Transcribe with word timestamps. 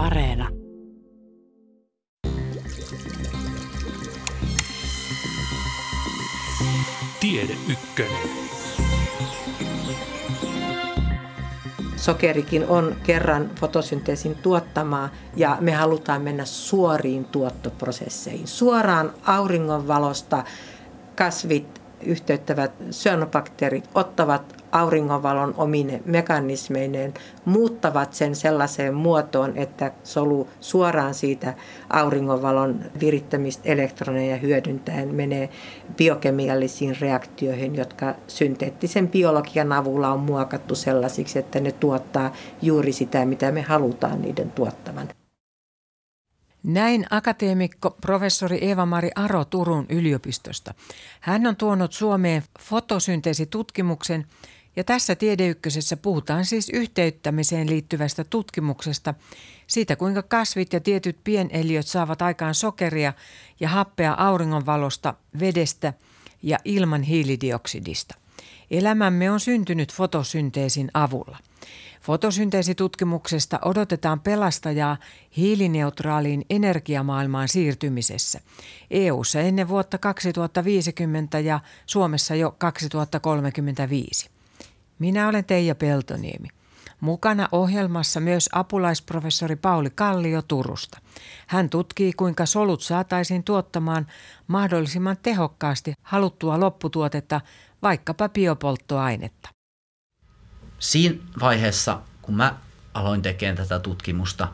Areena. 0.00 0.48
Tiede 7.20 7.56
Ykkönen. 7.72 8.28
Sokerikin 11.96 12.66
on 12.68 12.96
kerran 13.02 13.50
fotosynteesin 13.60 14.34
tuottamaa 14.34 15.08
ja 15.36 15.56
me 15.60 15.72
halutaan 15.72 16.22
mennä 16.22 16.44
suoriin 16.44 17.24
tuottoprosesseihin. 17.24 18.46
Suoraan 18.46 19.12
auringonvalosta 19.26 20.44
kasvit 21.16 21.79
yhteyttävät 22.02 22.72
syönobakteerit 22.90 23.88
ottavat 23.94 24.60
auringonvalon 24.72 25.54
omine 25.56 26.02
mekanismeineen, 26.04 27.14
muuttavat 27.44 28.14
sen 28.14 28.36
sellaiseen 28.36 28.94
muotoon, 28.94 29.56
että 29.56 29.92
solu 30.04 30.48
suoraan 30.60 31.14
siitä 31.14 31.54
auringonvalon 31.90 32.80
virittämistä 33.00 33.62
elektroneja 33.68 34.36
hyödyntäen 34.36 35.14
menee 35.14 35.48
biokemiallisiin 35.96 36.96
reaktioihin, 37.00 37.76
jotka 37.76 38.14
synteettisen 38.26 39.08
biologian 39.08 39.72
avulla 39.72 40.12
on 40.12 40.20
muokattu 40.20 40.74
sellaisiksi, 40.74 41.38
että 41.38 41.60
ne 41.60 41.72
tuottaa 41.72 42.32
juuri 42.62 42.92
sitä, 42.92 43.24
mitä 43.24 43.52
me 43.52 43.62
halutaan 43.62 44.22
niiden 44.22 44.50
tuottavan. 44.50 45.08
Näin 46.62 47.06
akateemikko 47.10 47.90
professori 47.90 48.58
Eeva-Mari 48.58 49.10
Aro 49.14 49.44
Turun 49.44 49.86
yliopistosta. 49.88 50.74
Hän 51.20 51.46
on 51.46 51.56
tuonut 51.56 51.92
Suomeen 51.92 52.42
fotosynteesitutkimuksen 52.60 54.26
ja 54.76 54.84
tässä 54.84 55.14
Tiedeykkösessä 55.14 55.96
puhutaan 55.96 56.44
siis 56.44 56.68
yhteyttämiseen 56.68 57.70
liittyvästä 57.70 58.24
tutkimuksesta, 58.24 59.14
siitä 59.66 59.96
kuinka 59.96 60.22
kasvit 60.22 60.72
ja 60.72 60.80
tietyt 60.80 61.18
pieneliöt 61.24 61.86
saavat 61.86 62.22
aikaan 62.22 62.54
sokeria 62.54 63.12
ja 63.60 63.68
happea 63.68 64.14
auringonvalosta, 64.18 65.14
vedestä 65.40 65.92
ja 66.42 66.58
ilman 66.64 67.02
hiilidioksidista. 67.02 68.14
Elämämme 68.70 69.30
on 69.30 69.40
syntynyt 69.40 69.92
fotosynteesin 69.92 70.90
avulla. 70.94 71.38
Fotosynteesitutkimuksesta 72.00 73.58
odotetaan 73.64 74.20
pelastajaa 74.20 74.96
hiilineutraaliin 75.36 76.44
energiamaailmaan 76.50 77.48
siirtymisessä. 77.48 78.40
EU:ssa 78.90 79.40
ennen 79.40 79.68
vuotta 79.68 79.98
2050 79.98 81.38
ja 81.38 81.60
Suomessa 81.86 82.34
jo 82.34 82.54
2035. 82.58 84.30
Minä 84.98 85.28
olen 85.28 85.44
Teija 85.44 85.74
Peltoniemi. 85.74 86.48
Mukana 87.00 87.48
ohjelmassa 87.52 88.20
myös 88.20 88.48
apulaisprofessori 88.52 89.56
Pauli 89.56 89.90
Kallio 89.90 90.42
Turusta. 90.42 91.00
Hän 91.46 91.70
tutkii, 91.70 92.12
kuinka 92.12 92.46
solut 92.46 92.82
saataisiin 92.82 93.44
tuottamaan 93.44 94.06
mahdollisimman 94.46 95.16
tehokkaasti 95.22 95.94
haluttua 96.02 96.60
lopputuotetta, 96.60 97.40
vaikkapa 97.82 98.28
biopolttoainetta. 98.28 99.59
Siinä 100.80 101.16
vaiheessa, 101.40 102.00
kun 102.22 102.36
mä 102.36 102.56
aloin 102.94 103.22
tekemään 103.22 103.56
tätä 103.56 103.78
tutkimusta, 103.78 104.48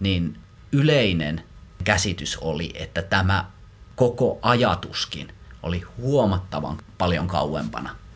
niin 0.00 0.38
yleinen 0.72 1.44
käsitys 1.84 2.36
oli, 2.36 2.70
että 2.74 3.02
tämä 3.02 3.50
koko 3.96 4.38
ajatuskin 4.42 5.32
oli 5.62 5.82
huomattavan 5.98 6.78
paljon 6.98 7.28
kauempana– 7.28 7.96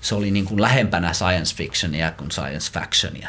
se 0.00 0.14
oli 0.14 0.30
niin 0.30 0.44
kuin 0.44 0.60
lähempänä 0.60 1.12
science 1.12 1.56
fictionia 1.56 2.10
kuin 2.10 2.30
science 2.30 2.72
factionia. 2.72 3.28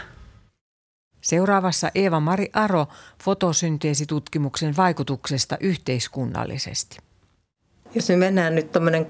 Seuraavassa 1.22 1.92
Eeva-Mari 1.95 2.50
Aro 2.54 2.88
fotosynteesitutkimuksen 3.23 4.78
vaikutuksesta 4.78 5.58
yhteiskunnallisesti. 5.59 6.98
Jos 7.95 8.09
me 8.09 8.16
mennään 8.16 8.56
nyt 8.56 8.72
tuommoinen 8.72 9.08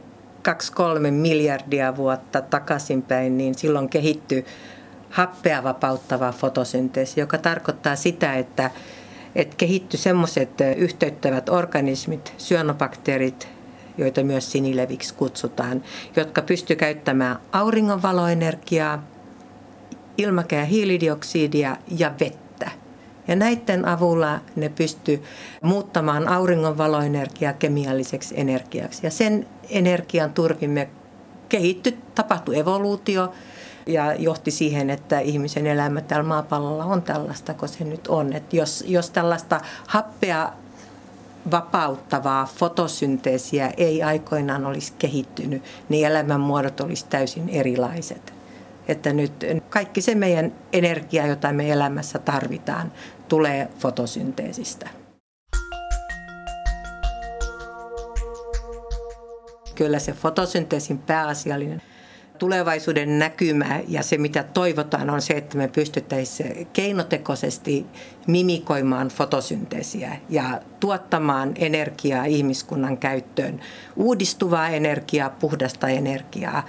2-3 0.47 1.11
miljardia 1.11 1.95
vuotta 1.95 2.41
takaisinpäin, 2.41 3.37
niin 3.37 3.55
silloin 3.55 3.89
kehittyy 3.89 4.45
happea 5.09 5.63
vapauttava 5.63 6.31
fotosynteesi, 6.31 7.19
joka 7.19 7.37
tarkoittaa 7.37 7.95
sitä, 7.95 8.33
että, 8.35 8.71
että 9.35 9.55
kehittyi 9.55 9.99
semmoiset 9.99 10.49
yhteyttävät 10.77 11.49
organismit, 11.49 12.33
syönobakteerit, 12.37 13.47
joita 13.97 14.23
myös 14.23 14.51
sinileviksi 14.51 15.13
kutsutaan, 15.13 15.83
jotka 16.15 16.41
pysty 16.41 16.75
käyttämään 16.75 17.37
auringonvaloenergiaa, 17.51 19.03
ilmakehä 20.17 20.65
hiilidioksidia 20.65 21.77
ja 21.97 22.11
vettä. 22.19 22.48
Ja 23.29 23.35
näiden 23.35 23.87
avulla 23.87 24.39
ne 24.55 24.69
pysty 24.69 25.23
muuttamaan 25.61 26.27
auringonvaloenergiaa 26.27 27.53
kemialliseksi 27.53 28.39
energiaksi. 28.39 29.05
Ja 29.05 29.11
sen 29.11 29.47
energian 29.69 30.33
turvimme 30.33 30.89
kehittyi, 31.49 31.97
tapahtui 32.15 32.59
evoluutio 32.59 33.33
ja 33.85 34.13
johti 34.13 34.51
siihen, 34.51 34.89
että 34.89 35.19
ihmisen 35.19 35.67
elämä 35.67 36.01
täällä 36.01 36.27
maapallolla 36.27 36.85
on 36.85 37.01
tällaista, 37.01 37.53
kun 37.53 37.69
se 37.69 37.83
nyt 37.83 38.07
on. 38.07 38.33
Että 38.33 38.55
jos, 38.55 38.83
jos 38.87 39.09
tällaista 39.09 39.61
happea 39.87 40.51
vapauttavaa 41.51 42.45
fotosynteesiä 42.45 43.71
ei 43.77 44.03
aikoinaan 44.03 44.65
olisi 44.65 44.93
kehittynyt, 44.99 45.63
niin 45.89 46.07
elämänmuodot 46.07 46.81
olisi 46.81 47.05
täysin 47.09 47.49
erilaiset. 47.49 48.33
Että 48.87 49.13
nyt 49.13 49.31
kaikki 49.69 50.01
se 50.01 50.15
meidän 50.15 50.51
energia, 50.73 51.27
jota 51.27 51.53
me 51.53 51.71
elämässä 51.71 52.19
tarvitaan, 52.19 52.91
tulee 53.29 53.67
fotosynteesistä. 53.79 54.89
Kyllä 59.75 59.99
se 59.99 60.11
fotosynteesin 60.11 60.97
pääasiallinen 60.97 61.81
tulevaisuuden 62.37 63.19
näkymä 63.19 63.79
ja 63.87 64.03
se, 64.03 64.17
mitä 64.17 64.43
toivotaan, 64.43 65.09
on 65.09 65.21
se, 65.21 65.33
että 65.33 65.57
me 65.57 65.67
pystyttäisiin 65.67 66.67
keinotekoisesti 66.73 67.85
mimikoimaan 68.27 69.07
fotosynteesiä 69.07 70.15
ja 70.29 70.61
tuottamaan 70.79 71.51
energiaa 71.55 72.25
ihmiskunnan 72.25 72.97
käyttöön. 72.97 73.59
Uudistuvaa 73.95 74.69
energiaa, 74.69 75.29
puhdasta 75.29 75.87
energiaa 75.87 76.63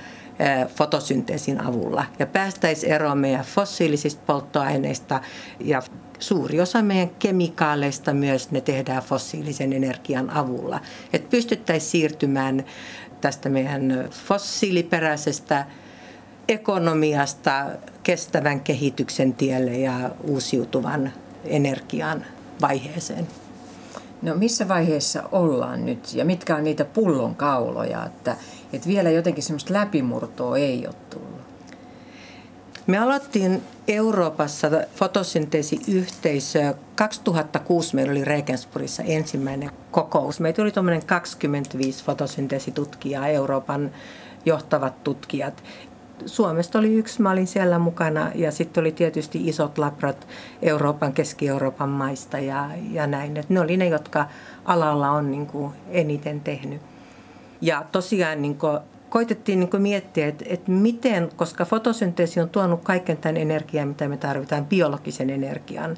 fotosynteesin 0.77 1.61
avulla 1.61 2.05
ja 2.19 2.27
päästäisiin 2.27 2.93
eroon 2.93 3.19
meidän 3.19 3.45
fossiilisista 3.45 4.23
polttoaineista 4.27 5.21
ja 5.61 5.83
suuri 6.21 6.61
osa 6.61 6.83
meidän 6.83 7.11
kemikaaleista 7.19 8.13
myös 8.13 8.51
ne 8.51 8.61
tehdään 8.61 9.03
fossiilisen 9.03 9.73
energian 9.73 10.31
avulla. 10.31 10.81
Että 11.13 11.31
pystyttäisiin 11.31 11.91
siirtymään 11.91 12.65
tästä 13.21 13.49
meidän 13.49 14.09
fossiiliperäisestä 14.11 15.67
ekonomiasta 16.49 17.67
kestävän 18.03 18.61
kehityksen 18.61 19.35
tielle 19.35 19.79
ja 19.79 20.11
uusiutuvan 20.25 21.13
energian 21.45 22.25
vaiheeseen. 22.61 23.27
No 24.23 24.35
missä 24.35 24.69
vaiheessa 24.69 25.23
ollaan 25.33 25.87
nyt 25.87 26.15
ja 26.15 26.25
mitkä 26.25 26.57
on 26.57 26.65
niitä 26.65 26.85
pullonkauloja, 26.85 28.07
että, 28.07 28.37
että 28.73 28.89
vielä 28.89 29.11
jotenkin 29.11 29.43
semmoista 29.43 29.75
läpimurtoa 29.75 30.57
ei 30.57 30.87
ole 30.87 30.95
tullut? 31.11 31.30
Me 32.87 32.99
aloittiin 32.99 33.63
Euroopassa 33.89 34.69
fotosynteesiyhteisö. 34.95 36.75
2006 36.95 37.95
meillä 37.95 38.11
oli 38.11 38.25
Regensburgissa 38.25 39.03
ensimmäinen 39.03 39.71
kokous. 39.91 40.41
Meitä 40.41 40.63
oli 40.63 40.73
tuommoinen 40.73 41.07
25 41.07 42.05
fotosynteesitutkijaa, 42.05 43.29
Euroopan 43.29 43.91
johtavat 44.45 45.05
tutkijat. 45.05 45.63
Suomesta 46.27 46.79
oli 46.79 46.95
yksi, 46.95 47.23
mä 47.23 47.31
olin 47.31 47.47
siellä 47.47 47.79
mukana 47.79 48.31
ja 48.35 48.53
sitten 48.53 48.81
oli 48.81 48.93
tietysti 48.93 49.49
isot 49.49 49.79
labrat 49.79 50.27
Euroopan, 50.63 51.13
Keski-Euroopan 51.13 51.89
maista 51.89 52.39
ja, 52.39 52.71
ja 52.91 53.07
näin. 53.07 53.37
Et 53.37 53.51
ne 53.51 53.61
oli 53.61 53.77
ne, 53.77 53.89
jotka 53.89 54.29
alalla 54.65 55.11
on 55.11 55.31
niin 55.31 55.47
kuin 55.47 55.73
eniten 55.89 56.41
tehnyt. 56.41 56.83
Ja 57.61 57.85
tosiaan 57.93 58.43
niin 58.43 58.59
kuin 58.59 58.79
koitettiin 59.11 59.61
niin 59.61 59.71
miettiä, 59.83 60.27
että, 60.27 60.45
että 60.49 60.71
miten, 60.71 61.29
koska 61.37 61.65
fotosynteesi 61.65 62.41
on 62.41 62.49
tuonut 62.49 62.85
kaiken 62.85 63.17
tämän 63.17 63.37
energian, 63.37 63.89
mitä 63.89 64.09
me 64.09 64.17
tarvitaan, 64.17 64.67
biologisen 64.67 65.31
energian, 65.31 65.97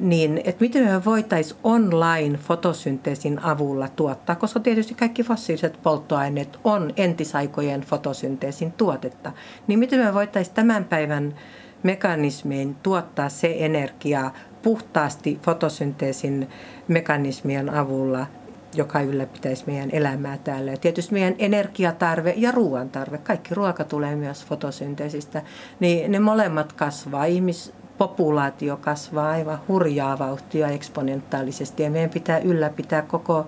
niin 0.00 0.38
että 0.38 0.60
miten 0.60 0.84
me 0.84 1.04
voitaisiin 1.04 1.60
online 1.64 2.38
fotosynteesin 2.38 3.38
avulla 3.38 3.88
tuottaa, 3.88 4.36
koska 4.36 4.60
tietysti 4.60 4.94
kaikki 4.94 5.22
fossiiliset 5.22 5.82
polttoaineet 5.82 6.58
on 6.64 6.92
entisaikojen 6.96 7.80
fotosynteesin 7.80 8.72
tuotetta, 8.72 9.32
niin 9.66 9.78
miten 9.78 10.00
me 10.00 10.14
voitaisiin 10.14 10.54
tämän 10.54 10.84
päivän 10.84 11.34
mekanismiin 11.82 12.74
tuottaa 12.74 13.28
se 13.28 13.56
energia 13.58 14.30
puhtaasti 14.62 15.38
fotosynteesin 15.42 16.48
mekanismien 16.88 17.70
avulla 17.74 18.26
joka 18.74 19.00
ylläpitäisi 19.00 19.64
meidän 19.66 19.90
elämää 19.92 20.38
täällä. 20.38 20.70
Ja 20.70 20.76
tietysti 20.76 21.12
meidän 21.14 21.34
energiatarve 21.38 22.34
ja 22.36 22.50
ruoantarve, 22.50 23.18
kaikki 23.18 23.54
ruoka 23.54 23.84
tulee 23.84 24.16
myös 24.16 24.44
fotosynteesistä, 24.44 25.42
niin 25.80 26.12
ne 26.12 26.18
molemmat 26.18 26.72
kasvaa. 26.72 27.24
Ihmis, 27.24 27.72
populaatio 27.98 28.76
kasvaa 28.76 29.30
aivan 29.30 29.58
hurjaa 29.68 30.18
vauhtia 30.18 30.68
eksponentaalisesti 30.68 31.82
ja 31.82 31.90
meidän 31.90 32.10
pitää 32.10 32.38
ylläpitää 32.38 33.02
koko 33.02 33.46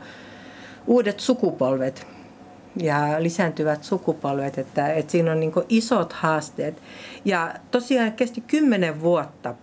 uudet 0.86 1.20
sukupolvet 1.20 2.06
ja 2.76 2.98
lisääntyvät 3.18 3.84
sukupolvet, 3.84 4.58
että, 4.58 4.92
että 4.92 5.12
siinä 5.12 5.32
on 5.32 5.40
niin 5.40 5.52
isot 5.68 6.12
haasteet. 6.12 6.82
Ja 7.24 7.54
tosiaan 7.70 8.12
kesti 8.12 8.40
kymmenen 8.40 9.00
vuotta 9.00 9.54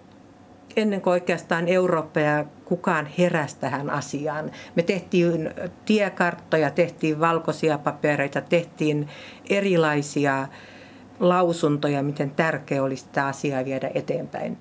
ennen 0.77 1.01
kuin 1.01 1.11
oikeastaan 1.11 1.67
Eurooppa 1.67 2.19
ja 2.19 2.45
kukaan 2.65 3.07
heräsi 3.17 3.57
tähän 3.59 3.89
asiaan. 3.89 4.51
Me 4.75 4.83
tehtiin 4.83 5.49
tiekarttoja, 5.85 6.71
tehtiin 6.71 7.19
valkoisia 7.19 7.77
papereita, 7.77 8.41
tehtiin 8.41 9.07
erilaisia 9.49 10.47
lausuntoja, 11.19 12.03
miten 12.03 12.31
tärkeä 12.31 12.83
olisi 12.83 13.05
tämä 13.11 13.27
asia 13.27 13.65
viedä 13.65 13.91
eteenpäin. 13.93 14.57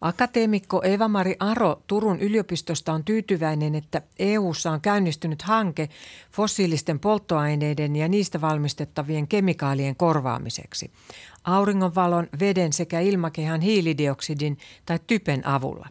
Akateemikko 0.00 0.82
Eva-Mari 0.84 1.36
Aro 1.40 1.82
Turun 1.86 2.20
yliopistosta 2.20 2.92
on 2.92 3.04
tyytyväinen, 3.04 3.74
että 3.74 4.02
EU:ssa 4.18 4.70
on 4.70 4.80
käynnistynyt 4.80 5.42
hanke 5.42 5.88
fossiilisten 6.30 6.98
polttoaineiden 7.00 7.96
ja 7.96 8.08
niistä 8.08 8.40
valmistettavien 8.40 9.28
kemikaalien 9.28 9.96
korvaamiseksi. 9.96 10.90
Auringonvalon, 11.44 12.28
veden 12.40 12.72
sekä 12.72 13.00
ilmakehän 13.00 13.60
hiilidioksidin 13.60 14.58
tai 14.86 14.98
typen 15.06 15.46
avulla. 15.46 15.88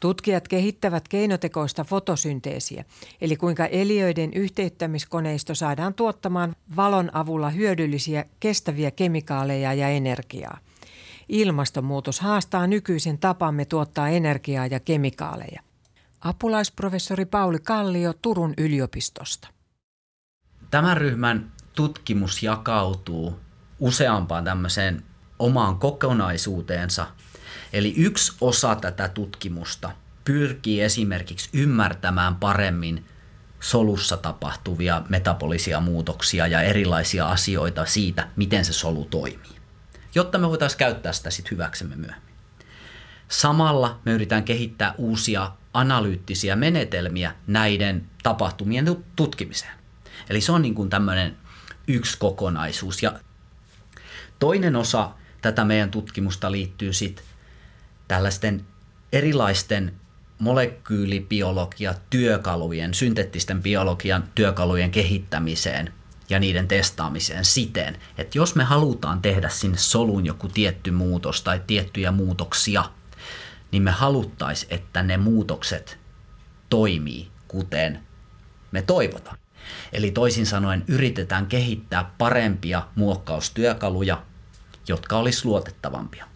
Tutkijat 0.00 0.48
kehittävät 0.48 1.08
keinotekoista 1.08 1.84
fotosynteesiä, 1.84 2.84
eli 3.20 3.36
kuinka 3.36 3.66
eliöiden 3.66 4.32
yhteyttämiskoneisto 4.34 5.54
saadaan 5.54 5.94
tuottamaan 5.94 6.56
valon 6.76 7.10
avulla 7.12 7.50
hyödyllisiä 7.50 8.24
kestäviä 8.40 8.90
kemikaaleja 8.90 9.74
ja 9.74 9.88
energiaa. 9.88 10.58
Ilmastonmuutos 11.28 12.20
haastaa 12.20 12.66
nykyisen 12.66 13.18
tapamme 13.18 13.64
tuottaa 13.64 14.08
energiaa 14.08 14.66
ja 14.66 14.80
kemikaaleja. 14.80 15.62
Apulaisprofessori 16.20 17.24
Pauli 17.24 17.58
Kallio 17.58 18.12
Turun 18.22 18.54
yliopistosta. 18.58 19.48
Tämän 20.70 20.96
ryhmän 20.96 21.52
tutkimus 21.74 22.42
jakautuu 22.42 23.34
useampaan 23.82 24.44
tämmöiseen 24.44 25.02
omaan 25.38 25.78
kokonaisuuteensa. 25.78 27.06
Eli 27.72 27.94
yksi 27.96 28.32
osa 28.40 28.74
tätä 28.74 29.08
tutkimusta 29.08 29.90
pyrkii 30.24 30.82
esimerkiksi 30.82 31.50
ymmärtämään 31.52 32.36
paremmin 32.36 33.04
solussa 33.60 34.16
tapahtuvia 34.16 35.02
metabolisia 35.08 35.80
muutoksia 35.80 36.46
ja 36.46 36.62
erilaisia 36.62 37.28
asioita 37.28 37.86
siitä, 37.86 38.28
miten 38.36 38.64
se 38.64 38.72
solu 38.72 39.04
toimii 39.04 39.62
jotta 40.14 40.38
me 40.38 40.48
voitaisiin 40.48 40.78
käyttää 40.78 41.12
sitä 41.12 41.30
sitten 41.30 41.50
hyväksemme 41.50 41.96
myöhemmin. 41.96 42.34
Samalla 43.28 44.00
me 44.04 44.12
yritetään 44.12 44.44
kehittää 44.44 44.94
uusia 44.98 45.52
analyyttisiä 45.74 46.56
menetelmiä 46.56 47.34
näiden 47.46 48.08
tapahtumien 48.22 48.96
tutkimiseen. 49.16 49.72
Eli 50.30 50.40
se 50.40 50.52
on 50.52 50.62
niin 50.62 50.74
kuin 50.74 50.90
tämmöinen 50.90 51.36
yksi 51.88 52.18
kokonaisuus. 52.18 53.02
Ja 53.02 53.12
toinen 54.42 54.76
osa 54.76 55.10
tätä 55.42 55.64
meidän 55.64 55.90
tutkimusta 55.90 56.52
liittyy 56.52 56.92
sitten 56.92 57.24
tällaisten 58.08 58.64
erilaisten 59.12 59.94
molekyylibiologia 60.38 61.94
työkalujen, 62.10 62.94
synteettisten 62.94 63.62
biologian 63.62 64.24
työkalujen 64.34 64.90
kehittämiseen– 64.90 65.92
ja 66.30 66.38
niiden 66.38 66.68
testaamiseen 66.68 67.44
siten, 67.44 67.96
että 68.18 68.38
jos 68.38 68.54
me 68.54 68.64
halutaan 68.64 69.22
tehdä 69.22 69.48
sinne 69.48 69.78
soluun 69.78 70.26
joku 70.26 70.48
tietty 70.48 70.90
muutos 70.90 71.42
tai 71.42 71.60
tiettyjä 71.66 72.12
muutoksia, 72.12 72.84
niin 73.72 73.82
me 73.82 73.90
haluttaisiin, 73.90 74.74
että 74.74 75.02
ne 75.02 75.16
muutokset 75.16 75.98
toimii 76.70 77.28
kuten 77.48 78.00
me 78.72 78.82
toivotaan. 78.82 79.38
Eli 79.92 80.10
toisin 80.10 80.46
sanoen 80.46 80.84
yritetään 80.88 81.46
kehittää 81.46 82.10
parempia 82.18 82.82
muokkaustyökaluja, 82.94 84.22
jotka 84.88 85.16
olisi 85.16 85.44
luotettavampia. 85.44 86.26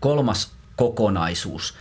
Kolmas 0.00 0.52
kokonaisuus 0.76 1.74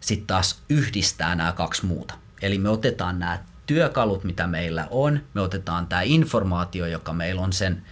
sitten 0.00 0.26
taas 0.26 0.62
yhdistää 0.68 1.34
nämä 1.34 1.52
kaksi 1.52 1.86
muuta. 1.86 2.14
Eli 2.42 2.58
me 2.58 2.68
otetaan 2.68 3.18
nämä 3.18 3.38
työkalut, 3.66 4.24
mitä 4.24 4.46
meillä 4.46 4.88
on, 4.90 5.20
me 5.34 5.40
otetaan 5.40 5.86
tämä 5.86 6.02
informaatio, 6.02 6.86
joka 6.86 7.12
meillä 7.12 7.42
on 7.42 7.52
sen 7.52 7.82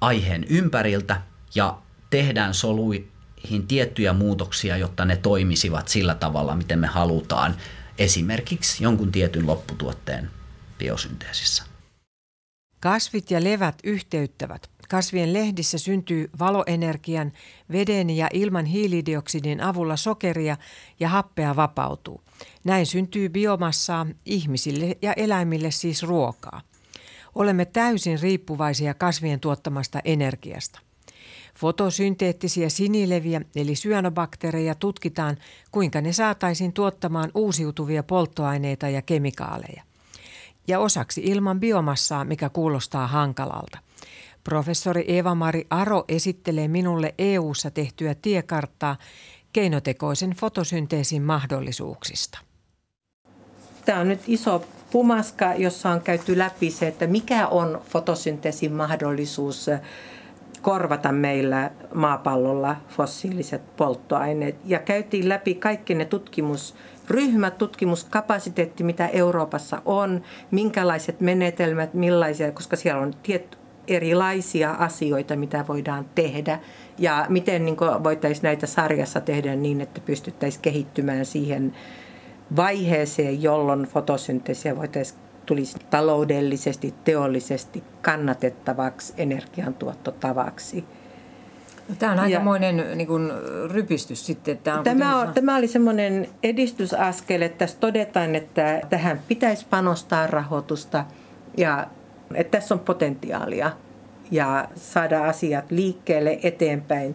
aiheen 0.00 0.44
ympäriltä 0.44 1.20
ja 1.54 1.78
tehdään 2.10 2.54
soluihin 2.54 3.66
tiettyjä 3.68 4.12
muutoksia, 4.12 4.76
jotta 4.76 5.04
ne 5.04 5.16
toimisivat 5.16 5.88
sillä 5.88 6.14
tavalla, 6.14 6.56
miten 6.56 6.78
me 6.78 6.86
halutaan 6.86 7.56
esimerkiksi 7.98 8.84
jonkun 8.84 9.12
tietyn 9.12 9.46
lopputuotteen 9.46 10.30
biosynteesissä. 10.78 11.64
Kasvit 12.80 13.30
ja 13.30 13.44
levät 13.44 13.74
yhteyttävät. 13.84 14.71
Kasvien 14.92 15.32
lehdissä 15.32 15.78
syntyy 15.78 16.30
valoenergian, 16.38 17.32
veden 17.72 18.10
ja 18.10 18.28
ilman 18.32 18.64
hiilidioksidin 18.64 19.60
avulla 19.60 19.96
sokeria 19.96 20.56
ja 21.00 21.08
happea 21.08 21.56
vapautuu. 21.56 22.20
Näin 22.64 22.86
syntyy 22.86 23.28
biomassaa 23.28 24.06
ihmisille 24.26 24.96
ja 25.02 25.12
eläimille 25.12 25.70
siis 25.70 26.02
ruokaa. 26.02 26.60
Olemme 27.34 27.64
täysin 27.64 28.20
riippuvaisia 28.20 28.94
kasvien 28.94 29.40
tuottamasta 29.40 30.00
energiasta. 30.04 30.80
Fotosynteettisiä 31.58 32.68
sinileviä 32.68 33.40
eli 33.56 33.74
syönobakteereja 33.74 34.74
tutkitaan, 34.74 35.36
kuinka 35.70 36.00
ne 36.00 36.12
saataisiin 36.12 36.72
tuottamaan 36.72 37.30
uusiutuvia 37.34 38.02
polttoaineita 38.02 38.88
ja 38.88 39.02
kemikaaleja. 39.02 39.82
Ja 40.68 40.78
osaksi 40.78 41.20
ilman 41.24 41.60
biomassaa, 41.60 42.24
mikä 42.24 42.48
kuulostaa 42.48 43.06
hankalalta. 43.06 43.78
Professori 44.44 45.04
Eeva-Mari 45.08 45.66
Aro 45.70 46.04
esittelee 46.08 46.68
minulle 46.68 47.14
EU-ssa 47.18 47.70
tehtyä 47.70 48.14
tiekarttaa 48.22 48.96
keinotekoisen 49.52 50.30
fotosynteesin 50.30 51.22
mahdollisuuksista. 51.22 52.38
Tämä 53.84 54.00
on 54.00 54.08
nyt 54.08 54.20
iso 54.26 54.64
pumaska, 54.90 55.54
jossa 55.54 55.90
on 55.90 56.00
käyty 56.00 56.38
läpi 56.38 56.70
se, 56.70 56.88
että 56.88 57.06
mikä 57.06 57.48
on 57.48 57.82
fotosynteesin 57.88 58.72
mahdollisuus 58.72 59.70
korvata 60.62 61.12
meillä 61.12 61.70
maapallolla 61.94 62.76
fossiiliset 62.88 63.76
polttoaineet. 63.76 64.56
Ja 64.64 64.78
käytiin 64.78 65.28
läpi 65.28 65.54
kaikki 65.54 65.94
ne 65.94 66.04
tutkimusryhmät, 66.04 67.58
tutkimuskapasiteetti, 67.58 68.84
mitä 68.84 69.08
Euroopassa 69.08 69.82
on, 69.84 70.22
minkälaiset 70.50 71.20
menetelmät, 71.20 71.94
millaisia, 71.94 72.52
koska 72.52 72.76
siellä 72.76 73.02
on 73.02 73.14
tiet, 73.22 73.58
erilaisia 73.88 74.70
asioita, 74.70 75.36
mitä 75.36 75.64
voidaan 75.68 76.06
tehdä. 76.14 76.60
Ja 76.98 77.26
miten 77.28 77.64
niin 77.64 77.76
voitaisiin 78.04 78.42
näitä 78.42 78.66
sarjassa 78.66 79.20
tehdä 79.20 79.56
niin, 79.56 79.80
että 79.80 80.00
pystyttäisiin 80.00 80.62
kehittymään 80.62 81.26
siihen 81.26 81.74
vaiheeseen, 82.56 83.42
jolloin 83.42 83.82
fotosynteesiä 83.82 84.76
voitaisiin 84.76 85.20
tulisi 85.46 85.78
taloudellisesti, 85.90 86.94
teollisesti 87.04 87.84
kannatettavaksi 88.02 89.14
energiantuottotavaksi. 89.16 90.84
No, 91.88 91.94
tämä 91.98 92.12
on 92.12 92.18
aikamoinen 92.18 92.78
ja, 92.78 92.94
niin 92.94 93.06
kuin, 93.06 93.32
rypistys 93.70 94.26
sitten. 94.26 94.58
Tämä, 94.58 94.78
on 94.78 94.84
tämä, 94.84 95.20
on, 95.20 95.34
tämä 95.34 95.56
oli 95.56 95.68
semmoinen 95.68 96.28
edistysaskel, 96.42 97.42
että 97.42 97.58
tässä 97.58 97.76
todetaan, 97.80 98.34
että 98.34 98.80
tähän 98.90 99.20
pitäisi 99.28 99.66
panostaa 99.70 100.26
rahoitusta 100.26 101.04
ja 101.56 101.86
että 102.36 102.58
tässä 102.58 102.74
on 102.74 102.80
potentiaalia 102.80 103.70
ja 104.30 104.68
saada 104.74 105.24
asiat 105.24 105.70
liikkeelle 105.70 106.38
eteenpäin. 106.42 107.14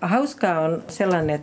Hauskaa 0.00 0.60
on 0.60 0.82
sellainen, 0.88 1.42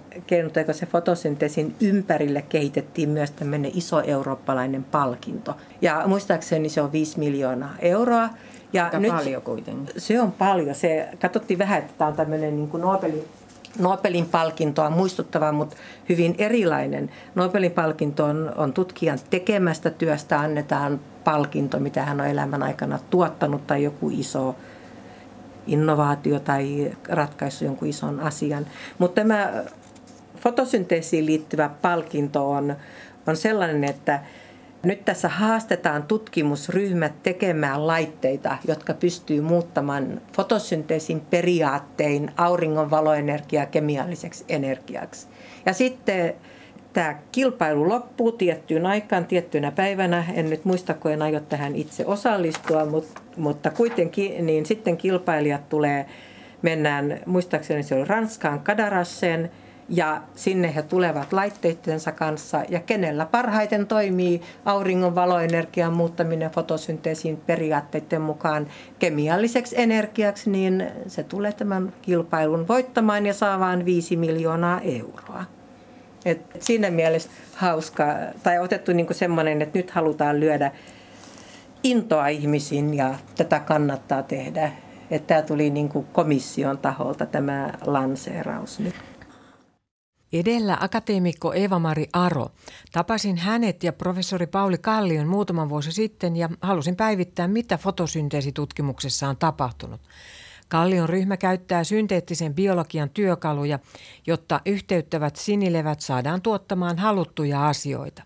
että 0.57 0.73
se 0.73 0.85
fotosynteesin 0.85 1.75
ympärille 1.81 2.41
kehitettiin 2.41 3.09
myös 3.09 3.31
tämmöinen 3.31 3.71
iso 3.73 4.01
eurooppalainen 4.01 4.83
palkinto. 4.83 5.57
Ja 5.81 6.03
muistaakseni 6.05 6.69
se 6.69 6.81
on 6.81 6.91
5 6.91 7.19
miljoonaa 7.19 7.75
euroa. 7.79 8.29
Ja 8.73 8.85
Aika 8.85 8.99
nyt 8.99 9.11
paljon 9.11 9.41
kuitenkin. 9.41 10.01
Se 10.01 10.21
on 10.21 10.31
paljon. 10.31 10.75
Se, 10.75 11.09
katsottiin 11.21 11.59
vähän, 11.59 11.79
että 11.79 11.93
tämä 11.97 12.07
on 12.07 12.15
tämmöinen 12.15 12.55
niin 12.55 12.67
kuin 12.67 12.81
Nobelin, 12.81 13.23
Nobelin 13.79 14.25
palkintoa 14.25 14.89
muistuttava, 14.89 15.51
mutta 15.51 15.75
hyvin 16.09 16.35
erilainen. 16.37 17.11
Nobelin 17.35 17.71
palkinto 17.71 18.25
on, 18.25 18.51
on 18.55 18.73
tutkijan 18.73 19.19
tekemästä 19.29 19.89
työstä, 19.89 20.39
annetaan 20.39 20.99
palkinto, 21.23 21.79
mitä 21.79 22.05
hän 22.05 22.21
on 22.21 22.27
elämän 22.27 22.63
aikana 22.63 22.99
tuottanut 23.09 23.67
tai 23.67 23.83
joku 23.83 24.09
iso 24.09 24.55
innovaatio 25.67 26.39
tai 26.39 26.91
ratkaisu 27.09 27.65
jonkun 27.65 27.87
ison 27.87 28.19
asian. 28.19 28.65
Mutta 28.97 29.21
tämä 29.21 29.53
fotosynteesiin 30.37 31.25
liittyvä 31.25 31.69
palkinto 31.81 32.51
on, 32.51 32.75
on 33.27 33.37
sellainen, 33.37 33.83
että 33.83 34.19
Nyt 34.83 35.05
tässä 35.05 35.29
haastetaan 35.29 36.03
tutkimusryhmät 36.03 37.23
tekemään 37.23 37.87
laitteita, 37.87 38.57
jotka 38.67 38.93
pystyy 38.93 39.41
muuttamaan 39.41 40.21
fotosynteesin 40.33 41.21
periaattein 41.21 42.31
auringon 42.37 42.89
valoenergiaa 42.89 43.65
kemialliseksi 43.65 44.45
energiaksi. 44.49 45.27
Ja 45.65 45.73
sitten 45.73 46.33
tämä 46.93 47.19
kilpailu 47.31 47.89
loppuu 47.89 48.31
tiettyyn 48.31 48.85
aikaan, 48.85 49.25
tiettynä 49.25 49.71
päivänä. 49.71 50.25
En 50.33 50.49
nyt 50.49 50.65
muista, 50.65 50.93
kun 50.93 51.11
en 51.11 51.21
aio 51.21 51.39
tähän 51.39 51.75
itse 51.75 52.05
osallistua, 52.05 52.85
mutta, 52.85 53.21
mutta 53.37 53.69
kuitenkin 53.69 54.45
niin 54.45 54.65
sitten 54.65 54.97
kilpailijat 54.97 55.69
tulee, 55.69 56.05
mennään, 56.61 57.19
muistaakseni 57.25 57.83
se 57.83 57.95
oli 57.95 58.05
Ranskaan 58.05 58.59
Kadarasseen, 58.59 59.51
ja 59.91 60.21
sinne 60.35 60.75
he 60.75 60.81
tulevat 60.81 61.33
laitteittensa 61.33 62.11
kanssa 62.11 62.63
ja 62.69 62.79
kenellä 62.79 63.25
parhaiten 63.25 63.87
toimii 63.87 64.41
auringon 64.65 65.15
valoenergian 65.15 65.93
muuttaminen 65.93 66.51
fotosynteesin 66.51 67.37
periaatteiden 67.37 68.21
mukaan 68.21 68.67
kemialliseksi 68.99 69.75
energiaksi, 69.81 70.49
niin 70.49 70.87
se 71.07 71.23
tulee 71.23 71.51
tämän 71.51 71.93
kilpailun 72.01 72.67
voittamaan 72.67 73.25
ja 73.25 73.33
saa 73.33 73.59
vain 73.59 73.85
5 73.85 74.15
miljoonaa 74.15 74.81
euroa. 74.81 75.43
Et 76.25 76.41
siinä 76.59 76.91
mielessä 76.91 77.29
hauska, 77.55 78.05
tai 78.43 78.59
otettu 78.59 78.93
niinku 78.93 79.13
semmoinen, 79.13 79.61
että 79.61 79.79
nyt 79.79 79.91
halutaan 79.91 80.39
lyödä 80.39 80.71
intoa 81.83 82.27
ihmisiin 82.27 82.93
ja 82.93 83.15
tätä 83.35 83.59
kannattaa 83.59 84.23
tehdä. 84.23 84.71
Että 85.11 85.27
tämä 85.27 85.41
tuli 85.41 85.69
niinku 85.69 86.05
komission 86.11 86.77
taholta 86.77 87.25
tämä 87.25 87.73
lanseeraus 87.85 88.79
nyt. 88.79 89.10
Edellä 90.33 90.77
akateemikko 90.79 91.53
Eva-Mari 91.53 92.07
Aro. 92.13 92.49
Tapasin 92.91 93.37
hänet 93.37 93.83
ja 93.83 93.93
professori 93.93 94.47
Pauli 94.47 94.77
Kallion 94.77 95.27
muutaman 95.27 95.69
vuosi 95.69 95.91
sitten 95.91 96.35
ja 96.35 96.49
halusin 96.61 96.95
päivittää, 96.95 97.47
mitä 97.47 97.77
fotosynteesitutkimuksessa 97.77 99.29
on 99.29 99.37
tapahtunut. 99.37 100.01
Kallion 100.67 101.09
ryhmä 101.09 101.37
käyttää 101.37 101.83
synteettisen 101.83 102.53
biologian 102.53 103.09
työkaluja, 103.09 103.79
jotta 104.27 104.61
yhteyttävät 104.65 105.35
sinilevät 105.35 106.01
saadaan 106.01 106.41
tuottamaan 106.41 106.97
haluttuja 106.97 107.67
asioita, 107.67 108.23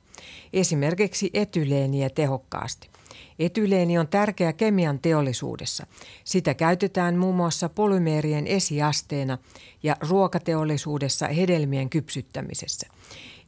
esimerkiksi 0.53 1.29
etyleeniä 1.33 2.09
tehokkaasti. 2.09 2.94
Etyleeni 3.39 3.97
on 3.97 4.07
tärkeä 4.07 4.53
kemian 4.53 4.99
teollisuudessa. 4.99 5.87
Sitä 6.23 6.53
käytetään 6.53 7.15
muun 7.15 7.35
muassa 7.35 7.69
polymeerien 7.69 8.47
esiasteena 8.47 9.37
ja 9.83 9.95
ruokateollisuudessa 10.09 11.27
hedelmien 11.27 11.89
kypsyttämisessä. 11.89 12.87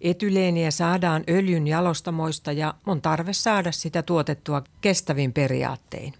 Etyleeniä 0.01 0.71
saadaan 0.71 1.23
öljyn 1.29 1.67
jalostamoista 1.67 2.51
ja 2.51 2.73
on 2.85 3.01
tarve 3.01 3.33
saada 3.33 3.71
sitä 3.71 4.01
tuotettua 4.03 4.63
kestävin 4.81 5.33
periaattein. 5.33 6.13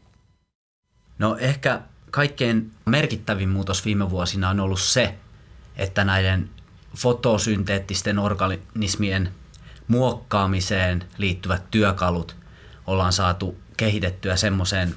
No 1.19 1.37
ehkä 1.37 1.81
kaikkein 2.11 2.71
merkittävin 2.85 3.49
muutos 3.49 3.85
viime 3.85 4.09
vuosina 4.09 4.49
on 4.49 4.59
ollut 4.59 4.81
se, 4.81 5.15
että 5.75 6.03
näiden 6.03 6.49
fotosynteettisten 6.95 8.19
organismien 8.19 9.31
muokkaamiseen 9.87 11.03
liittyvät 11.17 11.71
työkalut 11.71 12.36
ollaan 12.87 13.13
saatu 13.13 13.57
kehitettyä 13.77 14.35
semmoiseen 14.35 14.95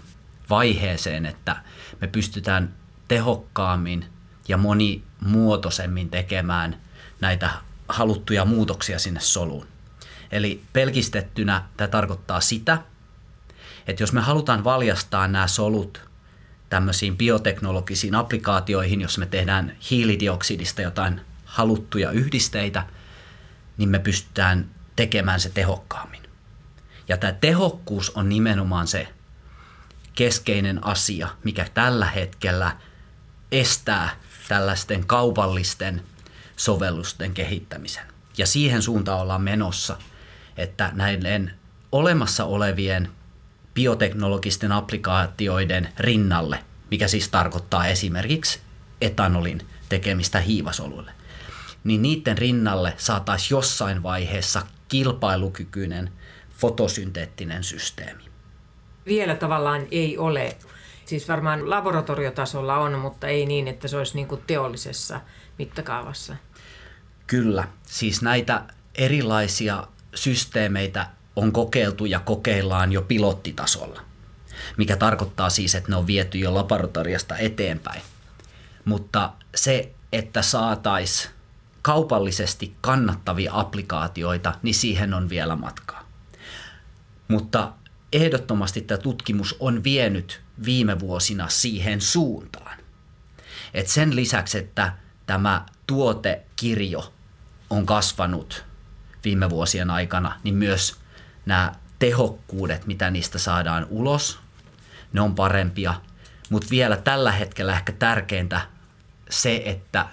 vaiheeseen, 0.50 1.26
että 1.26 1.56
me 2.00 2.06
pystytään 2.06 2.75
tehokkaammin 3.09 4.04
ja 4.49 4.56
monimuotoisemmin 4.56 6.11
tekemään 6.11 6.80
näitä 7.20 7.50
haluttuja 7.88 8.44
muutoksia 8.44 8.99
sinne 8.99 9.20
soluun. 9.20 9.66
Eli 10.32 10.62
pelkistettynä 10.73 11.62
tämä 11.76 11.88
tarkoittaa 11.88 12.40
sitä, 12.40 12.78
että 13.87 14.02
jos 14.02 14.12
me 14.12 14.20
halutaan 14.20 14.64
valjastaa 14.64 15.28
nämä 15.28 15.47
solut 15.47 16.02
tämmöisiin 16.68 17.16
bioteknologisiin 17.16 18.14
applikaatioihin, 18.14 19.00
jos 19.00 19.18
me 19.18 19.26
tehdään 19.26 19.76
hiilidioksidista 19.90 20.82
jotain 20.82 21.20
haluttuja 21.44 22.11
yhdisteitä, 22.11 22.87
niin 23.76 23.88
me 23.88 23.99
pystytään 23.99 24.70
tekemään 24.97 25.40
se 25.40 25.50
tehokkaammin. 25.50 26.19
Ja 27.11 27.17
tämä 27.17 27.33
tehokkuus 27.33 28.11
on 28.11 28.29
nimenomaan 28.29 28.87
se 28.87 29.09
keskeinen 30.14 30.87
asia, 30.87 31.29
mikä 31.45 31.67
tällä 31.75 32.07
hetkellä 32.07 32.76
estää 33.52 34.17
tällaisten 34.49 35.07
kaupallisten 35.07 36.02
sovellusten 36.57 37.35
kehittämisen. 37.35 38.05
Ja 38.38 38.47
siihen 38.47 38.83
suuntaan 38.83 39.21
ollaan 39.21 39.43
menossa, 39.43 39.97
että 40.57 40.90
näiden 40.95 41.55
olemassa 41.93 42.45
olevien 42.45 43.11
bioteknologisten 43.75 44.73
applikaatioiden 44.73 45.88
rinnalle, 45.99 46.64
mikä 46.90 47.09
siis 47.09 47.29
tarkoittaa 47.29 47.87
esimerkiksi 47.87 48.61
etanolin 49.00 49.67
tekemistä 49.88 50.40
hiivasoluille, 50.40 51.12
niin 51.85 52.02
niiden 52.02 52.38
rinnalle 52.38 52.95
saataisiin 52.97 53.57
jossain 53.57 54.02
vaiheessa 54.02 54.67
kilpailukykyinen 54.88 56.12
fotosynteettinen 56.61 57.64
systeemi. 57.64 58.23
Vielä 59.07 59.35
tavallaan 59.35 59.87
ei 59.90 60.19
ole. 60.19 60.57
Siis 61.05 61.29
varmaan 61.29 61.71
laboratoriotasolla 61.71 62.76
on, 62.79 62.99
mutta 62.99 63.26
ei 63.26 63.47
niin, 63.47 63.69
että 63.69 63.88
se 63.88 63.97
olisi 63.97 64.14
niin 64.14 64.29
kuin 64.29 64.43
teollisessa 64.47 65.21
mittakaavassa. 65.59 66.37
Kyllä, 67.26 67.69
siis 67.87 68.23
näitä 68.23 68.62
erilaisia 68.95 69.87
systeemeitä 70.14 71.07
on 71.37 71.52
kokeiltu 71.52 72.05
ja 72.05 72.21
kokeillaan 72.21 72.93
jo 72.93 73.02
pilottitasolla, 73.02 74.00
mikä 74.76 74.97
tarkoittaa 74.97 75.50
siis, 75.50 75.75
että 75.75 75.90
ne 75.90 75.97
on 75.97 76.07
viety 76.07 76.38
jo 76.38 76.55
laboratoriasta 76.55 77.37
eteenpäin. 77.37 78.02
Mutta 78.85 79.33
se, 79.55 79.93
että 80.12 80.43
saataisiin 80.43 81.35
kaupallisesti 81.83 82.75
kannattavia 82.81 83.52
applikaatioita, 83.55 84.55
niin 84.62 84.75
siihen 84.75 85.14
on 85.14 85.29
vielä 85.29 85.57
matkaa. 85.57 86.00
Mutta 87.30 87.72
ehdottomasti 88.12 88.80
tämä 88.80 88.99
tutkimus 88.99 89.56
on 89.60 89.84
vienyt 89.84 90.40
viime 90.64 91.00
vuosina 91.00 91.49
siihen 91.49 92.00
suuntaan. 92.00 92.78
Et 93.75 93.88
sen 93.88 94.16
lisäksi, 94.16 94.58
että 94.58 94.92
tämä 95.26 95.66
tuotekirjo 95.87 97.12
on 97.70 97.87
kasvanut 97.87 98.64
viime 99.25 99.50
vuosien 99.50 99.90
aikana, 99.90 100.40
niin 100.42 100.54
myös 100.54 100.96
nämä 101.46 101.72
tehokkuudet, 101.99 102.87
mitä 102.87 103.10
niistä 103.10 103.38
saadaan 103.38 103.87
ulos, 103.90 104.38
ne 105.12 105.20
on 105.20 105.34
parempia. 105.34 105.94
Mutta 106.50 106.70
vielä 106.70 106.96
tällä 106.96 107.32
hetkellä 107.32 107.72
ehkä 107.72 107.92
tärkeintä 107.92 108.60
se, 109.30 109.62
että 109.64 110.08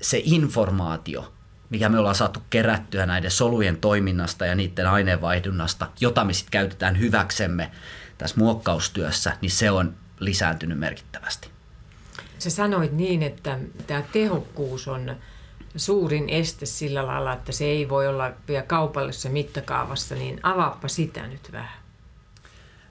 se 0.00 0.20
informaatio, 0.24 1.33
mikä 1.70 1.88
me 1.88 1.98
ollaan 1.98 2.14
saatu 2.14 2.42
kerättyä 2.50 3.06
näiden 3.06 3.30
solujen 3.30 3.76
toiminnasta 3.76 4.46
ja 4.46 4.54
niiden 4.54 4.86
aineenvaihdunnasta, 4.86 5.86
jota 6.00 6.24
me 6.24 6.32
sitten 6.32 6.50
käytetään 6.50 6.98
hyväksemme 6.98 7.70
tässä 8.18 8.36
muokkaustyössä, 8.38 9.36
niin 9.40 9.50
se 9.50 9.70
on 9.70 9.94
lisääntynyt 10.20 10.78
merkittävästi. 10.78 11.48
Sä 12.38 12.50
sanoit 12.50 12.92
niin, 12.92 13.22
että 13.22 13.58
tämä 13.86 14.02
tehokkuus 14.02 14.88
on 14.88 15.16
suurin 15.76 16.28
este 16.28 16.66
sillä 16.66 17.06
lailla, 17.06 17.32
että 17.32 17.52
se 17.52 17.64
ei 17.64 17.88
voi 17.88 18.08
olla 18.08 18.32
vielä 18.48 18.62
kaupallisessa 18.62 19.28
mittakaavassa, 19.28 20.14
niin 20.14 20.40
avaappa 20.42 20.88
sitä 20.88 21.26
nyt 21.26 21.52
vähän. 21.52 21.78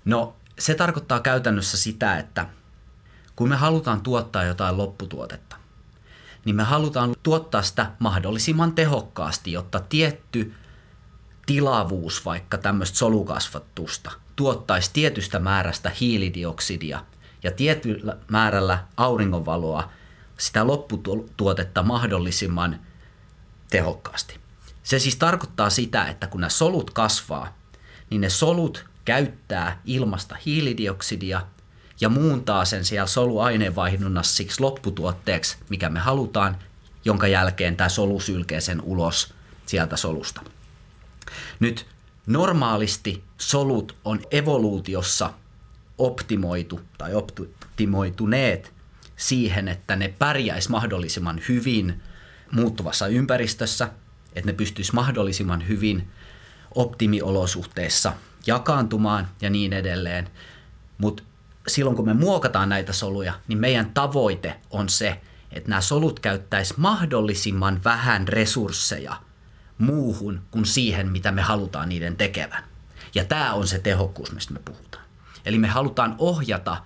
No 0.06 0.36
se 0.60 0.76
tarkoittaa 0.76 1.20
käytännössä 1.20 1.78
sitä, 1.78 2.18
että 2.18 2.48
kun 3.36 3.50
me 3.50 3.56
halutaan 3.56 4.02
tuottaa 4.02 4.44
jotain 4.44 4.78
lopputuotetta, 4.78 5.56
niin 6.46 6.56
me 6.56 6.64
halutaan 6.64 7.16
tuottaa 7.24 7.62
sitä 7.62 7.92
mahdollisimman 8.00 8.72
tehokkaasti, 8.72 9.52
jotta 9.52 9.80
tietty 9.80 10.54
tilavuus 11.46 12.26
vaikka 12.26 12.58
tämmöistä 12.58 12.98
solukasvattusta 12.98 14.12
tuottaisi 14.36 14.90
tietystä 14.94 15.40
määrästä 15.40 15.92
hiilidioksidia 16.02 17.06
ja 17.44 17.52
tietyllä 17.52 18.18
määrällä 18.32 18.84
auringonvaloa 18.98 19.90
sitä 20.38 20.68
lopputuotetta 20.68 21.84
mahdollisimman 21.84 22.80
tehokkaasti. 23.70 24.40
Se 24.84 25.00
siis 25.00 25.16
tarkoittaa 25.16 25.70
sitä, 25.70 26.08
että 26.08 26.28
kun 26.28 26.42
nämä 26.42 26.50
solut 26.50 26.92
kasvaa, 26.92 27.58
niin 28.10 28.22
ne 28.22 28.30
solut 28.30 28.86
käyttää 29.06 29.82
ilmasta 29.86 30.36
hiilidioksidia 30.46 31.42
ja 32.04 32.10
muuntaa 32.10 32.66
sen 32.66 32.86
siellä 32.86 33.08
soluaineenvaihdunnassa 33.08 34.36
siksi 34.36 34.62
lopputuotteeksi, 34.62 35.58
mikä 35.70 35.90
me 35.90 36.00
halutaan, 36.00 36.58
jonka 37.06 37.28
jälkeen 37.28 37.76
tämä 37.76 37.90
solu 37.90 38.20
sylkee 38.20 38.62
sen 38.62 38.82
ulos 38.82 39.34
sieltä 39.66 39.98
solusta. 39.98 40.42
Nyt 41.60 41.86
normaalisti 42.28 43.24
solut 43.38 43.96
on 44.06 44.20
evoluutiossa 44.32 45.34
optimoitu 45.98 46.82
tai 46.98 47.12
optimoituneet 47.14 48.74
siihen, 49.16 49.68
että 49.68 49.96
ne 49.96 50.14
pärjäisi 50.20 50.72
mahdollisimman 50.72 51.42
hyvin 51.50 52.02
muuttuvassa 52.52 53.08
ympäristössä, 53.08 53.90
että 54.36 54.52
ne 54.52 54.54
pystyisi 54.54 54.96
mahdollisimman 54.96 55.68
hyvin 55.68 56.08
optimiolosuhteissa 56.76 58.14
jakaantumaan 58.48 59.28
ja 59.42 59.50
niin 59.50 59.74
edelleen. 59.74 60.30
Mutta 60.98 61.24
silloin 61.68 61.96
kun 61.96 62.06
me 62.06 62.14
muokataan 62.14 62.70
näitä 62.70 62.94
soluja, 62.94 63.34
niin 63.48 63.60
meidän 63.60 63.92
tavoite 63.94 64.56
on 64.72 64.90
se, 64.90 65.22
että 65.52 65.70
nämä 65.70 65.82
solut 65.82 66.20
käyttäisi 66.20 66.74
mahdollisimman 66.78 67.84
vähän 67.84 68.28
resursseja 68.28 69.16
muuhun 69.78 70.42
kuin 70.52 70.66
siihen, 70.66 71.12
mitä 71.12 71.32
me 71.32 71.42
halutaan 71.42 71.90
niiden 71.90 72.16
tekevän. 72.16 72.64
Ja 73.16 73.26
tämä 73.26 73.54
on 73.54 73.68
se 73.68 73.80
tehokkuus, 73.80 74.32
mistä 74.32 74.54
me 74.54 74.60
puhutaan. 74.66 75.04
Eli 75.46 75.58
me 75.58 75.68
halutaan 75.68 76.16
ohjata 76.18 76.78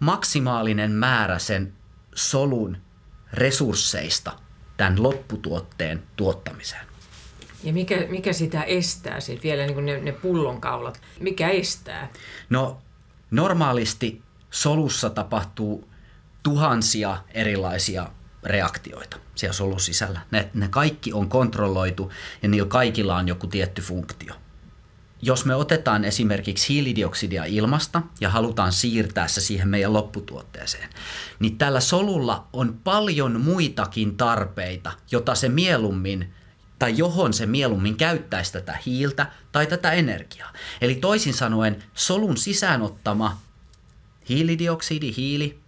maksimaalinen 0.00 0.90
määrä 0.90 1.38
sen 1.38 1.72
solun 2.14 2.76
resursseista 3.32 4.32
tämän 4.76 5.02
lopputuotteen 5.02 6.02
tuottamiseen. 6.16 6.86
Ja 7.62 7.72
mikä, 7.72 8.06
mikä 8.08 8.32
sitä 8.32 8.62
estää 8.62 9.20
sitten 9.20 9.42
vielä 9.42 9.62
niin 9.62 9.74
kuin 9.74 9.86
ne, 9.86 10.00
ne 10.00 10.12
pullonkaulat? 10.12 11.00
Mikä 11.20 11.48
estää? 11.48 12.08
No 12.50 12.78
normaalisti 13.30 14.22
solussa 14.50 15.10
tapahtuu 15.10 15.88
tuhansia 16.42 17.18
erilaisia 17.34 18.08
reaktioita 18.44 19.16
siellä 19.34 19.54
solun 19.54 19.80
sisällä. 19.80 20.20
Ne, 20.30 20.50
ne 20.54 20.68
kaikki 20.68 21.12
on 21.12 21.28
kontrolloitu 21.28 22.12
ja 22.42 22.48
niillä 22.48 22.68
kaikilla 22.68 23.16
on 23.16 23.28
joku 23.28 23.46
tietty 23.46 23.82
funktio. 23.82 24.34
Jos 25.22 25.44
me 25.44 25.54
otetaan 25.54 26.04
esimerkiksi 26.04 26.68
hiilidioksidia 26.68 27.44
ilmasta 27.44 28.02
ja 28.20 28.30
halutaan 28.30 28.72
siirtää 28.72 29.28
se 29.28 29.40
siihen 29.40 29.68
meidän 29.68 29.92
lopputuotteeseen, 29.92 30.88
niin 31.38 31.58
tällä 31.58 31.80
solulla 31.80 32.46
on 32.52 32.80
paljon 32.84 33.40
muitakin 33.40 34.16
tarpeita, 34.16 34.92
jota 35.10 35.34
se 35.34 35.48
mieluummin 35.48 36.34
tai 36.78 36.98
johon 36.98 37.32
se 37.32 37.46
mieluummin 37.46 37.96
käyttäisi 37.96 38.52
tätä 38.52 38.78
hiiltä 38.86 39.26
tai 39.52 39.66
tätä 39.66 39.92
energiaa. 39.92 40.52
Eli 40.80 40.94
toisin 40.94 41.34
sanoen 41.34 41.84
solun 41.94 42.36
sisäänottama 42.36 43.40
hiilidioksidi, 44.28 45.14
hiili 45.16 45.58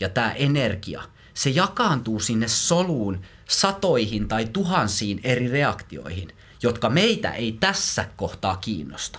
ja 0.00 0.08
tämä 0.08 0.32
energia, 0.32 1.02
se 1.34 1.50
jakaantuu 1.50 2.20
sinne 2.20 2.48
soluun 2.48 3.20
satoihin 3.48 4.28
tai 4.28 4.48
tuhansiin 4.52 5.20
eri 5.24 5.48
reaktioihin, 5.48 6.28
jotka 6.62 6.90
meitä 6.90 7.30
ei 7.30 7.52
tässä 7.60 8.08
kohtaa 8.16 8.56
kiinnosta. 8.56 9.18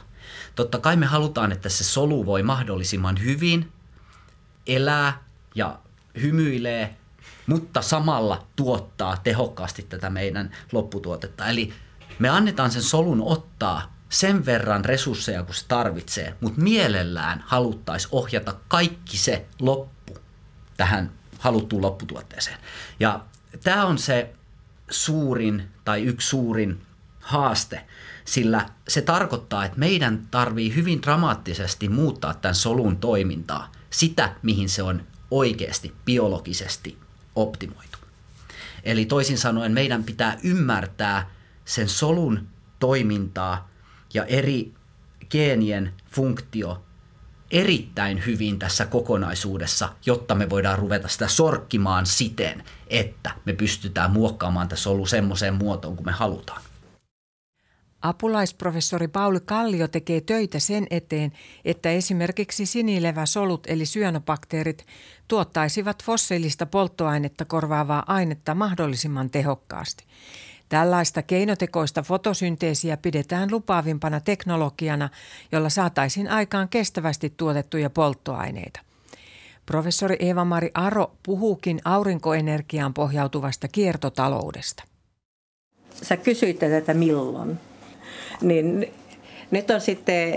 Totta 0.55 0.79
kai 0.79 0.95
me 0.95 1.05
halutaan, 1.05 1.51
että 1.51 1.69
se 1.69 1.83
solu 1.83 2.25
voi 2.25 2.43
mahdollisimman 2.43 3.23
hyvin 3.23 3.71
elää 4.67 5.23
ja 5.55 5.79
hymyilee 6.21 6.95
mutta 7.47 7.81
samalla 7.81 8.47
tuottaa 8.55 9.17
tehokkaasti 9.17 9.81
tätä 9.81 10.09
meidän 10.09 10.51
lopputuotetta. 10.71 11.47
Eli 11.47 11.73
me 12.19 12.29
annetaan 12.29 12.71
sen 12.71 12.81
solun 12.83 13.21
ottaa 13.21 13.93
sen 14.09 14.45
verran 14.45 14.85
resursseja 14.85 15.43
kuin 15.43 15.55
se 15.55 15.65
tarvitsee, 15.67 16.35
mutta 16.41 16.61
mielellään 16.61 17.43
haluttaisiin 17.47 18.09
ohjata 18.11 18.55
kaikki 18.67 19.17
se 19.17 19.45
loppu 19.59 20.17
tähän 20.77 21.11
haluttuun 21.39 21.81
lopputuotteeseen. 21.81 22.57
Ja 22.99 23.25
tämä 23.63 23.85
on 23.85 23.97
se 23.97 24.33
suurin 24.89 25.69
tai 25.85 26.01
yksi 26.01 26.27
suurin 26.27 26.81
haaste, 27.19 27.85
sillä 28.25 28.65
se 28.87 29.01
tarkoittaa, 29.01 29.65
että 29.65 29.79
meidän 29.79 30.27
tarvii 30.31 30.75
hyvin 30.75 31.01
dramaattisesti 31.01 31.89
muuttaa 31.89 32.33
tämän 32.33 32.55
solun 32.55 32.97
toimintaa, 32.97 33.71
sitä 33.89 34.35
mihin 34.41 34.69
se 34.69 34.83
on 34.83 35.03
oikeasti 35.31 35.93
biologisesti 36.05 37.02
optimoitu. 37.35 37.97
Eli 38.83 39.05
toisin 39.05 39.37
sanoen 39.37 39.71
meidän 39.71 40.03
pitää 40.03 40.37
ymmärtää 40.43 41.31
sen 41.65 41.89
solun 41.89 42.47
toimintaa 42.79 43.69
ja 44.13 44.25
eri 44.25 44.73
geenien 45.29 45.93
funktio 46.11 46.83
erittäin 47.51 48.25
hyvin 48.25 48.59
tässä 48.59 48.85
kokonaisuudessa, 48.85 49.89
jotta 50.05 50.35
me 50.35 50.49
voidaan 50.49 50.79
ruveta 50.79 51.07
sitä 51.07 51.27
sorkkimaan 51.27 52.05
siten, 52.05 52.63
että 52.87 53.31
me 53.45 53.53
pystytään 53.53 54.11
muokkaamaan 54.11 54.67
tämä 54.67 54.77
solu 54.77 55.05
semmoiseen 55.05 55.53
muotoon 55.53 55.95
kuin 55.95 56.05
me 56.05 56.11
halutaan. 56.11 56.61
Apulaisprofessori 58.03 59.07
Pauli 59.07 59.39
Kallio 59.45 59.87
tekee 59.87 60.21
töitä 60.21 60.59
sen 60.59 60.87
eteen, 60.89 61.31
että 61.65 61.89
esimerkiksi 61.89 62.65
sinileväsolut 62.65 63.67
eli 63.67 63.85
syönobakteerit 63.85 64.85
tuottaisivat 65.27 66.03
fossiilista 66.03 66.65
polttoainetta 66.65 67.45
korvaavaa 67.45 68.03
ainetta 68.07 68.55
mahdollisimman 68.55 69.29
tehokkaasti. 69.29 70.03
Tällaista 70.69 71.21
keinotekoista 71.21 72.01
fotosynteesiä 72.01 72.97
pidetään 72.97 73.51
lupaavimpana 73.51 74.19
teknologiana, 74.19 75.09
jolla 75.51 75.69
saataisiin 75.69 76.27
aikaan 76.27 76.69
kestävästi 76.69 77.33
tuotettuja 77.37 77.89
polttoaineita. 77.89 78.79
Professori 79.65 80.15
Eeva-Mari 80.19 80.71
Aro 80.73 81.15
puhuukin 81.23 81.81
aurinkoenergiaan 81.85 82.93
pohjautuvasta 82.93 83.67
kiertotaloudesta. 83.67 84.83
Sä 86.01 86.17
kysyit 86.17 86.59
tätä 86.59 86.93
milloin? 86.93 87.59
Niin 88.43 88.93
nyt 89.51 89.71
on 89.71 89.81
sitten 89.81 90.33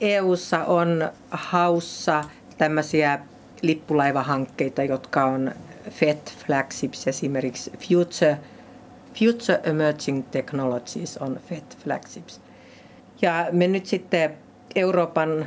EU:ssa 0.00 0.64
on 0.64 1.10
haussa 1.30 2.24
tämmöisiä 2.58 3.18
lippulaivahankkeita, 3.62 4.82
jotka 4.82 5.24
on 5.24 5.52
FET 5.90 6.36
Flagships 6.46 7.08
esimerkiksi 7.08 7.72
Future, 7.88 8.38
Future 9.14 9.60
Emerging 9.62 10.24
Technologies 10.30 11.18
on 11.18 11.40
FET 11.48 11.78
Flagships. 11.84 12.40
Ja 13.22 13.46
me 13.52 13.68
nyt 13.68 13.86
sitten 13.86 14.36
Euroopan 14.74 15.46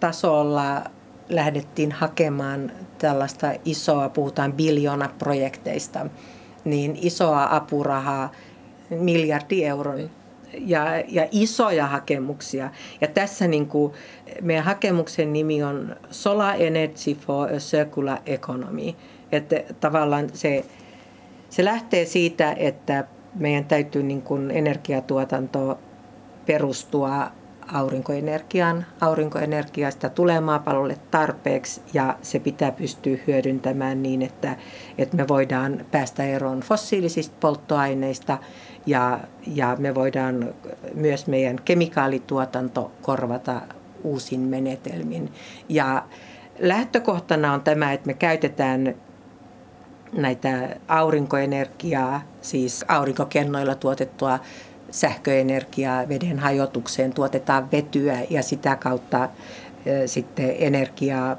tasolla 0.00 0.84
lähdettiin 1.28 1.92
hakemaan 1.92 2.72
tällaista 2.98 3.52
isoa, 3.64 4.08
puhutaan 4.08 4.52
biljoona-projekteista, 4.52 6.06
niin 6.64 6.98
isoa 7.02 7.56
apurahaa, 7.56 8.32
miljardi 8.90 9.64
euron 9.64 10.10
ja, 10.58 10.84
ja 11.08 11.28
isoja 11.30 11.86
hakemuksia. 11.86 12.70
Ja 13.00 13.08
tässä 13.08 13.48
niin 13.48 13.66
kuin, 13.66 13.92
meidän 14.42 14.64
hakemuksen 14.64 15.32
nimi 15.32 15.62
on 15.62 15.96
Solar 16.10 16.62
Energy 16.62 17.14
for 17.14 17.48
a 17.48 17.58
Circular 17.58 18.18
Economy. 18.26 18.94
Että 19.32 19.62
tavallaan 19.80 20.28
se, 20.32 20.64
se 21.50 21.64
lähtee 21.64 22.04
siitä, 22.04 22.52
että 22.52 23.04
meidän 23.34 23.64
täytyy 23.64 24.02
niin 24.02 24.22
kuin 24.22 24.50
energiatuotanto 24.50 25.78
perustua 26.46 27.32
aurinkoenergiaan. 27.72 28.86
Aurinkoenergiasta 29.00 30.08
tulee 30.08 30.40
maapallolle 30.40 30.96
tarpeeksi 31.10 31.80
ja 31.94 32.18
se 32.22 32.38
pitää 32.38 32.72
pystyä 32.72 33.16
hyödyntämään 33.26 34.02
niin, 34.02 34.22
että, 34.22 34.56
että 34.98 35.16
me 35.16 35.28
voidaan 35.28 35.86
päästä 35.90 36.24
eroon 36.24 36.60
fossiilisista 36.60 37.36
polttoaineista 37.40 38.38
ja, 38.86 39.20
ja 39.46 39.76
me 39.78 39.94
voidaan 39.94 40.54
myös 40.94 41.26
meidän 41.26 41.56
kemikaalituotanto 41.64 42.92
korvata 43.02 43.60
uusin 44.04 44.40
menetelmin. 44.40 45.32
Ja 45.68 46.04
lähtökohtana 46.58 47.52
on 47.52 47.60
tämä, 47.60 47.92
että 47.92 48.06
me 48.06 48.14
käytetään 48.14 48.94
näitä 50.12 50.76
aurinkoenergiaa, 50.88 52.22
siis 52.40 52.84
aurinkokennoilla 52.88 53.74
tuotettua 53.74 54.38
sähköenergiaa 54.90 56.08
veden 56.08 56.38
hajotukseen, 56.38 57.12
tuotetaan 57.12 57.70
vetyä 57.72 58.18
ja 58.30 58.42
sitä 58.42 58.76
kautta 58.76 59.28
sitten 60.06 60.54
energiaa 60.58 61.36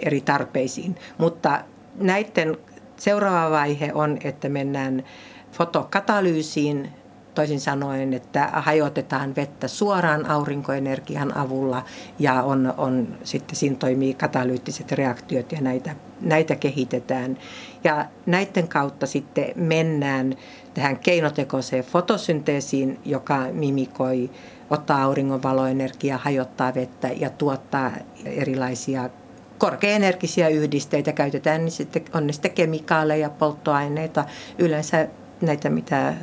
eri 0.00 0.20
tarpeisiin. 0.20 0.96
Mutta 1.18 1.64
näiden 1.94 2.56
seuraava 2.96 3.50
vaihe 3.50 3.90
on, 3.94 4.18
että 4.24 4.48
mennään 4.48 5.04
fotokatalyysiin, 5.52 6.90
toisin 7.34 7.60
sanoen, 7.60 8.14
että 8.14 8.48
hajotetaan 8.52 9.36
vettä 9.36 9.68
suoraan 9.68 10.26
aurinkoenergian 10.26 11.36
avulla 11.36 11.84
ja 12.18 12.42
on, 12.42 12.74
on, 12.76 13.08
sitten 13.24 13.56
siinä 13.56 13.76
toimii 13.76 14.14
katalyyttiset 14.14 14.92
reaktiot 14.92 15.52
ja 15.52 15.60
näitä, 15.60 15.94
näitä 16.20 16.56
kehitetään. 16.56 17.38
Ja 17.84 18.06
näiden 18.26 18.68
kautta 18.68 19.06
sitten 19.06 19.44
mennään 19.54 20.34
tähän 20.78 20.98
keinotekoiseen 20.98 21.84
fotosynteesiin, 21.84 22.98
joka 23.04 23.46
mimikoi, 23.52 24.30
ottaa 24.70 25.02
auringonvaloenergiaa, 25.02 26.18
hajottaa 26.18 26.74
vettä 26.74 27.08
ja 27.08 27.30
tuottaa 27.30 27.92
erilaisia 28.24 29.10
korkeaenergisiä 29.58 30.48
yhdisteitä. 30.48 31.12
Käytetään 31.12 31.64
niin 31.64 31.72
sitten, 31.72 32.04
on 32.14 32.26
ne 32.26 32.32
sitten 32.32 32.50
kemikaaleja, 32.50 33.30
polttoaineita, 33.30 34.24
yleensä 34.58 35.08
näitä, 35.40 35.70
mitä, 35.70 36.14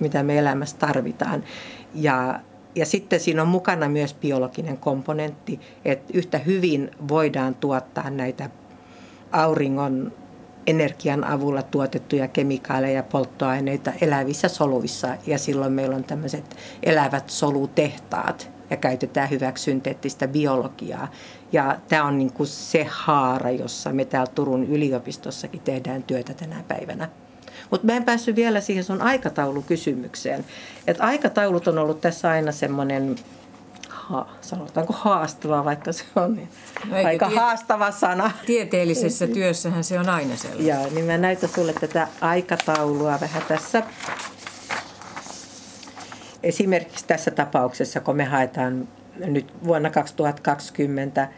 mitä 0.00 0.22
me 0.22 0.38
elämässä 0.38 0.76
tarvitaan. 0.78 1.44
Ja, 1.94 2.40
ja 2.74 2.86
sitten 2.86 3.20
siinä 3.20 3.42
on 3.42 3.48
mukana 3.48 3.88
myös 3.88 4.14
biologinen 4.14 4.76
komponentti, 4.76 5.60
että 5.84 6.12
yhtä 6.14 6.38
hyvin 6.38 6.90
voidaan 7.08 7.54
tuottaa 7.54 8.10
näitä 8.10 8.50
auringon 9.32 10.12
energian 10.66 11.24
avulla 11.24 11.62
tuotettuja 11.62 12.28
kemikaaleja 12.28 12.94
ja 12.94 13.02
polttoaineita 13.02 13.92
elävissä 14.00 14.48
soluissa. 14.48 15.16
Ja 15.26 15.38
silloin 15.38 15.72
meillä 15.72 15.96
on 15.96 16.04
tämmöiset 16.04 16.56
elävät 16.82 17.30
solutehtaat 17.30 18.50
ja 18.70 18.76
käytetään 18.76 19.30
hyväksi 19.30 19.64
synteettistä 19.64 20.28
biologiaa. 20.28 21.10
Ja 21.52 21.76
tämä 21.88 22.04
on 22.04 22.18
niin 22.18 22.32
kuin 22.32 22.46
se 22.46 22.86
haara, 22.90 23.50
jossa 23.50 23.92
me 23.92 24.04
täällä 24.04 24.32
Turun 24.34 24.64
yliopistossakin 24.64 25.60
tehdään 25.60 26.02
työtä 26.02 26.34
tänä 26.34 26.64
päivänä. 26.68 27.08
Mutta 27.70 27.86
mä 27.86 27.92
en 27.92 28.04
päässyt 28.04 28.36
vielä 28.36 28.60
siihen 28.60 28.84
sun 28.84 29.02
aikataulukysymykseen. 29.02 30.44
Et 30.86 31.00
aikataulut 31.00 31.68
on 31.68 31.78
ollut 31.78 32.00
tässä 32.00 32.30
aina 32.30 32.52
semmoinen 32.52 33.16
ha, 34.08 34.26
sanotaanko 34.40 34.92
haastava, 34.92 35.64
vaikka 35.64 35.92
se 35.92 36.04
on 36.16 36.34
niin 36.34 36.48
no 36.88 36.96
aika 36.96 37.26
tiete- 37.26 37.38
haastava 37.38 37.90
sana. 37.90 38.30
Tieteellisessä 38.46 39.26
työssähän 39.26 39.84
se 39.84 39.98
on 40.00 40.08
aina 40.08 40.36
sellainen. 40.36 40.66
Joo, 40.66 40.86
niin 40.94 41.04
mä 41.04 41.18
näytän 41.18 41.50
sulle 41.50 41.72
tätä 41.72 42.08
aikataulua 42.20 43.18
vähän 43.20 43.42
tässä. 43.48 43.82
Esimerkiksi 46.42 47.04
tässä 47.06 47.30
tapauksessa, 47.30 48.00
kun 48.00 48.16
me 48.16 48.24
haetaan 48.24 48.88
nyt 49.16 49.52
vuonna 49.64 49.90
2020 49.90 51.28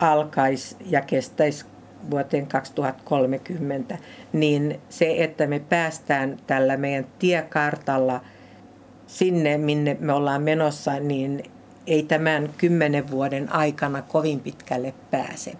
alkaisi 0.00 0.76
ja 0.86 1.00
kestäisi 1.00 1.64
vuoteen 2.10 2.46
2030, 2.46 3.98
niin 4.32 4.80
se, 4.88 5.14
että 5.18 5.46
me 5.46 5.58
päästään 5.58 6.36
tällä 6.46 6.76
meidän 6.76 7.06
tiekartalla 7.18 8.20
sinne, 9.06 9.58
minne 9.58 9.96
me 10.00 10.12
ollaan 10.12 10.42
menossa, 10.42 10.98
niin 11.00 11.42
ei 11.86 12.02
tämän 12.02 12.50
kymmenen 12.58 13.10
vuoden 13.10 13.52
aikana 13.52 14.02
kovin 14.02 14.40
pitkälle 14.40 14.94
pääse. 15.10 15.52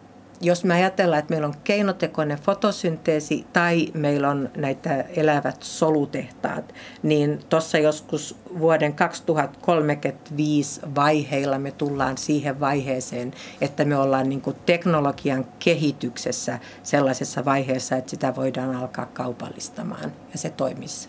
Jos 0.44 0.64
me 0.64 0.74
ajatellaan, 0.74 1.18
että 1.18 1.30
meillä 1.30 1.46
on 1.46 1.54
keinotekoinen 1.64 2.38
fotosynteesi 2.38 3.46
tai 3.52 3.88
meillä 3.94 4.30
on 4.30 4.50
näitä 4.56 5.04
elävät 5.16 5.62
solutehtaat, 5.62 6.74
niin 7.02 7.40
tuossa 7.48 7.78
joskus 7.78 8.36
vuoden 8.58 8.94
2035 8.94 10.80
vaiheilla 10.94 11.58
me 11.58 11.70
tullaan 11.70 12.18
siihen 12.18 12.60
vaiheeseen, 12.60 13.32
että 13.60 13.84
me 13.84 13.96
ollaan 13.96 14.28
niin 14.28 14.40
kuin 14.40 14.56
teknologian 14.66 15.46
kehityksessä 15.58 16.58
sellaisessa 16.82 17.44
vaiheessa, 17.44 17.96
että 17.96 18.10
sitä 18.10 18.36
voidaan 18.36 18.76
alkaa 18.76 19.06
kaupallistamaan 19.06 20.12
ja 20.32 20.38
se 20.38 20.50
toimisi. 20.50 21.08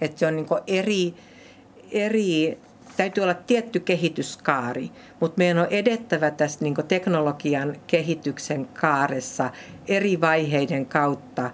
Että 0.00 0.18
se 0.18 0.26
on 0.26 0.36
niin 0.36 0.46
eri, 0.66 1.14
eri 1.90 2.58
täytyy 2.96 3.22
olla 3.22 3.34
tietty 3.34 3.80
kehityskaari, 3.80 4.90
mutta 5.20 5.38
meidän 5.38 5.58
on 5.58 5.66
edettävä 5.70 6.30
tässä 6.30 6.58
niin 6.62 6.74
teknologian 6.88 7.76
kehityksen 7.86 8.66
kaaressa 8.66 9.50
eri 9.88 10.20
vaiheiden 10.20 10.86
kautta 10.86 11.50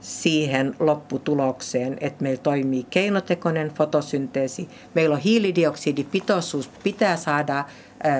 siihen 0.00 0.74
lopputulokseen, 0.80 1.96
että 2.00 2.22
meillä 2.22 2.42
toimii 2.42 2.86
keinotekoinen 2.90 3.68
fotosynteesi, 3.68 4.68
meillä 4.94 5.14
on 5.14 5.20
hiilidioksidipitoisuus, 5.20 6.70
pitää 6.82 7.16
saada 7.16 7.64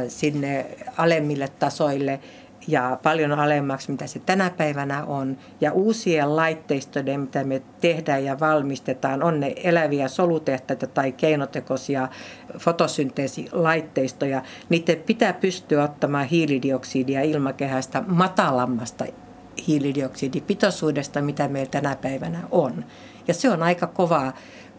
sinne 0.08 0.66
alemmille 0.96 1.48
tasoille– 1.58 2.20
ja 2.68 2.98
paljon 3.02 3.32
alemmaksi, 3.32 3.90
mitä 3.92 4.06
se 4.06 4.18
tänä 4.18 4.50
päivänä 4.50 5.04
on. 5.04 5.38
Ja 5.60 5.72
uusien 5.72 6.36
laitteistojen, 6.36 7.20
mitä 7.20 7.44
me 7.44 7.62
tehdään 7.80 8.24
ja 8.24 8.40
valmistetaan, 8.40 9.22
on 9.22 9.40
ne 9.40 9.54
eläviä 9.56 10.08
solutehtaita 10.08 10.86
tai 10.86 11.12
keinotekoisia 11.12 12.08
fotosynteesilaitteistoja. 12.58 14.42
Niiden 14.68 14.98
pitää 14.98 15.32
pystyä 15.32 15.84
ottamaan 15.84 16.26
hiilidioksidia 16.26 17.22
ilmakehästä 17.22 18.02
matalammasta 18.06 19.04
hiilidioksidipitoisuudesta, 19.66 21.22
mitä 21.22 21.48
meillä 21.48 21.70
tänä 21.70 21.96
päivänä 21.96 22.38
on. 22.50 22.84
Ja 23.28 23.34
se 23.34 23.50
on 23.50 23.62
aika 23.62 23.86
kovaa, 23.86 24.32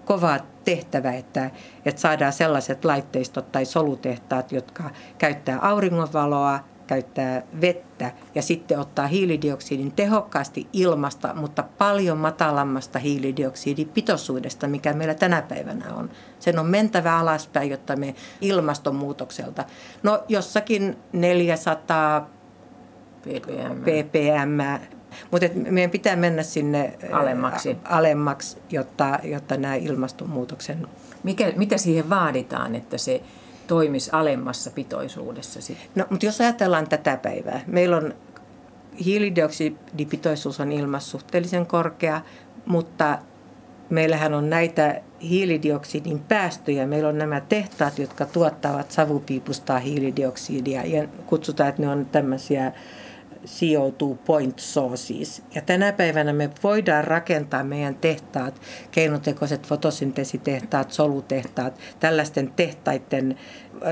kova 0.05 0.39
tehtävä, 0.65 1.11
että, 1.11 1.51
että 1.85 2.01
saadaan 2.01 2.33
sellaiset 2.33 2.85
laitteistot 2.85 3.51
tai 3.51 3.65
solutehtaat, 3.65 4.51
jotka 4.51 4.83
käyttää 5.17 5.59
auringonvaloa, 5.59 6.59
käyttää 6.87 7.43
vettä 7.61 8.11
ja 8.35 8.41
sitten 8.41 8.79
ottaa 8.79 9.07
hiilidioksidin 9.07 9.91
tehokkaasti 9.91 10.67
ilmasta, 10.73 11.33
mutta 11.33 11.63
paljon 11.77 12.17
matalammasta 12.17 12.99
hiilidioksidipitoisuudesta, 12.99 14.67
mikä 14.67 14.93
meillä 14.93 15.13
tänä 15.13 15.41
päivänä 15.41 15.93
on. 15.95 16.09
Sen 16.39 16.59
on 16.59 16.65
mentävä 16.65 17.19
alaspäin, 17.19 17.69
jotta 17.69 17.95
me 17.95 18.15
ilmastonmuutokselta, 18.41 19.65
no 20.03 20.23
jossakin 20.29 20.97
400 21.13 22.29
ppm, 23.21 23.81
ppm 23.81 24.93
mutta 25.31 25.47
meidän 25.69 25.91
pitää 25.91 26.15
mennä 26.15 26.43
sinne 26.43 26.97
alemmaksi, 27.11 27.77
alemmaksi 27.83 28.57
jotta, 28.69 29.19
jotta 29.23 29.57
nämä 29.57 29.75
ilmastonmuutoksen... 29.75 30.87
Mikä, 31.23 31.53
mitä 31.55 31.77
siihen 31.77 32.09
vaaditaan, 32.09 32.75
että 32.75 32.97
se 32.97 33.21
toimisi 33.67 34.09
alemmassa 34.13 34.71
pitoisuudessa? 34.71 35.59
No, 35.95 36.05
mutta 36.09 36.25
jos 36.25 36.41
ajatellaan 36.41 36.89
tätä 36.89 37.17
päivää, 37.17 37.61
meillä 37.67 37.97
on 37.97 38.13
hiilidioksidipitoisuus 39.05 40.59
on 40.59 40.71
ilmassa 40.71 41.11
suhteellisen 41.11 41.65
korkea, 41.65 42.21
mutta 42.65 43.19
meillähän 43.89 44.33
on 44.33 44.49
näitä 44.49 45.01
hiilidioksidin 45.21 46.19
päästöjä. 46.19 46.87
Meillä 46.87 47.09
on 47.09 47.17
nämä 47.17 47.41
tehtaat, 47.41 47.99
jotka 47.99 48.25
tuottavat 48.25 48.91
savupiipusta 48.91 49.79
hiilidioksidia 49.79 50.85
ja 50.85 51.07
kutsutaan, 51.25 51.69
että 51.69 51.81
ne 51.81 51.89
on 51.89 52.05
tämmöisiä 52.05 52.71
sijoituu 53.45 54.15
point 54.15 54.59
sources. 54.59 55.41
Ja 55.55 55.61
tänä 55.61 55.93
päivänä 55.93 56.33
me 56.33 56.49
voidaan 56.63 57.03
rakentaa 57.03 57.63
meidän 57.63 57.95
tehtaat, 57.95 58.61
keinotekoiset 58.91 59.67
fotosynteesitehtaat, 59.67 60.91
solutehtaat, 60.91 61.79
tällaisten 61.99 62.51
tehtaiden 62.55 63.35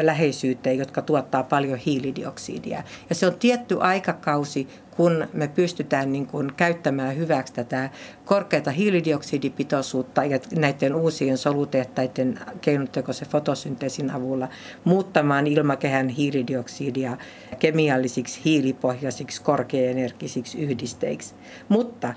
läheisyyteen, 0.01 0.77
jotka 0.77 1.01
tuottaa 1.01 1.43
paljon 1.43 1.77
hiilidioksidia. 1.77 2.83
Ja 3.09 3.15
se 3.15 3.27
on 3.27 3.35
tietty 3.35 3.77
aikakausi, 3.79 4.67
kun 5.01 5.27
me 5.33 5.47
pystytään 5.47 6.11
niin 6.11 6.27
kuin 6.27 6.53
käyttämään 6.57 7.17
hyväksi 7.17 7.53
tätä 7.53 7.89
korkeata 8.25 8.71
hiilidioksidipitoisuutta 8.71 10.23
ja 10.23 10.39
näiden 10.55 10.95
uusien 10.95 11.37
solutehtaiden 11.37 12.39
keinotekoisen 12.61 13.27
fotosynteesin 13.27 14.11
avulla 14.11 14.49
muuttamaan 14.83 15.47
ilmakehän 15.47 16.09
hiilidioksidia 16.09 17.17
kemiallisiksi 17.59 18.41
hiilipohjaisiksi 18.45 19.41
korkeaenergisiksi 19.41 20.61
yhdisteiksi. 20.61 21.35
Mutta 21.69 22.13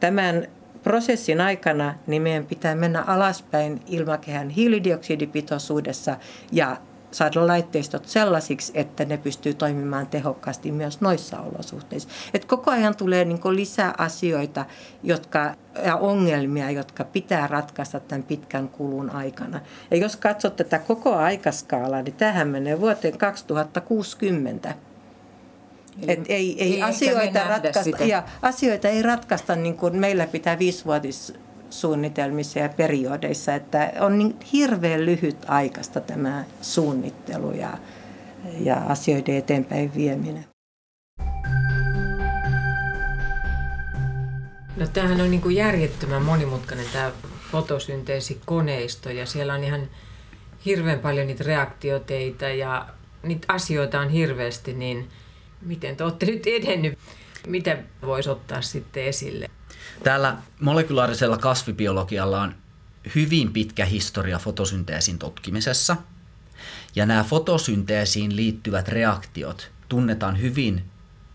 tämän 0.00 0.46
prosessin 0.82 1.40
aikana 1.40 1.94
niin 2.06 2.22
meidän 2.22 2.46
pitää 2.46 2.74
mennä 2.74 3.02
alaspäin 3.02 3.80
ilmakehän 3.86 4.50
hiilidioksidipitoisuudessa 4.50 6.16
ja 6.52 6.76
saada 7.12 7.46
laitteistot 7.46 8.08
sellaisiksi, 8.08 8.72
että 8.74 9.04
ne 9.04 9.16
pystyy 9.16 9.54
toimimaan 9.54 10.06
tehokkaasti 10.06 10.72
myös 10.72 11.00
noissa 11.00 11.40
olosuhteissa. 11.40 12.08
Et 12.34 12.44
koko 12.44 12.70
ajan 12.70 12.96
tulee 12.96 13.24
niin 13.24 13.40
lisää 13.50 13.94
asioita 13.98 14.64
jotka, 15.02 15.54
ja 15.84 15.96
ongelmia, 15.96 16.70
jotka 16.70 17.04
pitää 17.04 17.46
ratkaista 17.46 18.00
tämän 18.00 18.22
pitkän 18.22 18.68
kulun 18.68 19.10
aikana. 19.10 19.60
Ja 19.90 19.96
jos 19.96 20.16
katsot 20.16 20.56
tätä 20.56 20.78
koko 20.78 21.14
aikaskaalaa, 21.14 22.02
niin 22.02 22.14
tähän 22.14 22.48
menee 22.48 22.80
vuoteen 22.80 23.18
2060. 23.18 24.74
Et 26.08 26.20
ei, 26.28 26.62
ei, 26.62 26.82
asioita, 26.82 27.48
ratkaista, 27.48 28.04
ja 28.04 28.22
asioita 28.42 28.88
ei 28.88 29.02
ratkaista 29.02 29.56
niin 29.56 29.76
kuin 29.76 29.96
meillä 29.96 30.26
pitää 30.26 30.58
viisivuotis 30.58 31.34
suunnitelmissa 31.72 32.58
ja 32.58 32.68
periodeissa, 32.68 33.54
että 33.54 33.92
on 34.00 34.18
niin 34.18 34.36
hirveän 34.52 35.06
lyhyt 35.06 35.36
aikaista 35.48 36.00
tämä 36.00 36.44
suunnittelu 36.60 37.52
ja, 37.52 37.78
ja 38.60 38.76
asioiden 38.76 39.36
eteenpäin 39.36 39.94
vieminen. 39.94 40.44
No 44.76 44.86
tämähän 44.92 45.20
on 45.20 45.30
niin 45.30 45.40
kuin 45.40 45.56
järjettömän 45.56 46.22
monimutkainen 46.22 46.86
tämä 46.92 47.12
fotosynteesikoneisto 47.52 49.10
ja 49.10 49.26
siellä 49.26 49.54
on 49.54 49.64
ihan 49.64 49.88
hirveän 50.64 50.98
paljon 50.98 51.26
niitä 51.26 51.44
reaktioteitä 51.44 52.48
ja 52.48 52.86
niitä 53.22 53.46
asioita 53.48 54.00
on 54.00 54.08
hirveästi, 54.08 54.72
niin 54.72 55.08
miten 55.60 55.96
te 55.96 56.04
olette 56.04 56.26
nyt 56.26 56.46
edennyt? 56.46 56.98
Mitä 57.46 57.78
voisi 58.02 58.30
ottaa 58.30 58.62
sitten 58.62 59.04
esille? 59.04 59.50
Täällä 60.04 60.36
molekulaarisella 60.60 61.38
kasvibiologialla 61.38 62.42
on 62.42 62.54
hyvin 63.14 63.52
pitkä 63.52 63.84
historia 63.84 64.38
fotosynteesin 64.38 65.18
tutkimisessa. 65.18 65.96
Ja 66.96 67.06
nämä 67.06 67.24
fotosynteesiin 67.24 68.36
liittyvät 68.36 68.88
reaktiot 68.88 69.70
tunnetaan 69.88 70.40
hyvin 70.40 70.84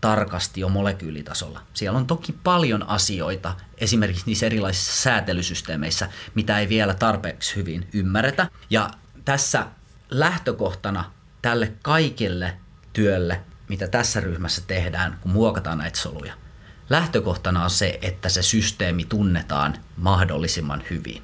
tarkasti 0.00 0.60
jo 0.60 0.68
molekyylitasolla. 0.68 1.60
Siellä 1.74 1.98
on 1.98 2.06
toki 2.06 2.32
paljon 2.44 2.88
asioita, 2.88 3.54
esimerkiksi 3.78 4.26
niissä 4.26 4.46
erilaisissa 4.46 5.02
säätelysysteemeissä, 5.02 6.08
mitä 6.34 6.58
ei 6.58 6.68
vielä 6.68 6.94
tarpeeksi 6.94 7.56
hyvin 7.56 7.88
ymmärretä. 7.92 8.48
Ja 8.70 8.90
tässä 9.24 9.66
lähtökohtana 10.10 11.12
tälle 11.42 11.72
kaikille 11.82 12.56
työlle, 12.92 13.40
mitä 13.68 13.88
tässä 13.88 14.20
ryhmässä 14.20 14.62
tehdään, 14.66 15.18
kun 15.20 15.32
muokataan 15.32 15.78
näitä 15.78 15.98
soluja– 15.98 16.34
lähtökohtana 16.90 17.64
on 17.64 17.70
se, 17.70 17.98
että 18.02 18.28
se 18.28 18.42
systeemi 18.42 19.04
tunnetaan 19.04 19.76
mahdollisimman 19.96 20.82
hyvin. 20.90 21.22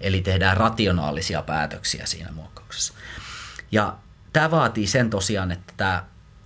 Eli 0.00 0.20
tehdään 0.20 0.56
rationaalisia 0.56 1.42
päätöksiä 1.42 2.06
siinä 2.06 2.32
muokkauksessa. 2.32 2.94
Ja 3.72 3.96
tämä 4.32 4.50
vaatii 4.50 4.86
sen 4.86 5.10
tosiaan, 5.10 5.52
että 5.52 5.72
tämä 5.76 6.04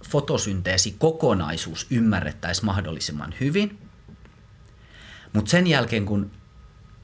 fotosynteesi 0.09 0.97
kokonaisuus 0.99 1.87
ymmärrettäisiin 1.91 2.67
mahdollisimman 2.67 3.35
hyvin. 3.41 3.79
Mutta 5.33 5.51
sen 5.51 5.67
jälkeen, 5.67 6.07
kun 6.07 6.31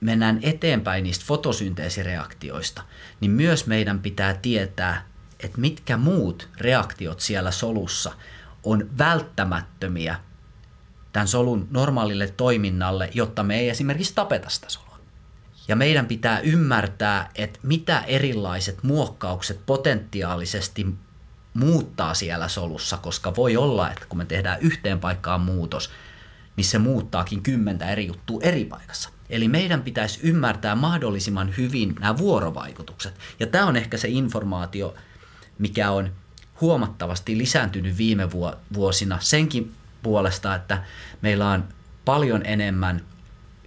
mennään 0.01 0.39
eteenpäin 0.43 1.05
niistä 1.05 1.25
fotosynteesireaktioista, 1.27 2.83
niin 3.21 3.31
myös 3.31 3.67
meidän 3.67 4.01
pitää 4.01 4.35
tietää, 4.35 5.07
että 5.41 5.61
mitkä 5.61 5.97
muut 5.97 6.49
reaktiot 6.59 7.21
siellä 7.21 7.51
solussa 7.51 8.13
on 8.65 8.91
välttämättömiä 8.99 10.17
tämän 11.13 11.29
solun 11.29 11.69
normaalille 11.71 12.29
toiminnalle, 12.37 13.11
jotta 13.15 13.43
me 13.43 13.59
ei 13.59 13.69
esimerkiksi 13.69 14.15
tapeta 14.15 14.49
sitä 14.49 14.69
solua. 14.69 14.99
Ja 15.69 15.77
meidän 15.77 16.07
pitää 16.07 16.41
ymmärtää, 16.41 17.31
että 17.35 17.61
mitä 17.63 18.01
erilaiset 18.01 18.83
muokkaukset 18.83 19.61
potentiaalisesti 19.67 20.87
muuttaa 21.55 22.15
siellä 22.15 22.49
solussa, 22.49 22.97
koska 22.97 23.37
voi 23.37 23.57
olla, 23.57 23.91
että 23.91 24.07
kun 24.09 24.19
me 24.19 24.25
tehdään 24.25 24.61
yhteen 24.61 25.01
paikkaan 25.01 25.41
muutos, 25.41 25.91
niin 26.57 26.65
se 26.65 26.79
muuttaakin 26.79 27.43
kymmentä 27.43 27.91
eri 27.91 28.07
juttua 28.07 28.41
eri 28.43 28.65
paikassa. 28.65 29.11
Eli 29.31 29.49
meidän 29.49 29.83
pitäisi 29.83 30.21
ymmärtää 30.23 30.75
mahdollisimman 30.75 31.55
hyvin 31.57 31.95
nämä 32.01 32.19
vuorovaikutukset. 32.19 33.15
Ja 33.41 33.47
tämä 33.47 33.67
on 33.67 33.77
ehkä 33.77 33.97
se 33.97 34.09
informaatio, 34.09 34.95
mikä 35.59 35.91
on 35.91 36.13
huomattavasti 36.61 37.39
lisääntynyt 37.39 37.99
viime 37.99 38.29
vuosina 38.75 39.19
senkin 39.21 39.75
puolesta, 40.03 40.55
että 40.55 40.83
meillä 41.23 41.51
on 41.51 41.65
paljon 42.05 42.43
enemmän 42.45 43.01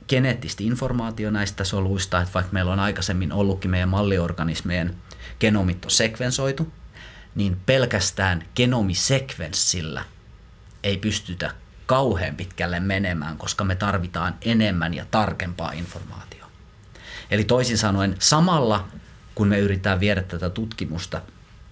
geneettistä 0.07 0.63
informaatio 0.63 1.31
näistä 1.31 1.63
soluista, 1.63 2.21
että 2.21 2.33
vaikka 2.33 2.53
meillä 2.53 2.73
on 2.73 2.79
aikaisemmin 2.79 3.33
ollutkin 3.33 3.71
meidän 3.71 3.89
malliorganismien 3.89 4.95
genomit 5.39 5.85
on 5.85 5.91
sekvensoitu, 5.91 6.73
niin 7.35 7.57
pelkästään 7.65 8.45
genomisekvenssillä 8.55 10.05
ei 10.83 10.97
pystytä 10.97 11.51
kauhean 11.85 12.35
pitkälle 12.35 12.79
menemään, 12.79 13.37
koska 13.37 13.63
me 13.63 13.75
tarvitaan 13.75 14.35
enemmän 14.41 14.93
ja 14.93 15.05
tarkempaa 15.11 15.71
informaatiota. 15.71 16.47
Eli 17.31 17.43
toisin 17.43 17.77
sanoen 17.77 18.15
samalla, 18.19 18.87
kun 19.35 19.47
me 19.47 19.59
yritetään 19.59 19.99
viedä 19.99 20.23
tätä 20.23 20.49
tutkimusta 20.49 21.21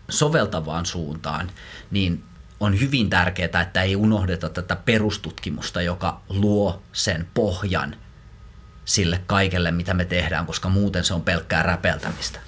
soveltavaan 0.09 0.85
suuntaan, 0.85 1.51
niin 1.91 2.23
on 2.61 2.79
hyvin 2.79 3.09
tärkeää, 3.09 3.61
että 3.61 3.81
ei 3.81 3.95
unohdeta 3.95 4.49
tätä 4.49 4.75
perustutkimusta, 4.75 5.81
joka 5.81 6.21
luo 6.29 6.81
sen 6.93 7.27
pohjan 7.33 7.95
sille 8.85 9.21
kaikelle, 9.25 9.71
mitä 9.71 9.93
me 9.93 10.05
tehdään, 10.05 10.45
koska 10.45 10.69
muuten 10.69 11.03
se 11.03 11.13
on 11.13 11.21
pelkkää 11.21 11.63
räpeltämistä. 11.63 12.39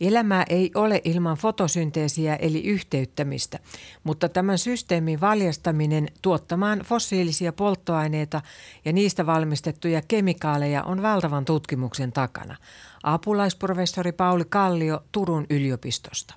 Elämää 0.00 0.44
ei 0.48 0.70
ole 0.74 1.00
ilman 1.04 1.36
fotosynteesiä 1.36 2.36
eli 2.36 2.64
yhteyttämistä, 2.64 3.58
mutta 4.04 4.28
tämän 4.28 4.58
systeemin 4.58 5.20
valjastaminen 5.20 6.08
tuottamaan 6.22 6.78
fossiilisia 6.78 7.52
polttoaineita 7.52 8.42
ja 8.84 8.92
niistä 8.92 9.26
valmistettuja 9.26 10.02
kemikaaleja 10.08 10.82
on 10.82 11.02
valtavan 11.02 11.44
tutkimuksen 11.44 12.12
takana. 12.12 12.56
Apulaisprofessori 13.02 14.12
Pauli 14.12 14.44
Kallio 14.44 15.04
Turun 15.12 15.46
yliopistosta. 15.50 16.34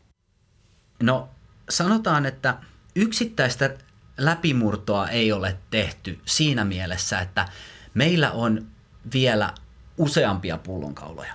No 1.03 1.29
sanotaan, 1.69 2.25
että 2.25 2.57
yksittäistä 2.95 3.77
läpimurtoa 4.17 5.07
ei 5.07 5.31
ole 5.31 5.57
tehty 5.69 6.19
siinä 6.25 6.65
mielessä, 6.65 7.19
että 7.19 7.47
meillä 7.93 8.31
on 8.31 8.67
vielä 9.13 9.53
useampia 9.97 10.57
pullonkauloja. 10.57 11.33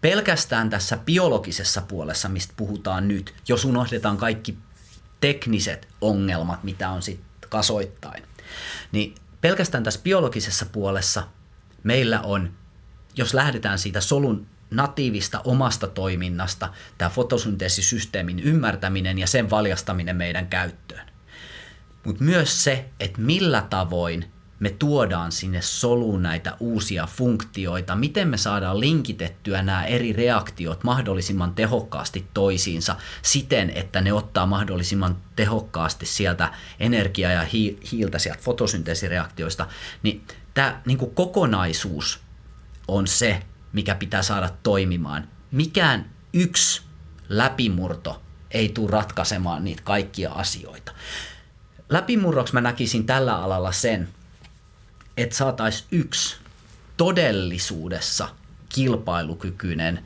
Pelkästään 0.00 0.70
tässä 0.70 0.96
biologisessa 0.96 1.80
puolessa, 1.80 2.28
mistä 2.28 2.54
puhutaan 2.56 3.08
nyt, 3.08 3.34
jos 3.48 3.64
unohdetaan 3.64 4.16
kaikki 4.16 4.58
tekniset 5.20 5.88
ongelmat, 6.00 6.64
mitä 6.64 6.90
on 6.90 7.02
sitten 7.02 7.50
kasoittain, 7.50 8.24
niin 8.92 9.14
pelkästään 9.40 9.84
tässä 9.84 10.00
biologisessa 10.02 10.66
puolessa 10.66 11.26
meillä 11.82 12.20
on, 12.20 12.52
jos 13.16 13.34
lähdetään 13.34 13.78
siitä 13.78 14.00
solun 14.00 14.46
natiivista 14.70 15.40
omasta 15.44 15.86
toiminnasta, 15.86 16.68
tämä 16.98 17.08
fotosynteesisysteemin 17.08 18.40
ymmärtäminen 18.40 19.18
ja 19.18 19.26
sen 19.26 19.50
valjastaminen 19.50 20.16
meidän 20.16 20.46
käyttöön. 20.46 21.06
Mutta 22.04 22.24
myös 22.24 22.64
se, 22.64 22.84
että 23.00 23.20
millä 23.20 23.66
tavoin 23.70 24.24
me 24.60 24.70
tuodaan 24.70 25.32
sinne 25.32 25.62
soluun 25.62 26.22
näitä 26.22 26.56
uusia 26.60 27.06
funktioita, 27.06 27.96
miten 27.96 28.28
me 28.28 28.36
saadaan 28.36 28.80
linkitettyä 28.80 29.62
nämä 29.62 29.84
eri 29.84 30.12
reaktiot 30.12 30.84
mahdollisimman 30.84 31.54
tehokkaasti 31.54 32.26
toisiinsa 32.34 32.96
siten, 33.22 33.70
että 33.70 34.00
ne 34.00 34.12
ottaa 34.12 34.46
mahdollisimman 34.46 35.16
tehokkaasti 35.36 36.06
sieltä 36.06 36.52
energiaa 36.80 37.32
ja 37.32 37.46
hiiltä 37.92 38.18
sieltä 38.18 38.42
fotosynteesireaktioista, 38.42 39.66
niin 40.02 40.24
tämä 40.54 40.80
niin 40.86 40.98
kokonaisuus 41.14 42.20
on 42.88 43.06
se, 43.06 43.42
mikä 43.72 43.94
pitää 43.94 44.22
saada 44.22 44.50
toimimaan. 44.62 45.28
Mikään 45.50 46.10
yksi 46.32 46.82
läpimurto 47.28 48.22
ei 48.50 48.68
tule 48.68 48.90
ratkaisemaan 48.90 49.64
niitä 49.64 49.82
kaikkia 49.84 50.32
asioita. 50.32 50.92
Läpimurroksi 51.88 52.54
mä 52.54 52.60
näkisin 52.60 53.06
tällä 53.06 53.36
alalla 53.42 53.72
sen, 53.72 54.08
että 55.16 55.36
saataisiin 55.36 55.88
yksi 55.90 56.36
todellisuudessa 56.96 58.28
kilpailukykyinen 58.68 60.04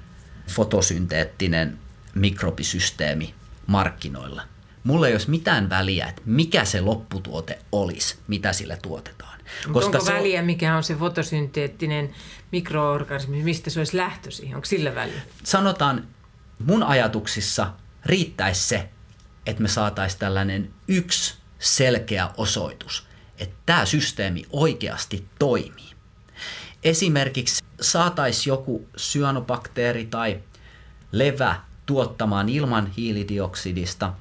fotosynteettinen 0.49 1.79
mikrobisysteemi 2.15 3.35
markkinoilla. 3.67 4.43
Mulla 4.85 5.07
ei 5.09 5.15
olisi 5.15 5.31
mitään 5.31 5.71
väliä, 5.71 6.07
että 6.07 6.23
mikä 6.25 6.65
se 6.65 6.81
lopputuote 6.81 7.59
olisi, 7.73 8.17
mitä 8.29 8.53
sille 8.53 8.79
tuotetaan. 8.83 9.34
Koska 9.73 9.87
onko 9.87 10.05
se 10.05 10.13
väliä, 10.13 10.43
mikä 10.43 10.77
on 10.77 10.85
se 10.85 10.95
fotosynteettinen 10.95 12.15
mikroorganismi, 12.53 13.43
mistä 13.43 13.71
se 13.71 13.81
olisi 13.81 13.97
lähtösi? 13.97 14.55
Onko 14.55 14.65
sillä 14.65 14.95
väliä? 14.95 15.21
Sanotaan, 15.45 16.09
mun 16.59 16.83
ajatuksissa 16.83 17.73
riittäisi 18.07 18.69
se, 18.69 18.89
että 19.47 19.63
me 19.63 19.69
saataisiin 19.69 20.21
tällainen 20.21 20.71
yksi 20.89 21.35
selkeä 21.59 22.31
osoitus– 22.37 23.07
että 23.39 23.57
tämä 23.67 23.87
systeemi 23.87 24.45
oikeasti 24.51 25.27
toimii. 25.39 25.95
Esimerkiksi 26.85 27.65
saataisiin 27.81 28.53
joku 28.53 28.89
syanobakteeri 28.97 30.07
tai 30.07 30.41
levä 31.13 31.61
tuottamaan 31.87 32.49
ilman 32.49 32.87
hiilidioksidista 32.87 34.13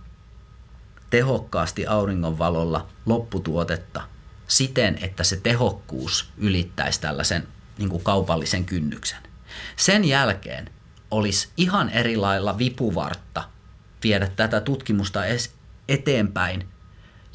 tehokkaasti 1.09 1.88
auringonvalolla 1.88 2.88
lopputuotetta 3.05 4.01
siten, 4.54 4.98
että 5.02 5.24
se 5.24 5.36
tehokkuus 5.36 6.30
ylittäisi 6.38 7.02
tällaisen 7.02 7.48
niin 7.78 7.89
kuin 7.89 8.04
kaupallisen 8.04 8.66
kynnyksen. 8.66 9.20
Sen 9.76 10.06
jälkeen 10.06 10.70
olisi 11.12 11.50
ihan 11.58 11.89
eri 11.89 12.18
lailla 12.18 12.58
vipuvartta 12.58 13.50
viedä 14.04 14.28
tätä 14.28 14.62
tutkimusta 14.62 15.22
eteenpäin 15.88 16.68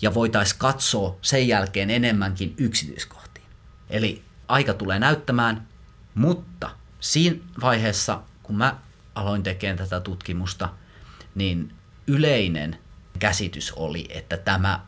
ja 0.03 0.15
voitaisiin 0.15 0.59
katsoa 0.59 1.17
sen 1.23 1.49
jälkeen 1.49 1.91
enemmänkin 1.91 2.55
yksityiskohtiin. 2.59 3.47
Eli 3.91 4.23
aika 4.49 4.75
tulee 4.75 4.99
näyttämään, 4.99 5.69
mutta 6.15 6.71
siinä 7.01 7.37
vaiheessa, 7.61 8.21
kun 8.43 8.57
mä 8.57 8.77
aloin 9.15 9.43
tekemään 9.43 9.79
tätä 9.79 10.01
tutkimusta, 10.01 10.69
niin 11.35 11.73
yleinen 12.07 12.79
käsitys 13.19 13.73
oli, 13.73 14.07
että 14.11 14.37
tämä 14.37 14.81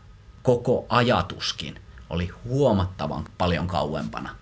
koko 0.43 0.87
ajatuskin 0.88 1.81
oli 2.11 2.31
huomattavan 2.44 3.25
paljon 3.38 3.66
kauempana. 3.66 4.37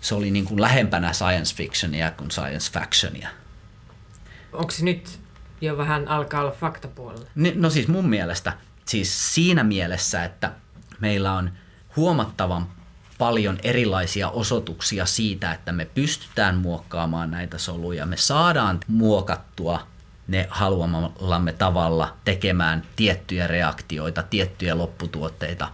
Se 0.00 0.14
oli 0.14 0.30
niin 0.30 0.44
kuin 0.44 0.60
lähempänä 0.60 1.12
science 1.12 1.54
fictionia 1.54 2.10
kuin 2.10 2.30
science 2.30 2.72
factionia. 2.72 3.28
Onko 4.52 4.70
se 4.70 4.84
nyt 4.84 5.18
jo 5.60 5.76
vähän 5.76 6.08
alkaa 6.08 6.40
olla 6.40 6.52
faktapuolella? 6.52 7.26
No 7.54 7.70
siis 7.70 7.88
mun 7.88 8.08
mielestä 8.08 8.52
Siis 8.84 9.34
siinä 9.34 9.64
mielessä, 9.64 10.24
että 10.24 10.52
meillä 11.00 11.32
on 11.32 11.50
huomattavan 11.96 12.66
paljon 13.18 13.58
erilaisia 13.62 14.28
osoituksia 14.28 15.06
siitä, 15.06 15.52
että 15.52 15.72
me 15.72 15.84
pystytään 15.84 16.56
muokkaamaan 16.56 17.30
näitä 17.30 17.58
soluja. 17.58 18.06
Me 18.06 18.16
saadaan 18.16 18.80
muokattua 18.86 19.86
ne 20.28 20.46
haluamallamme 20.50 21.52
tavalla 21.52 22.16
tekemään 22.24 22.82
tiettyjä 22.96 23.46
reaktioita, 23.46 24.22
tiettyjä 24.22 24.78
lopputuotteita. 24.78 25.68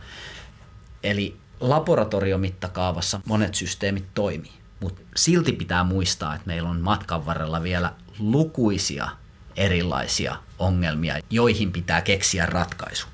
Eli 1.03 1.37
laboratoriomittakaavassa 1.61 3.21
monet 3.27 3.55
systeemit 3.55 4.05
toimii, 4.15 4.53
mutta 4.81 5.03
silti 5.17 5.53
pitää 5.53 5.85
muistaa, 5.85 6.35
että 6.35 6.47
meillä 6.47 6.69
on 6.69 6.81
matkan 6.81 7.27
varrella 7.27 7.63
vielä 7.63 7.93
lukuisia 8.19 9.09
erilaisia 9.57 10.37
ongelmia, 10.59 11.19
joihin 11.31 11.73
pitää 11.73 12.03
keksiä 12.03 12.47
ratkaisu. 12.47 13.07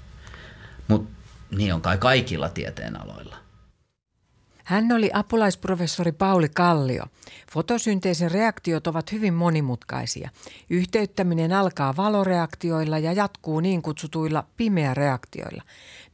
Mutta 0.89 1.15
niin 1.51 1.75
on 1.75 1.81
kai 1.81 1.99
kaikilla 1.99 2.49
tieteenaloilla. 2.49 3.44
Hän 4.65 4.93
oli 4.93 5.11
apulaisprofessori 5.13 6.13
Pauli 6.13 6.49
Kallio. 6.49 7.05
Fotosynteesin 7.53 8.31
reaktiot 8.31 8.87
ovat 8.87 9.13
hyvin 9.13 9.35
monimutkaisia. 9.35 10.31
Yhteyttäminen 10.71 11.53
alkaa 11.53 11.97
valoreaktioilla 11.97 12.99
ja 12.99 13.13
jatkuu 13.13 13.61
niin 13.61 13.83
kutsutuilla 13.83 14.45
pimeäreaktioilla. 14.57 15.63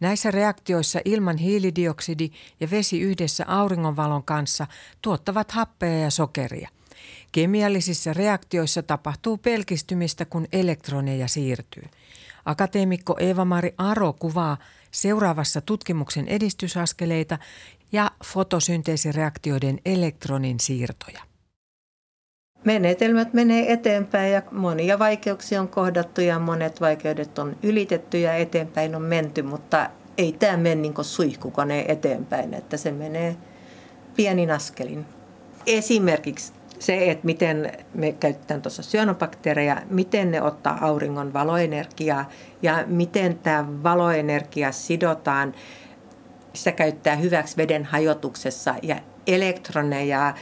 Näissä 0.00 0.30
reaktioissa 0.30 1.00
ilman 1.04 1.36
hiilidioksidi 1.36 2.30
ja 2.60 2.70
vesi 2.70 3.00
yhdessä 3.00 3.44
auringonvalon 3.48 4.22
kanssa 4.22 4.66
tuottavat 5.02 5.50
happea 5.50 5.98
ja 5.98 6.10
sokeria. 6.10 6.68
Kemiallisissa 7.32 8.12
reaktioissa 8.12 8.82
tapahtuu 8.82 9.36
pelkistymistä, 9.36 10.24
kun 10.24 10.46
elektroneja 10.52 11.28
siirtyy. 11.28 11.84
Akateemikko 12.44 13.16
Eeva-Mari 13.18 13.74
Aro 13.78 14.12
kuvaa 14.12 14.56
seuraavassa 14.90 15.60
tutkimuksen 15.60 16.28
edistysaskeleita 16.28 17.38
ja 17.92 18.10
fotosynteesireaktioiden 18.24 19.78
elektronin 19.84 20.60
siirtoja. 20.60 21.20
Menetelmät 22.64 23.34
menee 23.34 23.72
eteenpäin 23.72 24.32
ja 24.32 24.42
monia 24.50 24.98
vaikeuksia 24.98 25.60
on 25.60 25.68
kohdattu 25.68 26.20
ja 26.20 26.38
monet 26.38 26.80
vaikeudet 26.80 27.38
on 27.38 27.56
ylitetty 27.62 28.18
ja 28.18 28.34
eteenpäin 28.34 28.94
on 28.94 29.02
menty, 29.02 29.42
mutta 29.42 29.90
ei 30.18 30.32
tämä 30.32 30.56
mene 30.56 30.74
niin 30.74 30.94
suihkukone 31.02 31.84
eteenpäin, 31.88 32.54
että 32.54 32.76
se 32.76 32.92
menee 32.92 33.36
pienin 34.16 34.50
askelin. 34.50 35.06
Esimerkiksi 35.66 36.52
se, 36.78 37.10
että 37.10 37.26
miten 37.26 37.72
me 37.94 38.12
käytetään 38.12 38.62
tuossa 38.62 38.82
syönobakteereja, 38.82 39.82
miten 39.90 40.30
ne 40.30 40.42
ottaa 40.42 40.78
auringon 40.80 41.32
valoenergiaa 41.32 42.28
ja 42.62 42.84
miten 42.86 43.38
tämä 43.38 43.82
valoenergia 43.82 44.72
sidotaan. 44.72 45.54
Se 46.52 46.72
käyttää 46.72 47.16
hyväksi 47.16 47.56
veden 47.56 47.84
hajotuksessa 47.84 48.74
ja 48.82 48.96
elektroneja 49.26 50.34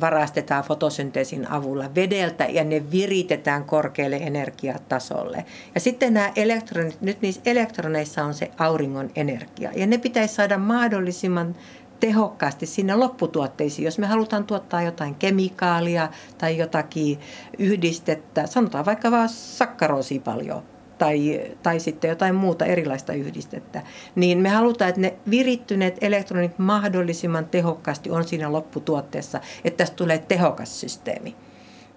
varastetaan 0.00 0.64
fotosynteesin 0.64 1.50
avulla 1.50 1.94
vedeltä 1.94 2.44
ja 2.44 2.64
ne 2.64 2.90
viritetään 2.90 3.64
korkealle 3.64 4.16
energiatasolle. 4.16 5.44
Ja 5.74 5.80
sitten 5.80 6.14
nämä 6.14 6.32
elektronit, 6.36 7.00
nyt 7.00 7.22
niissä 7.22 7.40
elektroneissa 7.44 8.24
on 8.24 8.34
se 8.34 8.50
auringon 8.58 9.10
energia 9.16 9.70
ja 9.76 9.86
ne 9.86 9.98
pitäisi 9.98 10.34
saada 10.34 10.58
mahdollisimman 10.58 11.56
tehokkaasti 12.00 12.66
sinne 12.66 12.94
lopputuotteisiin. 12.94 13.84
Jos 13.84 13.98
me 13.98 14.06
halutaan 14.06 14.44
tuottaa 14.44 14.82
jotain 14.82 15.14
kemikaalia 15.14 16.08
tai 16.38 16.58
jotakin 16.58 17.20
yhdistettä, 17.58 18.46
sanotaan 18.46 18.86
vaikka 18.86 19.10
vaan 19.10 19.28
sakkaroosia 19.28 20.20
paljon, 20.20 20.62
tai, 21.02 21.40
tai 21.62 21.80
sitten 21.80 22.08
jotain 22.08 22.34
muuta 22.34 22.64
erilaista 22.64 23.12
yhdistettä, 23.12 23.82
niin 24.14 24.38
me 24.38 24.48
halutaan, 24.48 24.88
että 24.88 25.00
ne 25.00 25.14
virittyneet 25.30 25.98
elektronit 26.00 26.58
mahdollisimman 26.58 27.46
tehokkaasti 27.46 28.10
on 28.10 28.24
siinä 28.24 28.52
lopputuotteessa, 28.52 29.40
että 29.64 29.76
tästä 29.76 29.96
tulee 29.96 30.18
tehokas 30.18 30.80
systeemi. 30.80 31.36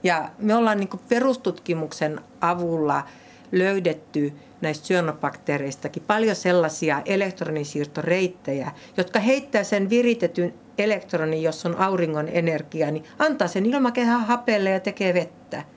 Ja 0.03 0.29
me 0.37 0.55
ollaan 0.55 0.77
niin 0.77 0.89
perustutkimuksen 1.09 2.21
avulla 2.41 3.03
löydetty 3.51 4.33
näistä 4.61 4.87
syönobakteereistakin 4.87 6.03
paljon 6.07 6.35
sellaisia 6.35 7.01
elektronisiirtoreittejä, 7.05 8.71
jotka 8.97 9.19
heittää 9.19 9.63
sen 9.63 9.89
viritetyn 9.89 10.53
elektronin, 10.77 11.43
jos 11.43 11.65
on 11.65 11.75
auringon 11.75 12.29
energia, 12.31 12.91
niin 12.91 13.03
antaa 13.19 13.47
sen 13.47 13.65
ilmakehän 13.65 14.25
hapelle 14.25 14.69
ja 14.69 14.79
tekee 14.79 15.13
vettä. 15.13 15.74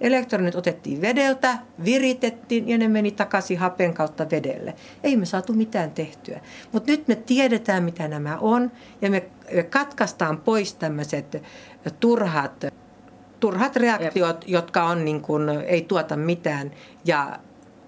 Elektronit 0.00 0.54
otettiin 0.54 1.00
vedeltä, 1.00 1.58
viritettiin 1.84 2.68
ja 2.68 2.78
ne 2.78 2.88
meni 2.88 3.10
takaisin 3.10 3.58
hapen 3.58 3.94
kautta 3.94 4.30
vedelle. 4.30 4.74
Ei 5.04 5.16
me 5.16 5.26
saatu 5.26 5.52
mitään 5.52 5.90
tehtyä. 5.90 6.40
Mutta 6.72 6.90
nyt 6.90 7.08
me 7.08 7.14
tiedetään, 7.14 7.84
mitä 7.84 8.08
nämä 8.08 8.38
on 8.40 8.72
ja 9.02 9.10
me 9.10 9.24
katkaistaan 9.70 10.38
pois 10.38 10.74
tämmöiset 10.74 11.42
turhat, 12.00 12.64
turhat 13.40 13.76
reaktiot, 13.76 14.44
jotka 14.46 14.84
on 14.84 15.04
niin 15.04 15.20
kuin, 15.20 15.48
ei 15.48 15.82
tuota 15.82 16.16
mitään. 16.16 16.70
Ja 17.04 17.38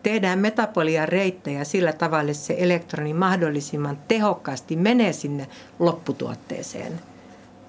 tehdään 0.03 0.38
metapolia 0.38 1.07
reittejä 1.07 1.64
sillä 1.64 1.92
tavalla, 1.92 2.31
että 2.31 2.42
se 2.42 2.55
elektroni 2.59 3.14
mahdollisimman 3.14 3.99
tehokkaasti 4.09 4.77
menee 4.77 5.12
sinne 5.12 5.47
lopputuotteeseen 5.79 7.01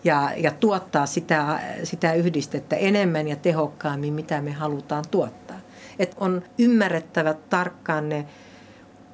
ja, 0.04 0.32
ja 0.38 0.52
tuottaa 0.52 1.06
sitä, 1.06 1.60
sitä 1.84 2.14
yhdistettä 2.14 2.76
enemmän 2.76 3.28
ja 3.28 3.36
tehokkaammin, 3.36 4.14
mitä 4.14 4.42
me 4.42 4.52
halutaan 4.52 5.04
tuottaa. 5.12 5.60
Et 6.00 6.16
on 6.20 6.44
ymmärrettävä 6.58 7.34
tarkkaan 7.50 8.10
ne, 8.10 8.26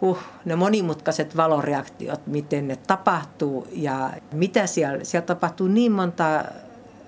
uh, 0.02 0.20
ne 0.46 0.56
monimutkaiset 0.56 1.38
valoreaktiot, 1.38 2.28
miten 2.28 2.68
ne 2.68 2.76
tapahtuu 2.76 3.68
ja 3.72 4.12
mitä 4.34 4.68
siellä, 4.68 5.04
siellä 5.04 5.26
tapahtuu 5.26 5.68
niin 5.68 5.92
monta 5.92 6.46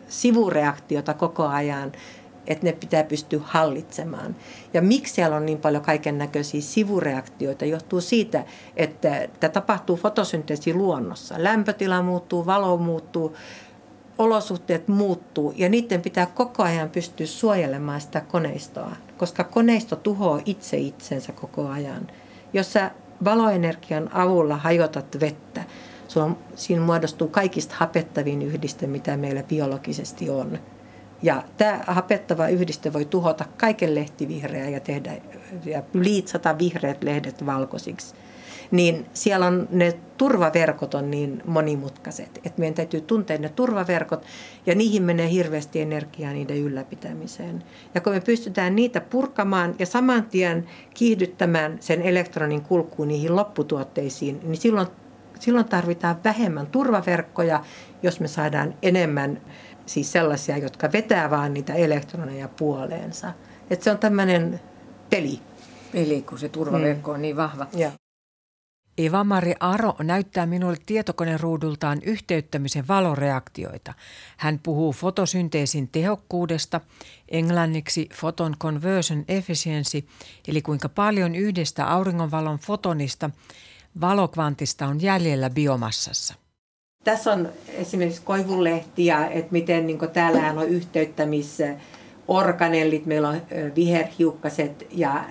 sivureaktiota 0.07 1.13
koko 1.13 1.47
ajan, 1.47 1.91
että 2.47 2.65
ne 2.65 2.71
pitää 2.71 3.03
pystyä 3.03 3.39
hallitsemaan. 3.43 4.35
Ja 4.73 4.81
miksi 4.81 5.13
siellä 5.13 5.35
on 5.35 5.45
niin 5.45 5.57
paljon 5.57 5.83
kaiken 5.83 6.17
näköisiä 6.17 6.61
sivureaktioita, 6.61 7.65
johtuu 7.65 8.01
siitä, 8.01 8.43
että 8.75 9.27
tämä 9.39 9.51
tapahtuu 9.51 9.95
fotosynteesi 9.95 10.73
luonnossa. 10.73 11.35
Lämpötila 11.37 12.01
muuttuu, 12.01 12.45
valo 12.45 12.77
muuttuu, 12.77 13.35
olosuhteet 14.17 14.87
muuttuu 14.87 15.53
ja 15.55 15.69
niiden 15.69 16.01
pitää 16.01 16.25
koko 16.25 16.63
ajan 16.63 16.89
pystyä 16.89 17.25
suojelemaan 17.25 18.01
sitä 18.01 18.21
koneistoa, 18.21 18.91
koska 19.17 19.43
koneisto 19.43 19.95
tuhoaa 19.95 20.41
itse 20.45 20.77
itsensä 20.77 21.31
koko 21.31 21.67
ajan. 21.67 22.07
Jos 22.53 22.73
sä 22.73 22.91
valoenergian 23.23 24.09
avulla 24.13 24.55
hajotat 24.55 25.17
vettä, 25.19 25.63
on, 26.15 26.37
siinä 26.55 26.81
muodostuu 26.81 27.27
kaikista 27.27 27.75
hapettavin 27.77 28.41
yhdiste, 28.41 28.87
mitä 28.87 29.17
meillä 29.17 29.43
biologisesti 29.43 30.29
on. 30.29 30.59
Ja 31.21 31.43
tämä 31.57 31.79
hapettava 31.87 32.47
yhdiste 32.47 32.93
voi 32.93 33.05
tuhota 33.05 33.45
kaiken 33.57 33.95
lehtivihreää 33.95 34.69
ja 34.69 34.79
tehdä 34.79 35.17
ja 35.65 35.83
liitsata 35.93 36.57
vihreät 36.57 37.03
lehdet 37.03 37.45
valkoisiksi 37.45 38.15
niin 38.71 39.05
siellä 39.13 39.45
on 39.45 39.67
ne 39.71 39.93
turvaverkot 40.17 40.93
on 40.93 41.11
niin 41.11 41.41
monimutkaiset, 41.45 42.37
että 42.37 42.59
meidän 42.59 42.73
täytyy 42.73 43.01
tuntea 43.01 43.37
ne 43.37 43.49
turvaverkot 43.49 44.25
ja 44.65 44.75
niihin 44.75 45.03
menee 45.03 45.29
hirveästi 45.29 45.81
energiaa 45.81 46.33
niiden 46.33 46.57
ylläpitämiseen. 46.57 47.63
Ja 47.95 48.01
kun 48.01 48.13
me 48.13 48.19
pystytään 48.19 48.75
niitä 48.75 49.01
purkamaan 49.01 49.75
ja 49.79 49.85
saman 49.85 50.23
tien 50.23 50.65
kiihdyttämään 50.93 51.77
sen 51.79 52.01
elektronin 52.01 52.61
kulkuun 52.61 53.07
niihin 53.07 53.35
lopputuotteisiin, 53.35 54.39
niin 54.43 54.57
silloin, 54.57 54.87
silloin 55.39 55.65
tarvitaan 55.65 56.23
vähemmän 56.23 56.67
turvaverkkoja, 56.67 57.63
jos 58.03 58.19
me 58.19 58.27
saadaan 58.27 58.73
enemmän 58.81 59.41
siis 59.85 60.11
sellaisia, 60.11 60.57
jotka 60.57 60.91
vetää 60.93 61.29
vaan 61.29 61.53
niitä 61.53 61.73
elektroneja 61.73 62.47
puoleensa. 62.47 63.33
Että 63.69 63.83
se 63.83 63.91
on 63.91 63.97
tämmöinen 63.97 64.59
peli. 65.09 65.39
Eli 65.93 66.21
kun 66.21 66.39
se 66.39 66.49
turvaverkko 66.49 67.11
mm. 67.11 67.15
on 67.15 67.21
niin 67.21 67.35
vahva. 67.35 67.67
Ja. 67.73 67.91
Eva-Mari 68.97 69.55
Aro 69.59 69.95
näyttää 70.03 70.45
minulle 70.45 70.77
tietokoneruudultaan 70.85 71.99
yhteyttämisen 72.03 72.87
valoreaktioita. 72.87 73.93
Hän 74.37 74.59
puhuu 74.63 74.91
fotosynteesin 74.91 75.87
tehokkuudesta, 75.87 76.81
englanniksi 77.29 78.09
photon 78.19 78.55
conversion 78.59 79.25
efficiency, 79.27 80.07
eli 80.47 80.61
kuinka 80.61 80.89
paljon 80.89 81.35
yhdestä 81.35 81.87
auringonvalon 81.87 82.59
fotonista 82.59 83.29
valokvantista 84.01 84.87
on 84.87 85.01
jäljellä 85.01 85.49
biomassassa. 85.49 86.33
Tässä 87.03 87.33
on 87.33 87.49
esimerkiksi 87.67 88.21
koivulehtiä, 88.21 89.27
että 89.27 89.51
miten 89.51 89.87
niin 89.87 89.99
täällä 90.13 90.61
on 90.61 90.67
yhteyttämisorganellit, 90.67 93.05
meillä 93.05 93.29
on 93.29 93.41
viherhiukkaset 93.75 94.87
ja 94.91 95.25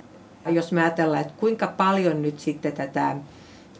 jos 0.48 0.72
me 0.72 0.82
ajatellaan, 0.82 1.22
että 1.22 1.34
kuinka 1.36 1.66
paljon 1.66 2.22
nyt 2.22 2.40
sitten 2.40 2.72
tätä 2.72 3.16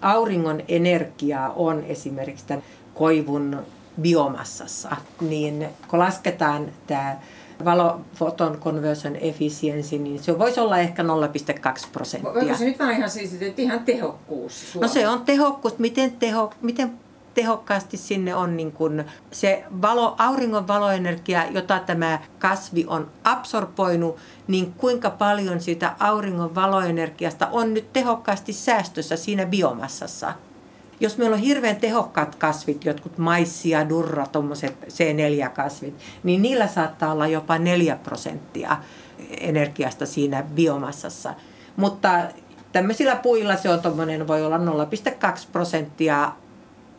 auringon 0.02 0.62
energiaa 0.68 1.52
on 1.52 1.84
esimerkiksi 1.84 2.46
tämän 2.46 2.64
koivun 2.94 3.58
biomassassa, 4.00 4.96
niin 5.20 5.68
kun 5.88 5.98
lasketaan 5.98 6.68
tämä 6.86 7.16
valofoton 7.64 8.58
conversion 8.60 9.16
efficiency, 9.16 9.98
niin 9.98 10.22
se 10.22 10.38
voisi 10.38 10.60
olla 10.60 10.78
ehkä 10.78 11.02
0,2 11.02 11.08
prosenttia. 11.92 12.34
Voiko 12.34 12.54
se 12.54 12.64
nyt 12.64 12.78
vähän 12.78 12.96
ihan 12.96 13.10
siis, 13.10 13.42
että 13.42 13.62
ihan 13.62 13.80
tehokkuus? 13.80 14.72
Suomessa? 14.72 14.98
No 14.98 15.02
se 15.02 15.08
on 15.08 15.20
tehokkuus. 15.24 15.78
Miten, 15.78 16.12
teho, 16.12 16.52
miten 16.62 16.92
tehokkaasti 17.36 17.96
sinne 17.96 18.34
on 18.34 18.56
niin 18.56 18.72
kuin 18.72 19.04
se 19.30 19.64
valo, 19.82 20.14
auringon 20.18 20.68
valoenergia, 20.68 21.44
jota 21.50 21.78
tämä 21.78 22.18
kasvi 22.38 22.84
on 22.88 23.10
absorboinut, 23.24 24.16
niin 24.46 24.72
kuinka 24.72 25.10
paljon 25.10 25.60
siitä 25.60 25.96
auringon 25.98 26.54
valoenergiasta 26.54 27.48
on 27.52 27.74
nyt 27.74 27.92
tehokkaasti 27.92 28.52
säästössä 28.52 29.16
siinä 29.16 29.46
biomassassa. 29.46 30.32
Jos 31.00 31.18
meillä 31.18 31.34
on 31.34 31.40
hirveän 31.40 31.76
tehokkaat 31.76 32.34
kasvit, 32.34 32.84
jotkut 32.84 33.18
maissia, 33.18 33.88
durra, 33.88 34.26
tuommoiset 34.26 34.76
C4-kasvit, 34.84 35.94
niin 36.22 36.42
niillä 36.42 36.66
saattaa 36.66 37.12
olla 37.12 37.26
jopa 37.26 37.58
4 37.58 37.96
prosenttia 37.96 38.76
energiasta 39.40 40.06
siinä 40.06 40.42
biomassassa. 40.54 41.34
Mutta 41.76 42.22
tämmöisillä 42.72 43.16
puilla 43.16 43.56
se 43.56 43.70
on 43.70 43.80
tommonen, 43.80 44.28
voi 44.28 44.44
olla 44.44 44.58
0,2 44.58 44.62
prosenttia 45.52 46.32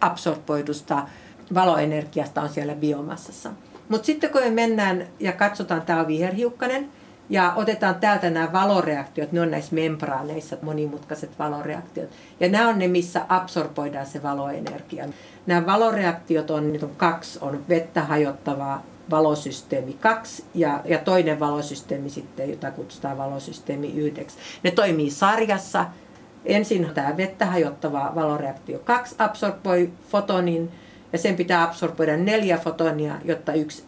absorboidusta 0.01 1.07
valoenergiasta 1.53 2.41
on 2.41 2.49
siellä 2.49 2.75
biomassassa. 2.75 3.51
Mutta 3.89 4.05
sitten 4.05 4.29
kun 4.29 4.41
me 4.41 4.49
mennään 4.49 5.07
ja 5.19 5.31
katsotaan, 5.31 5.81
tämä 5.81 5.99
on 5.99 6.07
viherhiukkanen, 6.07 6.89
ja 7.29 7.53
otetaan 7.55 7.95
täältä 7.95 8.29
nämä 8.29 8.53
valoreaktiot, 8.53 9.31
ne 9.31 9.41
on 9.41 9.51
näissä 9.51 9.75
membraaneissa 9.75 10.57
monimutkaiset 10.61 11.39
valoreaktiot. 11.39 12.09
Ja 12.39 12.49
nämä 12.49 12.69
on 12.69 12.79
ne, 12.79 12.87
missä 12.87 13.25
absorboidaan 13.29 14.05
se 14.05 14.23
valoenergia. 14.23 15.05
Nämä 15.45 15.65
valoreaktiot 15.65 16.51
on, 16.51 16.73
nyt 16.73 16.83
on 16.83 16.95
kaksi, 16.97 17.39
on 17.41 17.63
vettä 17.69 18.01
hajottavaa 18.01 18.83
valosysteemi 19.09 19.93
2 19.93 20.43
ja, 20.53 20.81
ja 20.85 20.97
toinen 20.97 21.39
valosysteemi 21.39 22.09
sitten, 22.09 22.49
jota 22.49 22.71
kutsutaan 22.71 23.17
valosysteemi 23.17 23.93
1. 23.95 24.27
Ne 24.63 24.71
toimii 24.71 25.11
sarjassa. 25.11 25.85
Ensin 26.47 26.89
tämä 26.93 27.17
vettä 27.17 27.45
hajottava 27.45 28.11
valoreaktio 28.15 28.79
2 28.79 29.15
absorboi 29.19 29.89
fotonin 30.09 30.71
ja 31.13 31.17
sen 31.17 31.35
pitää 31.35 31.63
absorboida 31.63 32.17
neljä 32.17 32.57
fotonia, 32.57 33.15
jotta 33.25 33.53
yksi 33.53 33.83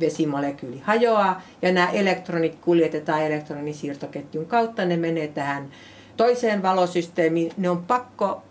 vesimolekyyli 0.00 0.82
hajoaa 0.84 1.42
ja 1.62 1.72
nämä 1.72 1.90
elektronit 1.90 2.54
kuljetetaan 2.60 3.22
elektronisiirtoketjun 3.22 4.46
kautta. 4.46 4.84
Ne 4.84 4.96
menee 4.96 5.28
tähän 5.28 5.68
toiseen 6.16 6.62
valosysteemiin. 6.62 7.52
Ne 7.56 7.70
on 7.70 7.84
pakko 7.84 8.42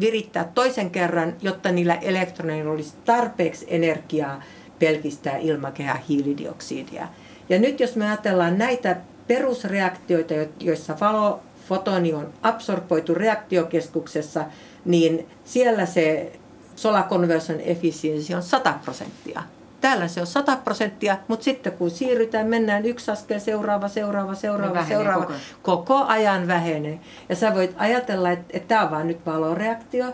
virittää 0.00 0.50
toisen 0.54 0.90
kerran, 0.90 1.34
jotta 1.42 1.72
niillä 1.72 1.94
elektroneilla 1.94 2.72
olisi 2.72 2.94
tarpeeksi 3.04 3.66
energiaa 3.68 4.42
pelkistää 4.78 5.36
ilmakehä 5.36 5.98
hiilidioksidia. 6.08 7.08
Ja 7.48 7.58
nyt 7.58 7.80
jos 7.80 7.96
me 7.96 8.06
ajatellaan 8.06 8.58
näitä 8.58 8.96
perusreaktioita, 9.26 10.34
joissa 10.60 10.96
valo, 11.00 11.40
fotoni 11.68 12.14
on 12.14 12.32
absorboitu 12.42 13.14
reaktiokeskuksessa, 13.14 14.44
niin 14.84 15.28
siellä 15.44 15.86
se 15.86 16.32
solar 16.76 17.08
conversion 17.08 17.60
efficiency 17.60 18.34
on 18.34 18.42
100 18.42 18.74
prosenttia. 18.84 19.42
Täällä 19.80 20.08
se 20.08 20.20
on 20.20 20.26
100 20.26 20.56
prosenttia, 20.56 21.16
mutta 21.28 21.44
sitten 21.44 21.72
kun 21.72 21.90
siirrytään, 21.90 22.46
mennään 22.46 22.86
yksi 22.86 23.10
askel, 23.10 23.38
seuraava, 23.38 23.88
seuraava, 23.88 24.34
seuraava, 24.34 24.84
seuraava, 24.84 25.24
koko. 25.24 25.38
koko 25.62 26.04
ajan 26.04 26.48
vähenee. 26.48 27.00
Ja 27.28 27.36
sä 27.36 27.54
voit 27.54 27.74
ajatella, 27.76 28.30
että, 28.30 28.44
että 28.50 28.68
tämä 28.68 28.82
on 28.82 28.90
vain 28.90 29.06
nyt 29.06 29.26
valoreaktio, 29.26 30.06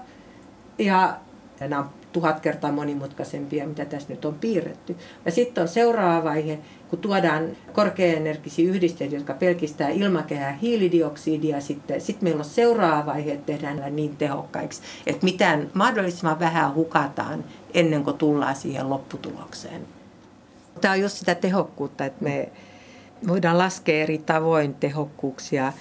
ja 0.78 1.16
nämä 1.61 1.78
on 1.78 1.90
tuhat 2.12 2.40
kertaa 2.40 2.72
monimutkaisempia, 2.72 3.66
mitä 3.66 3.84
tässä 3.84 4.08
nyt 4.08 4.24
on 4.24 4.34
piirretty. 4.34 4.96
Ja 5.24 5.30
sitten 5.30 5.62
on 5.62 5.68
seuraava 5.68 6.24
vaihe, 6.24 6.58
kun 6.90 6.98
tuodaan 6.98 7.56
korkeaenergisiä 7.72 8.70
yhdisteitä, 8.70 9.14
jotka 9.14 9.34
pelkistää 9.34 9.88
ilmakehää 9.88 10.58
hiilidioksidia, 10.62 11.61
sitten 11.61 12.00
sit 12.00 12.22
meillä 12.22 12.38
on 12.38 12.44
seuraava 12.44 13.06
vaihe, 13.06 13.32
että 13.32 13.46
tehdään 13.46 13.96
niin 13.96 14.16
tehokkaiksi, 14.16 14.82
että 15.06 15.24
mitään 15.24 15.70
mahdollisimman 15.74 16.40
vähän 16.40 16.74
hukataan 16.74 17.44
ennen 17.74 18.04
kuin 18.04 18.18
tullaan 18.18 18.56
siihen 18.56 18.90
lopputulokseen. 18.90 19.86
Tämä 20.80 20.94
on 20.94 21.00
just 21.00 21.16
sitä 21.16 21.34
tehokkuutta, 21.34 22.04
että 22.04 22.24
me 22.24 22.48
voidaan 23.28 23.58
laskea 23.58 24.02
eri 24.02 24.18
tavoin 24.18 24.74
tehokkuuksia, 24.74 25.72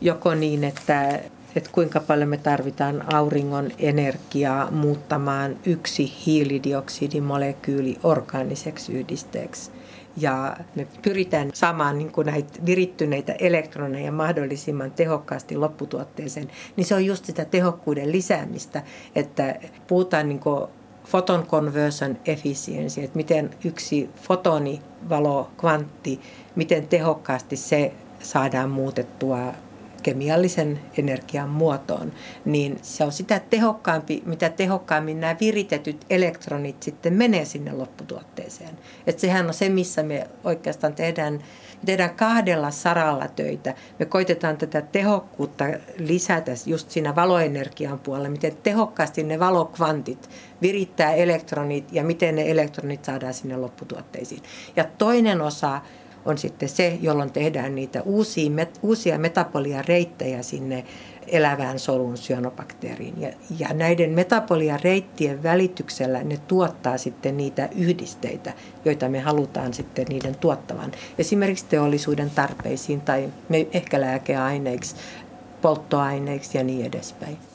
joko 0.00 0.34
niin, 0.34 0.64
että 0.64 1.20
että 1.56 1.70
kuinka 1.72 2.00
paljon 2.00 2.28
me 2.28 2.36
tarvitaan 2.36 3.14
auringon 3.14 3.70
energiaa 3.78 4.70
muuttamaan 4.70 5.56
yksi 5.66 6.12
hiilidioksidimolekyyli 6.26 7.98
orgaaniseksi 8.02 8.92
yhdisteeksi. 8.92 9.70
Ja 10.16 10.56
me 10.74 10.86
pyritään 11.02 11.50
saamaan 11.54 11.98
niin 11.98 12.12
kuin 12.12 12.26
näitä 12.26 12.66
virittyneitä 12.66 13.32
elektroneja 13.32 14.12
mahdollisimman 14.12 14.90
tehokkaasti 14.90 15.56
lopputuotteeseen, 15.56 16.48
niin 16.76 16.84
se 16.84 16.94
on 16.94 17.04
just 17.04 17.24
sitä 17.24 17.44
tehokkuuden 17.44 18.12
lisäämistä, 18.12 18.82
että 19.14 19.54
puhutaan 19.86 20.28
niin 20.28 20.40
kuin 20.40 20.66
photon 21.10 21.46
conversion 21.46 22.18
efficiency, 22.24 23.02
että 23.02 23.16
miten 23.16 23.50
yksi 23.64 24.10
fotoni, 24.22 24.82
valo, 25.08 25.50
kvantti, 25.60 26.20
miten 26.56 26.88
tehokkaasti 26.88 27.56
se 27.56 27.92
saadaan 28.20 28.70
muutettua 28.70 29.52
kemiallisen 30.00 30.80
energian 30.98 31.48
muotoon, 31.48 32.12
niin 32.44 32.78
se 32.82 33.04
on 33.04 33.12
sitä 33.12 33.40
tehokkaampi, 33.50 34.22
mitä 34.26 34.48
tehokkaammin 34.48 35.20
nämä 35.20 35.36
viritetyt 35.40 36.06
elektronit 36.10 36.82
sitten 36.82 37.12
menee 37.14 37.44
sinne 37.44 37.72
lopputuotteeseen. 37.72 38.78
Et 39.06 39.18
sehän 39.18 39.46
on 39.46 39.54
se, 39.54 39.68
missä 39.68 40.02
me 40.02 40.26
oikeastaan 40.44 40.94
tehdään, 40.94 41.40
tehdään 41.84 42.14
kahdella 42.14 42.70
saralla 42.70 43.28
töitä. 43.28 43.74
Me 43.98 44.06
koitetaan 44.06 44.56
tätä 44.56 44.82
tehokkuutta 44.82 45.64
lisätä 45.98 46.52
just 46.66 46.90
siinä 46.90 47.16
valoenergian 47.16 47.98
puolella, 47.98 48.28
miten 48.28 48.56
tehokkaasti 48.62 49.22
ne 49.22 49.38
valokvantit 49.38 50.30
virittää 50.62 51.12
elektronit 51.12 51.92
ja 51.92 52.04
miten 52.04 52.34
ne 52.34 52.50
elektronit 52.50 53.04
saadaan 53.04 53.34
sinne 53.34 53.56
lopputuotteisiin. 53.56 54.42
Ja 54.76 54.84
toinen 54.84 55.40
osa 55.40 55.80
on 56.24 56.38
sitten 56.38 56.68
se, 56.68 56.98
jolloin 57.02 57.32
tehdään 57.32 57.74
niitä 57.74 58.02
uusia, 58.02 58.50
met, 58.50 58.78
uusia 58.82 59.18
metapolia 59.18 59.82
reittejä 59.82 60.42
sinne 60.42 60.84
elävään 61.26 61.78
solun 61.78 62.16
syönobakteeriin. 62.16 63.20
Ja, 63.20 63.28
ja 63.58 63.68
näiden 63.74 64.10
metapolia 64.10 64.78
reittien 64.84 65.42
välityksellä 65.42 66.22
ne 66.22 66.36
tuottaa 66.36 66.98
sitten 66.98 67.36
niitä 67.36 67.68
yhdisteitä, 67.76 68.52
joita 68.84 69.08
me 69.08 69.20
halutaan 69.20 69.74
sitten 69.74 70.06
niiden 70.08 70.34
tuottavan. 70.34 70.92
Esimerkiksi 71.18 71.66
teollisuuden 71.68 72.30
tarpeisiin 72.30 73.00
tai 73.00 73.28
me 73.48 73.66
ehkä 73.72 74.00
lääkeaineiksi, 74.00 74.96
polttoaineiksi 75.62 76.58
ja 76.58 76.64
niin 76.64 76.86
edespäin. 76.86 77.49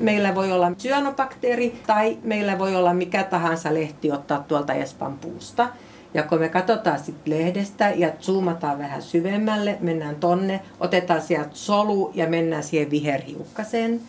Meillä 0.00 0.34
voi 0.34 0.52
olla 0.52 0.72
syönobakteeri 0.78 1.80
tai 1.86 2.18
meillä 2.22 2.58
voi 2.58 2.76
olla 2.76 2.94
mikä 2.94 3.24
tahansa 3.24 3.74
lehti 3.74 4.12
ottaa 4.12 4.44
tuolta 4.48 4.72
Espan 4.72 5.18
puusta. 5.18 5.68
Ja 6.14 6.22
kun 6.22 6.38
me 6.38 6.48
katsotaan 6.48 6.98
sitten 6.98 7.38
lehdestä 7.38 7.90
ja 7.90 8.12
zoomataan 8.20 8.78
vähän 8.78 9.02
syvemmälle, 9.02 9.78
mennään 9.80 10.16
tonne, 10.16 10.60
otetaan 10.80 11.22
sieltä 11.22 11.50
solu 11.52 12.12
ja 12.14 12.26
mennään 12.26 12.62
siihen 12.62 12.90
viherhiukkaseen. 12.90 14.00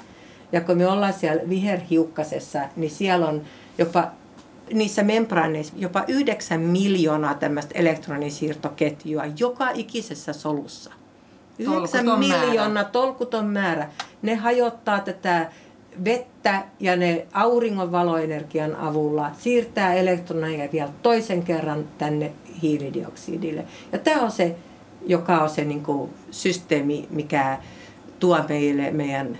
Ja 0.51 0.61
kun 0.61 0.77
me 0.77 0.87
ollaan 0.87 1.13
siellä 1.13 1.41
viherhiukkasessa, 1.49 2.59
niin 2.75 2.91
siellä 2.91 3.27
on 3.27 3.41
jopa 3.77 4.11
niissä 4.73 5.03
membraaneissa 5.03 5.73
jopa 5.77 6.03
9 6.07 6.61
miljoonaa 6.61 7.33
tämmöistä 7.33 7.79
elektronisiirtoketjua 7.79 9.23
joka 9.37 9.69
ikisessä 9.73 10.33
solussa. 10.33 10.91
9 11.59 12.05
miljoonaa 12.19 12.69
määrä. 12.69 12.89
tolkuton 12.89 13.45
määrä. 13.45 13.89
Ne 14.21 14.35
hajottaa 14.35 14.99
tätä 14.99 15.51
vettä 16.05 16.63
ja 16.79 16.95
ne 16.95 17.27
auringonvaloenergian 17.33 18.75
avulla 18.75 19.31
siirtää 19.39 19.93
elektroneja 19.93 20.69
vielä 20.71 20.91
toisen 21.03 21.43
kerran 21.43 21.85
tänne 21.97 22.31
hiilidioksidille. 22.61 23.65
Ja 23.91 23.99
tämä 23.99 24.21
on 24.21 24.31
se, 24.31 24.55
joka 25.07 25.37
on 25.37 25.49
se 25.49 25.65
niin 25.65 25.83
kuin 25.83 26.09
systeemi, 26.31 27.07
mikä 27.09 27.57
tuo 28.19 28.39
meille 28.49 28.91
meidän 28.91 29.37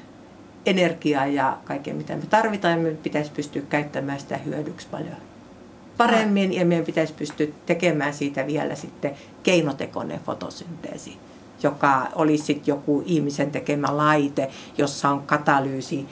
energiaa 0.66 1.26
ja 1.26 1.58
kaiken 1.66 1.96
mitä 1.96 2.16
me 2.16 2.24
tarvitaan. 2.30 2.74
Ja 2.74 2.84
meidän 2.84 3.00
pitäisi 3.04 3.32
pystyä 3.32 3.62
käyttämään 3.70 4.20
sitä 4.20 4.38
hyödyksi 4.38 4.88
paljon 4.92 5.16
paremmin 5.98 6.54
ja 6.54 6.66
meidän 6.66 6.86
pitäisi 6.86 7.14
pystyä 7.14 7.48
tekemään 7.66 8.14
siitä 8.14 8.48
vielä 8.48 8.76
sitten 8.76 9.12
keinotekoinen 9.44 10.20
fotosynteesi 10.20 11.18
joka 11.64 12.08
olisi 12.16 12.44
sitten 12.44 12.72
joku 12.72 13.04
ihmisen 13.06 13.52
tekemä 13.52 13.98
laite, 13.98 14.50
jossa 14.78 15.10
on 15.10 15.22
katalyysi 15.22 16.06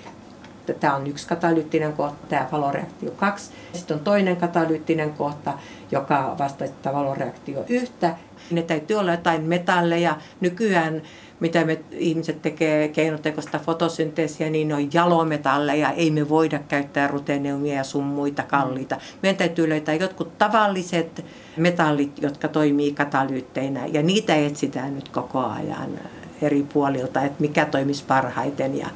Tämä 0.74 0.96
on 0.96 1.08
yksi 1.08 1.28
katalyyttinen 1.28 1.94
kohta, 1.94 2.28
tämä 2.30 2.48
valoreaktio 2.52 3.12
2. 3.12 3.52
Sitten 3.74 3.98
on 3.98 4.04
toinen 4.04 4.38
katalyyttinen 4.38 5.14
kohta, 5.14 5.54
joka 5.92 6.36
vastaa 6.40 6.94
valoreaktio 6.94 7.64
yhtä. 7.70 8.16
Ne 8.52 8.62
täytyy 8.62 8.98
olla 8.98 9.12
jotain 9.12 9.42
metalleja. 9.42 10.16
Nykyään 10.42 11.02
mitä 11.40 11.66
me 11.66 11.80
ihmiset 11.92 12.42
tekee 12.42 12.88
keinotekoista 12.88 13.60
fotosynteesiä, 13.60 14.50
niin 14.50 14.68
ne 14.68 14.76
on 14.76 14.94
jalometalleja. 14.94 15.92
Ei 15.92 16.12
me 16.12 16.30
voida 16.30 16.60
käyttää 16.60 17.08
ruteneumia 17.08 17.76
ja 17.76 17.84
sun 17.84 18.04
muita 18.04 18.44
kalliita. 18.44 18.98
Meidän 19.24 19.38
täytyy 19.38 19.70
löytää 19.70 19.96
jotkut 19.96 20.38
tavalliset 20.38 21.26
metallit, 21.58 22.22
jotka 22.22 22.48
toimii 22.48 22.92
katalyytteinä. 22.92 23.86
Ja 23.86 24.04
niitä 24.04 24.36
etsitään 24.36 24.96
nyt 24.96 25.10
koko 25.10 25.40
ajan 25.40 26.00
eri 26.42 26.66
puolilta, 26.74 27.22
että 27.22 27.42
mikä 27.42 27.66
toimisi 27.66 28.04
parhaiten. 28.08 28.78
Ja 28.78 28.88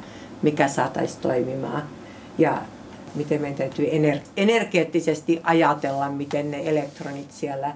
mikä 0.42 0.68
saataisiin 0.68 1.22
toimimaan. 1.22 1.82
Ja 2.38 2.58
miten 3.14 3.40
meidän 3.40 3.58
täytyy 3.58 3.86
ener- 3.86 4.22
energeettisesti 4.36 5.40
ajatella, 5.44 6.08
miten 6.08 6.50
ne 6.50 6.62
elektronit 6.64 7.32
siellä 7.32 7.74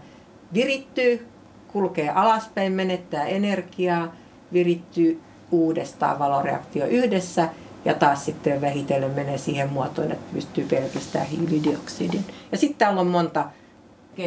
virittyy, 0.55 1.27
kulkee 1.69 2.11
alaspäin, 2.11 2.73
menettää 2.73 3.25
energiaa, 3.25 4.13
virittyy 4.53 5.21
uudestaan 5.51 6.19
valoreaktio 6.19 6.87
yhdessä 6.87 7.49
ja 7.85 7.95
taas 7.95 8.25
sitten 8.25 8.61
vähitellen 8.61 9.11
menee 9.11 9.39
siihen 9.39 9.73
muotoon, 9.73 10.13
että 10.13 10.35
pystyy 10.35 10.65
pelkästään 10.65 11.27
hiilidioksidin. 11.27 12.25
Ja 12.53 12.59
sitten 12.59 12.79
täällä 12.79 13.01
on 13.01 13.07
monta 13.07 13.45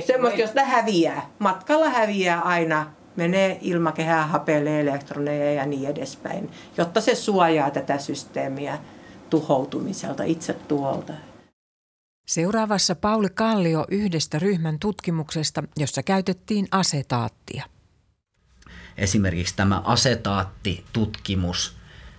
semmoista, 0.07 0.41
josta 0.41 0.65
häviää. 0.65 1.29
Matkalla 1.39 1.89
häviää 1.89 2.41
aina 2.41 2.85
menee 3.20 3.59
ilmakehään, 3.61 4.30
hapelee 4.30 4.82
elektroneja 4.82 5.53
ja 5.53 5.65
niin 5.65 5.89
edespäin, 5.89 6.51
jotta 6.78 7.01
se 7.01 7.15
suojaa 7.15 7.72
tätä 7.72 7.97
systeemiä 7.97 8.80
tuhoutumiselta, 9.30 10.24
itse 10.24 10.53
tuolta. 10.53 11.13
Seuraavassa 12.28 12.95
Pauli 12.95 13.30
Kallio 13.30 13.86
yhdestä 13.91 14.39
ryhmän 14.39 14.80
tutkimuksesta, 14.80 15.63
jossa 15.78 16.03
käytettiin 16.03 16.67
asetaattia. 16.72 17.63
Esimerkiksi 18.97 19.55
tämä 19.55 19.82
asetaattitutkimus, 19.86 21.78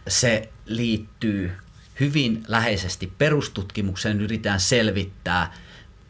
se 0.09 0.49
liittyy 0.67 1.53
hyvin 2.01 2.43
läheisesti 2.49 3.13
perustutkimukseen. 3.19 4.21
Yritetään 4.21 4.61
selvittää, 4.61 5.53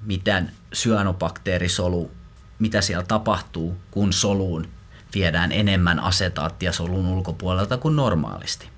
miten 0.01 0.53
syönobakteerisolu, 0.73 2.11
mitä 2.59 2.81
siellä 2.81 3.05
tapahtuu, 3.05 3.77
kun 3.91 4.13
soluun 4.13 4.69
viedään 5.15 5.53
enemmän 5.53 6.01
asetaattia 6.01 6.73
solun 6.73 7.07
ulkopuolelta 7.07 7.77
kuin 7.77 7.97
normaalisti. 7.97 8.69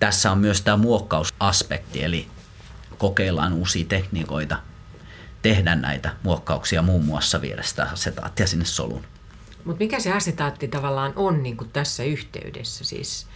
Tässä 0.00 0.32
on 0.32 0.38
myös 0.38 0.62
tämä 0.62 0.76
muokkausaspekti, 0.76 2.04
eli 2.04 2.28
kokeillaan 2.98 3.52
uusia 3.52 3.84
tekniikoita 3.88 4.56
tehdä 5.42 5.74
näitä 5.74 6.10
muokkauksia, 6.22 6.82
muun 6.82 7.04
muassa 7.04 7.40
viedä 7.40 7.62
sitä 7.62 7.84
asetaattia 7.92 8.46
sinne 8.46 8.64
soluun. 8.64 9.04
Mutta 9.64 9.84
mikä 9.84 10.00
se 10.00 10.12
asetaatti 10.12 10.68
tavallaan 10.68 11.12
on 11.16 11.42
niin 11.42 11.56
kuin 11.56 11.70
tässä 11.70 12.02
yhteydessä? 12.02 12.84
Siis 12.84 13.26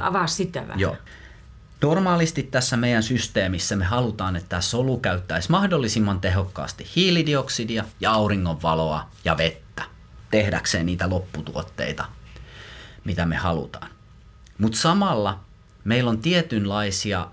avaa 0.00 0.26
sitä 0.26 0.62
vähän. 0.62 0.80
Joo. 0.80 0.96
Normaalisti 1.82 2.42
tässä 2.42 2.76
meidän 2.76 3.02
systeemissä 3.02 3.76
me 3.76 3.84
halutaan, 3.84 4.36
että 4.36 4.48
tämä 4.48 4.62
solu 4.62 5.00
käyttäisi 5.00 5.50
mahdollisimman 5.50 6.20
tehokkaasti 6.20 6.86
hiilidioksidia 6.96 7.84
ja 8.00 8.12
auringonvaloa 8.12 9.08
ja 9.24 9.36
vettä 9.36 9.82
tehdäkseen 10.30 10.86
niitä 10.86 11.10
lopputuotteita, 11.10 12.04
mitä 13.04 13.26
me 13.26 13.36
halutaan. 13.36 13.90
Mutta 14.58 14.78
samalla 14.78 15.40
meillä 15.84 16.10
on 16.10 16.18
tietynlaisia 16.18 17.28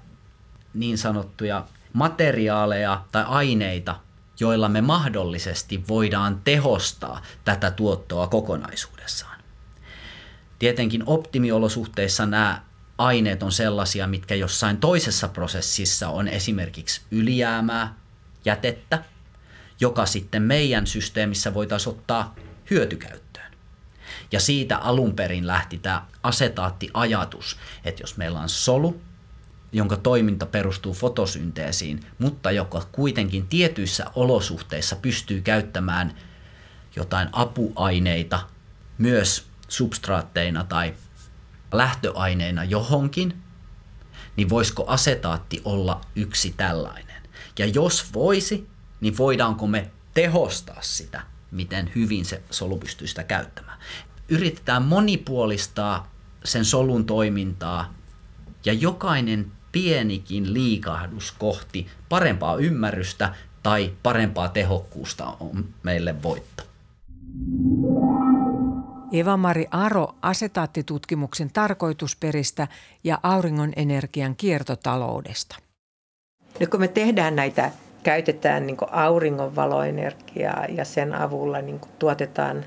niin 0.74 0.98
sanottuja 0.98 1.68
materiaaleja 1.94 3.02
tai 3.12 3.24
aineita, 3.28 4.00
joilla 4.40 4.70
me 4.70 4.82
mahdollisesti 4.82 5.84
voidaan 5.88 6.42
tehostaa 6.44 7.22
tätä 7.46 7.72
tuottoa 7.72 8.28
kokonaisuudessaan. 8.28 9.40
Tietenkin 10.60 11.04
optimiolosuhteissa 11.06 12.26
nämä 12.26 12.62
aineet 12.98 13.44
on 13.44 13.52
sellaisia, 13.52 14.08
mitkä 14.08 14.36
jossain 14.36 14.78
toisessa 14.78 15.28
prosessissa 15.28 16.10
on 16.10 16.28
esimerkiksi 16.28 17.02
ylijäämää, 17.12 17.96
jätettä, 18.46 19.04
joka 19.80 20.06
sitten 20.06 20.42
meidän 20.42 20.88
systeemissä 20.88 21.54
voitaisiin 21.54 21.96
ottaa 21.96 22.36
hyötykäyttöön. 22.70 23.52
Ja 24.32 24.40
siitä 24.40 24.78
alun 24.78 25.14
perin 25.14 25.48
lähti 25.48 25.78
tämä 25.78 26.06
asetaattiajatus, 26.24 27.58
että 27.86 28.04
jos 28.04 28.18
meillä 28.18 28.40
on 28.40 28.50
solu, 28.50 29.02
jonka 29.72 29.98
toiminta 29.98 30.46
perustuu 30.46 30.94
fotosynteesiin, 30.94 32.00
mutta 32.20 32.52
joka 32.52 32.88
kuitenkin 32.92 33.48
tietyissä 33.48 34.06
olosuhteissa 34.16 34.96
pystyy 34.96 35.42
käyttämään 35.42 36.16
jotain 36.96 37.30
apuaineita 37.32 38.40
myös 38.98 39.48
substraatteina 39.68 40.64
tai 40.64 40.94
lähtöaineena 41.72 42.64
johonkin, 42.64 43.42
niin 44.36 44.50
voisiko 44.50 44.84
asetaatti 44.88 45.62
olla 45.66 46.02
yksi 46.16 46.54
tällainen? 46.58 47.22
Ja 47.60 47.66
jos 47.66 48.14
voisi, 48.14 48.68
niin 49.02 49.18
voidaanko 49.18 49.68
me 49.68 49.92
tehostaa 50.14 50.82
sitä, 50.82 51.22
miten 51.56 51.92
hyvin 51.96 52.26
se 52.26 52.42
solu 52.52 52.78
pystyy 52.78 53.08
sitä 53.08 53.24
käyttämään. 53.24 53.78
Yritetään 54.30 54.84
monipuolistaa 54.84 56.12
sen 56.44 56.66
solun 56.66 57.06
toimintaa 57.06 57.94
ja 58.66 58.74
jokainen 58.74 59.52
pienikin 59.72 60.54
liikahdus 60.54 61.32
kohti 61.32 61.88
parempaa 62.10 62.56
ymmärrystä 62.56 63.36
tai 63.64 63.94
parempaa 64.04 64.50
tehokkuusta 64.50 65.38
on 65.40 65.66
meille 65.84 66.24
voitto. 66.24 66.64
Eva-Mari 69.12 69.68
Aro 69.72 70.16
asetaattitutkimuksen 70.22 71.52
tarkoitusperistä 71.54 72.68
ja 73.04 73.20
auringon 73.24 73.74
energian 73.76 74.36
kiertotaloudesta. 74.36 75.56
Nyt 76.60 76.70
kun 76.70 76.80
me 76.80 76.88
tehdään 76.88 77.36
näitä, 77.36 77.72
käytetään 78.06 78.68
niin 78.68 78.78
auringonvaloenergiaa 78.92 80.66
ja 80.66 80.86
sen 80.86 81.14
avulla 81.14 81.62
niin 81.62 81.82
tuotetaan 82.00 82.66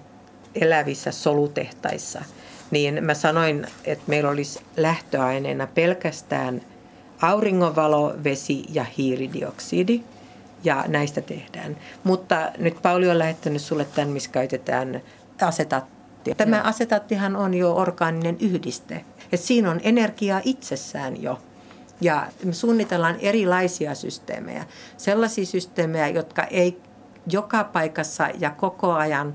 elävissä 0.54 1.12
solutehtaissa, 1.12 2.22
niin 2.70 3.04
mä 3.04 3.14
sanoin, 3.14 3.66
että 3.84 4.04
meillä 4.06 4.30
olisi 4.30 4.60
lähtöaineena 4.76 5.66
pelkästään 5.66 6.60
auringonvalo, 7.22 8.14
vesi 8.24 8.64
ja 8.72 8.84
hiilidioksidi. 8.98 10.00
Ja 10.64 10.84
näistä 10.88 11.20
tehdään. 11.20 11.76
Mutta 12.04 12.52
nyt 12.58 12.82
Pauli 12.82 13.08
on 13.08 13.18
lähettänyt 13.18 13.62
sulle 13.62 13.84
tämän, 13.84 14.08
missä 14.08 14.30
käytetään 14.30 15.02
asetaattia 15.42 15.98
Tämä 16.34 16.60
asetattihan 16.62 17.36
on 17.36 17.54
jo 17.54 17.74
orgaaninen 17.74 18.36
yhdiste. 18.40 19.04
Et 19.32 19.40
siinä 19.40 19.70
on 19.70 19.80
energiaa 19.82 20.40
itsessään 20.44 21.22
jo. 21.22 21.38
Ja 22.00 22.26
me 22.44 22.52
suunnitellaan 22.52 23.16
erilaisia 23.20 23.94
systeemejä. 23.94 24.64
Sellaisia 24.96 25.46
systeemejä, 25.46 26.08
jotka 26.08 26.44
ei 26.44 26.80
joka 27.30 27.64
paikassa 27.64 28.28
ja 28.38 28.50
koko 28.50 28.92
ajan 28.92 29.32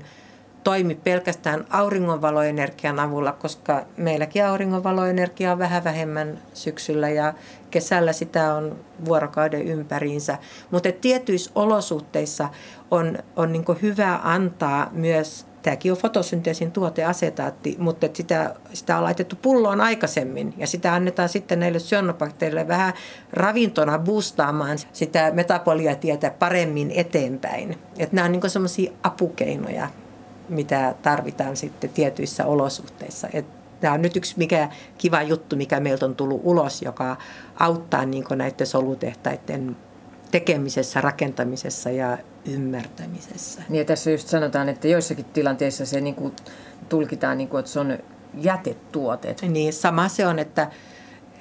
toimi 0.64 0.94
pelkästään 0.94 1.64
auringonvaloenergian 1.70 3.00
avulla, 3.00 3.32
koska 3.32 3.84
meilläkin 3.96 4.46
auringonvaloenergia 4.46 5.52
on 5.52 5.58
vähän 5.58 5.84
vähemmän 5.84 6.38
syksyllä 6.54 7.08
ja 7.08 7.34
kesällä 7.70 8.12
sitä 8.12 8.54
on 8.54 8.76
vuorokauden 9.04 9.62
ympäriinsä. 9.62 10.38
Mutta 10.70 10.92
tietyissä 10.92 11.50
olosuhteissa 11.54 12.48
on, 12.90 13.18
on 13.36 13.52
niin 13.52 13.64
hyvä 13.82 14.20
antaa 14.22 14.90
myös 14.92 15.46
Tämäkin 15.64 15.92
on 15.92 15.98
fotosynteesin 15.98 16.72
tuote 16.72 17.04
asetaatti, 17.04 17.76
mutta 17.78 18.06
sitä, 18.12 18.54
sitä 18.72 18.96
on 18.96 19.04
laitettu 19.04 19.36
pulloon 19.42 19.80
aikaisemmin 19.80 20.54
ja 20.56 20.66
sitä 20.66 20.94
annetaan 20.94 21.28
sitten 21.28 21.60
näille 21.60 21.78
syönobakteereille 21.78 22.68
vähän 22.68 22.92
ravintona 23.32 23.98
boostaamaan 23.98 24.78
sitä 24.92 25.30
metaboliatietä 25.30 26.30
paremmin 26.38 26.90
eteenpäin. 26.90 27.78
Että 27.98 28.16
nämä 28.16 28.24
on 28.24 28.32
niin 28.32 28.50
semmoisia 28.50 28.92
apukeinoja, 29.02 29.88
mitä 30.48 30.94
tarvitaan 31.02 31.56
sitten 31.56 31.90
tietyissä 31.90 32.46
olosuhteissa. 32.46 33.28
Että 33.32 33.52
tämä 33.80 33.94
on 33.94 34.02
nyt 34.02 34.16
yksi 34.16 34.34
mikä 34.36 34.68
kiva 34.98 35.22
juttu, 35.22 35.56
mikä 35.56 35.80
meiltä 35.80 36.06
on 36.06 36.16
tullut 36.16 36.40
ulos, 36.44 36.82
joka 36.82 37.16
auttaa 37.60 38.04
niin 38.04 38.24
näiden 38.36 38.66
solutehtaiden 38.66 39.76
tekemisessä, 40.30 41.00
rakentamisessa 41.00 41.90
ja 41.90 42.18
ymmärtämisessä. 42.44 43.62
Niin 43.68 43.78
ja 43.78 43.84
tässä 43.84 44.10
just 44.10 44.28
sanotaan, 44.28 44.68
että 44.68 44.88
joissakin 44.88 45.24
tilanteissa 45.24 45.86
se 45.86 46.00
niin 46.00 46.14
kuin 46.14 46.32
tulkitaan, 46.88 47.38
niin 47.38 47.48
kuin, 47.48 47.58
että 47.58 47.72
se 47.72 47.80
on 47.80 47.98
jätetuote. 48.34 49.36
Niin, 49.48 49.72
sama 49.72 50.08
se 50.08 50.26
on, 50.26 50.38
että, 50.38 50.70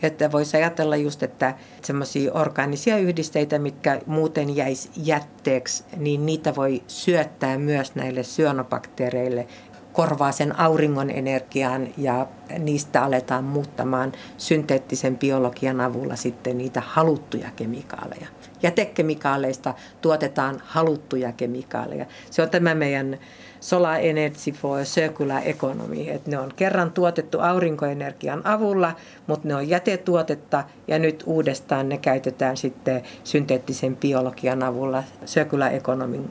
että 0.01 0.32
voisi 0.32 0.58
ajatella 0.58 0.95
just, 0.95 1.24
että 1.24 1.56
semmoisia 1.82 2.34
orgaanisia 2.34 2.97
yhdisteitä, 2.97 3.60
mitkä 3.60 4.01
muuten 4.06 4.56
jäisi 4.56 4.89
jätteeksi, 4.95 5.84
niin 5.97 6.26
niitä 6.26 6.56
voi 6.56 6.84
syöttää 6.88 7.58
myös 7.58 7.95
näille 7.95 8.24
syönobakteereille, 8.24 9.47
korvaa 9.94 10.32
sen 10.32 10.60
auringon 10.60 11.10
energian 11.10 11.88
ja 11.98 12.28
niistä 12.60 13.04
aletaan 13.04 13.44
muuttamaan 13.44 14.12
synteettisen 14.38 15.18
biologian 15.18 15.82
avulla 15.82 16.16
sitten 16.16 16.58
niitä 16.58 16.82
haluttuja 16.86 17.50
kemikaaleja 17.56 18.28
jätekemikaaleista 18.64 19.74
tuotetaan 20.02 20.62
haluttuja 20.66 21.32
kemikaaleja. 21.32 22.06
Se 22.32 22.41
on 22.41 22.50
tämä 22.50 22.76
meidän 22.76 23.18
Solar 23.60 24.00
Energy 24.02 24.52
for 24.52 24.84
Circular 24.84 25.41
Economy, 25.46 26.10
että 26.10 26.32
ne 26.32 26.39
on 26.39 26.54
kerran 26.56 26.91
tuotettu 26.91 27.39
aurinkoenergian 27.39 28.48
avulla, 28.48 28.96
mutta 29.28 29.48
ne 29.48 29.56
on 29.56 29.70
jätetuotetta 29.70 30.64
ja 30.88 31.00
nyt 31.00 31.24
uudestaan 31.26 31.89
ne 31.89 31.98
käytetään 31.98 32.58
sitten 32.58 33.02
synteettisen 33.24 33.96
biologian 33.96 34.64
avulla 34.64 35.04
Circular 35.26 35.74
Economy 35.74 36.24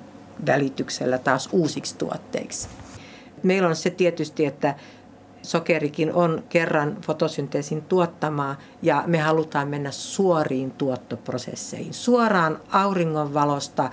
välityksellä 0.47 1.19
taas 1.19 1.49
uusiksi 1.53 1.99
tuotteiksi. 1.99 2.69
Meillä 3.43 3.69
on 3.69 3.77
se 3.77 3.91
tietysti, 3.91 4.47
että 4.47 4.75
sokerikin 5.43 6.13
on 6.13 6.45
kerran 6.49 6.97
fotosynteesin 7.07 7.83
tuottamaa 7.83 8.57
ja 8.83 9.05
me 9.07 9.19
halutaan 9.19 9.69
mennä 9.69 9.91
suoriin 9.91 10.71
tuottoprosesseihin, 10.71 11.95
suoraan 11.95 12.61
auringonvalosta 12.73 13.91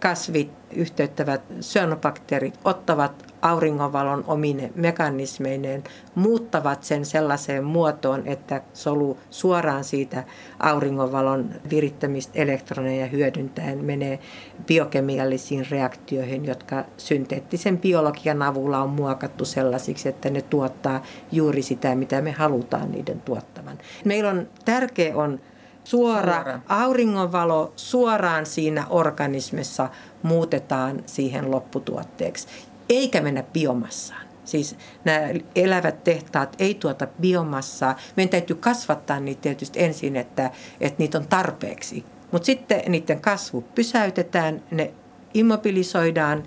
kasvit, 0.00 0.50
yhteyttävät 0.72 1.42
syönobakteerit 1.60 2.58
ottavat 2.64 3.29
auringonvalon 3.42 4.24
omine 4.26 4.72
mekanismeineen, 4.74 5.84
muuttavat 6.14 6.84
sen 6.84 7.04
sellaiseen 7.04 7.64
muotoon, 7.64 8.22
että 8.26 8.62
solu 8.72 9.18
suoraan 9.30 9.84
siitä 9.84 10.24
auringonvalon 10.58 11.50
virittämistä 11.70 12.32
elektroneja 12.34 13.06
hyödyntäen 13.06 13.84
menee 13.84 14.18
biokemiallisiin 14.66 15.66
reaktioihin, 15.70 16.44
jotka 16.44 16.84
synteettisen 16.96 17.78
biologian 17.78 18.42
avulla 18.42 18.82
on 18.82 18.90
muokattu 18.90 19.44
sellaisiksi, 19.44 20.08
että 20.08 20.30
ne 20.30 20.42
tuottaa 20.42 21.02
juuri 21.32 21.62
sitä, 21.62 21.94
mitä 21.94 22.22
me 22.22 22.32
halutaan 22.32 22.92
niiden 22.92 23.20
tuottavan. 23.20 23.78
Meillä 24.04 24.30
on 24.30 24.48
tärkeä 24.64 25.16
on 25.16 25.40
suora, 25.84 26.34
suora. 26.34 26.60
auringonvalo 26.68 27.72
suoraan 27.76 28.46
siinä 28.46 28.86
organismissa 28.90 29.88
muutetaan 30.22 31.02
siihen 31.06 31.50
lopputuotteeksi, 31.50 32.46
eikä 32.90 33.20
mennä 33.20 33.42
biomassaan. 33.42 34.26
Siis 34.44 34.76
nämä 35.04 35.28
elävät 35.54 36.04
tehtaat 36.04 36.56
ei 36.58 36.74
tuota 36.74 37.06
biomassaa. 37.20 37.96
Meidän 38.16 38.30
täytyy 38.30 38.56
kasvattaa 38.56 39.20
niitä 39.20 39.40
tietysti 39.40 39.82
ensin, 39.82 40.16
että, 40.16 40.50
että 40.80 40.98
niitä 40.98 41.18
on 41.18 41.28
tarpeeksi. 41.28 42.04
Mutta 42.32 42.46
sitten 42.46 42.82
niiden 42.88 43.20
kasvu 43.20 43.64
pysäytetään, 43.74 44.62
ne 44.70 44.92
immobilisoidaan 45.34 46.42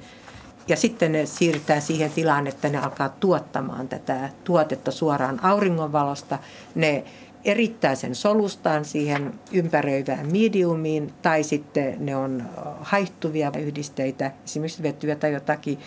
ja 0.68 0.78
sitten 0.78 1.12
ne 1.12 1.26
siirretään 1.26 1.82
siihen 1.82 2.12
tilaan, 2.12 2.48
että 2.48 2.70
ne 2.70 2.78
alkaa 2.78 3.10
tuottamaan 3.10 3.88
tätä 3.88 4.30
tuotetta 4.44 4.92
suoraan 4.92 5.44
auringonvalosta. 5.44 6.40
Ne 6.76 7.04
erittää 7.46 7.96
sen 7.96 8.16
solustaan 8.16 8.86
siihen 8.86 9.34
ympäröivään 9.52 10.32
mediumiin 10.32 11.14
tai 11.22 11.44
sitten 11.44 12.06
ne 12.06 12.16
on 12.16 12.44
haihtuvia 12.82 13.52
yhdisteitä, 13.60 14.32
esimerkiksi 14.46 14.84
vetyä 14.84 15.16
tai 15.16 15.34
jotakin 15.34 15.80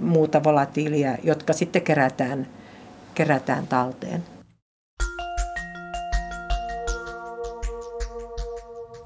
muuta 0.00 0.44
volatiilia, 0.44 1.16
jotka 1.22 1.52
sitten 1.52 1.82
kerätään, 1.82 2.48
kerätään 3.14 3.66
talteen. 3.66 4.24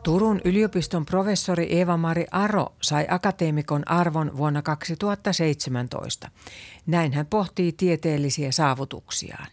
Turun 0.03 0.41
yliopiston 0.45 1.07
professori 1.07 1.67
Eeva-Mari 1.71 2.27
Aro 2.31 2.67
sai 2.81 3.07
akateemikon 3.11 3.89
arvon 3.89 4.37
vuonna 4.37 4.63
2017. 4.63 6.29
Näin 6.87 7.13
hän 7.13 7.27
pohtii 7.27 7.73
tieteellisiä 7.73 8.53
saavutuksiaan. 8.53 9.47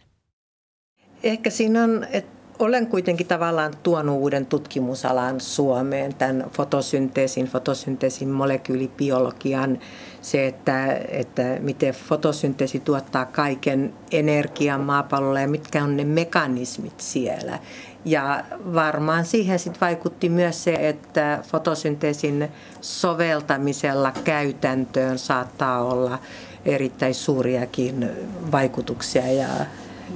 Ehkä 1.22 1.50
siinä 1.50 1.84
on, 1.84 2.06
että 2.10 2.39
olen 2.60 2.86
kuitenkin 2.86 3.26
tavallaan 3.26 3.72
tuonut 3.82 4.18
uuden 4.18 4.46
tutkimusalan 4.46 5.40
Suomeen, 5.40 6.14
tämän 6.14 6.44
fotosynteesin, 6.52 7.46
fotosynteesin 7.46 8.28
molekyylibiologian, 8.28 9.78
se, 10.22 10.46
että, 10.46 10.92
että 11.08 11.42
miten 11.60 11.94
fotosynteesi 11.94 12.80
tuottaa 12.80 13.24
kaiken 13.24 13.92
energian 14.12 14.80
maapallolla 14.80 15.40
ja 15.40 15.48
mitkä 15.48 15.84
on 15.84 15.96
ne 15.96 16.04
mekanismit 16.04 17.00
siellä. 17.00 17.58
Ja 18.04 18.44
varmaan 18.74 19.24
siihen 19.24 19.58
sit 19.58 19.80
vaikutti 19.80 20.28
myös 20.28 20.64
se, 20.64 20.88
että 20.88 21.42
fotosynteesin 21.42 22.48
soveltamisella 22.80 24.12
käytäntöön 24.24 25.18
saattaa 25.18 25.84
olla 25.84 26.18
erittäin 26.64 27.14
suuriakin 27.14 28.10
vaikutuksia 28.52 29.32
ja 29.32 29.48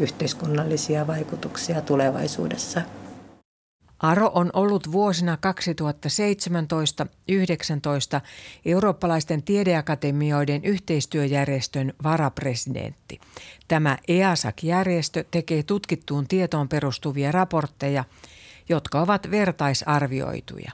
yhteiskunnallisia 0.01 1.07
vaikutuksia 1.07 1.81
tulevaisuudessa. 1.81 2.83
Aro 3.99 4.31
on 4.35 4.51
ollut 4.53 4.93
vuosina 4.93 5.39
2017-2019 8.17 8.21
eurooppalaisten 8.65 9.43
tiedeakatemioiden 9.43 10.65
yhteistyöjärjestön 10.65 11.93
varapresidentti. 12.03 13.21
Tämä 13.69 13.99
EASAC-järjestö 14.09 15.25
tekee 15.31 15.63
tutkittuun 15.63 16.29
tietoon 16.29 16.69
perustuvia 16.69 17.33
raportteja, 17.33 18.05
jotka 18.69 19.01
ovat 19.01 19.31
vertaisarvioituja. 19.31 20.73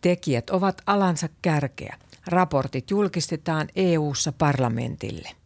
Tekijät 0.00 0.50
ovat 0.50 0.82
alansa 0.86 1.28
kärkeä. 1.42 1.96
Raportit 2.26 2.90
julkistetaan 2.90 3.68
EU-ssa 3.76 4.32
parlamentille. 4.32 5.39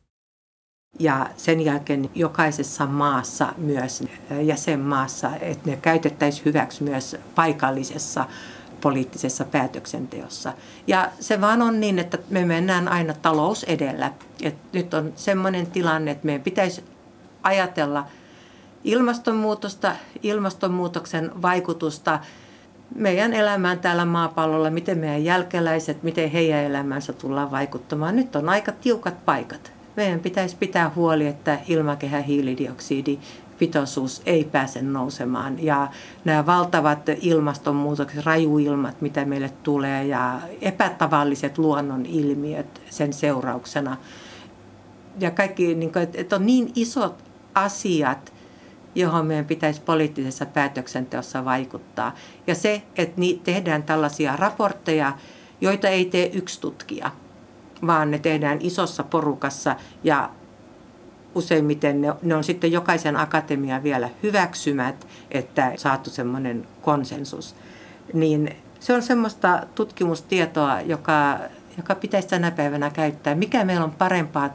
Ja 0.99 1.27
sen 1.37 1.61
jälkeen 1.61 2.11
jokaisessa 2.15 2.87
maassa, 2.87 3.53
myös 3.57 4.05
jäsenmaassa, 4.43 5.31
että 5.41 5.71
ne 5.71 5.77
käytettäisiin 5.77 6.45
hyväksi 6.45 6.85
myös 6.85 7.17
paikallisessa 7.35 8.25
poliittisessa 8.81 9.45
päätöksenteossa. 9.45 10.53
Ja 10.87 11.11
se 11.21 11.41
vaan 11.41 11.63
on 11.63 11.81
niin, 11.81 11.99
että 11.99 12.19
me 12.31 12.45
mennään 12.45 12.89
aina 12.89 13.15
talous 13.23 13.65
edellä. 13.65 14.13
Et 14.43 14.55
nyt 14.73 14.95
on 14.95 15.13
sellainen 15.17 15.67
tilanne, 15.67 16.11
että 16.11 16.27
meidän 16.27 16.43
pitäisi 16.43 16.85
ajatella 17.43 18.07
ilmastonmuutosta, 18.85 19.93
ilmastonmuutoksen 20.23 21.43
vaikutusta 21.43 22.19
meidän 22.95 23.33
elämään 23.33 23.79
täällä 23.79 24.05
maapallolla, 24.05 24.71
miten 24.71 24.99
meidän 24.99 25.25
jälkeläiset, 25.25 26.03
miten 26.03 26.31
heidän 26.31 26.65
elämänsä 26.65 27.13
tullaan 27.13 27.51
vaikuttamaan. 27.51 28.17
Nyt 28.17 28.37
on 28.37 28.49
aika 28.49 28.73
tiukat 28.73 29.25
paikat 29.25 29.74
meidän 29.97 30.21
pitäisi 30.21 30.57
pitää 30.57 30.91
huoli, 30.97 31.27
että 31.27 31.59
ilmakehän 31.69 32.25
hiilidioksidi 32.25 33.19
pitoisuus 33.59 34.23
ei 34.27 34.45
pääse 34.45 34.83
nousemaan. 34.83 35.65
Ja 35.65 35.89
nämä 36.25 36.47
valtavat 36.47 36.99
ilmastonmuutokset, 37.21 38.25
rajuilmat, 38.25 39.01
mitä 39.01 39.25
meille 39.25 39.51
tulee 39.63 40.07
ja 40.07 40.41
epätavalliset 40.61 41.59
luonnon 41.59 42.07
ilmiöt 42.07 42.83
sen 42.91 43.13
seurauksena. 43.13 43.97
Ja 45.21 45.31
kaikki, 45.31 45.75
niin 45.75 45.93
kuin, 45.93 46.09
että 46.15 46.37
on 46.37 46.47
niin 46.47 46.73
isot 46.75 47.25
asiat, 47.55 48.33
johon 48.95 49.27
meidän 49.27 49.45
pitäisi 49.45 49.81
poliittisessa 49.81 50.47
päätöksenteossa 50.47 51.45
vaikuttaa. 51.45 52.15
Ja 52.47 52.55
se, 52.55 52.83
että 52.97 53.23
tehdään 53.45 53.83
tällaisia 53.83 54.37
raportteja, 54.37 55.13
joita 55.61 55.89
ei 55.89 56.05
tee 56.05 56.31
yksi 56.35 56.61
tutkija– 56.61 57.11
vaan 57.87 58.11
ne 58.11 58.19
tehdään 58.19 58.59
isossa 58.61 59.03
porukassa 59.03 59.77
ja 60.05 60.31
useimmiten 61.35 62.01
ne, 62.01 62.15
ne 62.23 62.35
on 62.35 62.45
sitten 62.45 62.73
jokaisen 62.73 63.17
akatemian 63.17 63.83
vielä 63.83 64.09
hyväksymät, 64.23 65.07
että 65.31 65.73
saatu 65.77 66.11
semmoinen 66.11 66.67
konsensus. 66.83 67.55
Niin 68.13 68.57
se 68.81 68.95
on 68.95 69.03
semmoista 69.03 69.67
tutkimustietoa, 69.75 70.81
joka, 70.81 71.39
joka 71.77 71.95
pitäisi 71.95 72.29
tänä 72.29 72.51
päivänä 72.51 72.91
käyttää. 72.91 73.35
Mikä 73.35 73.65
meillä 73.65 73.85
on 73.85 73.91
parempaa 73.91 74.51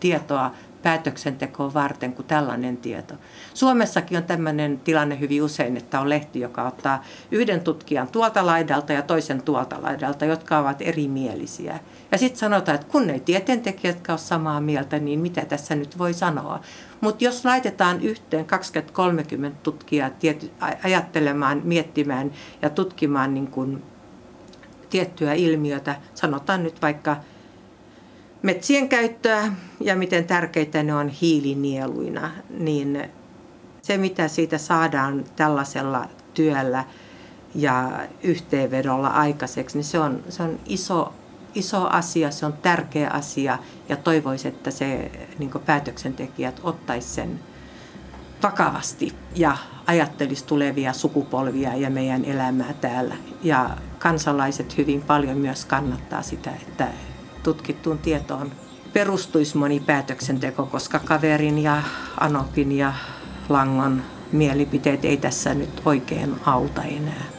tietoa 0.00 0.50
päätöksentekoa 0.84 1.74
varten 1.74 2.12
kuin 2.12 2.26
tällainen 2.26 2.76
tieto. 2.76 3.14
Suomessakin 3.54 4.18
on 4.18 4.24
tämmöinen 4.24 4.80
tilanne 4.84 5.20
hyvin 5.20 5.42
usein, 5.42 5.76
että 5.76 6.00
on 6.00 6.08
lehti, 6.08 6.40
joka 6.40 6.66
ottaa 6.66 7.04
yhden 7.30 7.60
tutkijan 7.60 8.08
tuolta 8.08 8.46
laidalta 8.46 8.92
ja 8.92 9.02
toisen 9.02 9.42
tuolta 9.42 9.82
laidalta, 9.82 10.24
jotka 10.24 10.58
ovat 10.58 10.82
erimielisiä. 10.82 11.78
Ja 12.12 12.18
sitten 12.18 12.38
sanotaan, 12.38 12.74
että 12.74 12.92
kun 12.92 13.10
ei 13.10 13.20
tieteentekijät 13.20 14.08
ole 14.08 14.18
samaa 14.18 14.60
mieltä, 14.60 14.98
niin 14.98 15.20
mitä 15.20 15.44
tässä 15.44 15.74
nyt 15.74 15.98
voi 15.98 16.14
sanoa. 16.14 16.60
Mutta 17.00 17.24
jos 17.24 17.44
laitetaan 17.44 18.00
yhteen 18.00 18.46
20-30 19.50 19.54
tutkijaa 19.62 20.10
tiety, 20.10 20.50
ajattelemaan, 20.84 21.60
miettimään 21.64 22.32
ja 22.62 22.70
tutkimaan 22.70 23.34
niin 23.34 23.46
kun 23.46 23.82
tiettyä 24.90 25.32
ilmiötä, 25.32 25.96
sanotaan 26.14 26.62
nyt 26.62 26.82
vaikka 26.82 27.16
metsien 28.44 28.88
käyttöä 28.88 29.52
ja 29.80 29.96
miten 29.96 30.24
tärkeitä 30.24 30.82
ne 30.82 30.94
on 30.94 31.08
hiilinieluina, 31.08 32.30
niin 32.58 33.10
se 33.82 33.96
mitä 33.96 34.28
siitä 34.28 34.58
saadaan 34.58 35.24
tällaisella 35.36 36.08
työllä 36.34 36.84
ja 37.54 37.90
yhteenvedolla 38.22 39.08
aikaiseksi, 39.08 39.78
niin 39.78 39.84
se 39.84 39.98
on, 39.98 40.22
se 40.28 40.42
on 40.42 40.60
iso 40.66 41.12
iso 41.54 41.88
asia, 41.88 42.30
se 42.30 42.46
on 42.46 42.52
tärkeä 42.52 43.10
asia 43.10 43.58
ja 43.88 43.96
toivoisin, 43.96 44.52
että 44.52 44.70
se 44.70 45.10
niin 45.38 45.50
päätöksentekijät 45.66 46.60
ottaisi 46.62 47.08
sen 47.08 47.40
vakavasti 48.42 49.14
ja 49.34 49.56
ajattelisi 49.86 50.44
tulevia 50.44 50.92
sukupolvia 50.92 51.74
ja 51.74 51.90
meidän 51.90 52.24
elämää 52.24 52.74
täällä. 52.80 53.16
Ja 53.42 53.70
kansalaiset 53.98 54.78
hyvin 54.78 55.02
paljon 55.02 55.38
myös 55.38 55.64
kannattaa 55.64 56.22
sitä, 56.22 56.50
että 56.50 56.88
tutkittuun 57.44 57.98
tietoon 57.98 58.52
perustuisi 58.92 59.56
moni 59.56 59.80
päätöksenteko, 59.80 60.66
koska 60.66 60.98
kaverin 60.98 61.58
ja 61.58 61.82
Anokin 62.20 62.72
ja 62.72 62.92
Langon 63.48 64.02
mielipiteet 64.32 65.04
ei 65.04 65.16
tässä 65.16 65.54
nyt 65.54 65.82
oikein 65.84 66.34
auta 66.46 66.82
enää. 66.82 67.33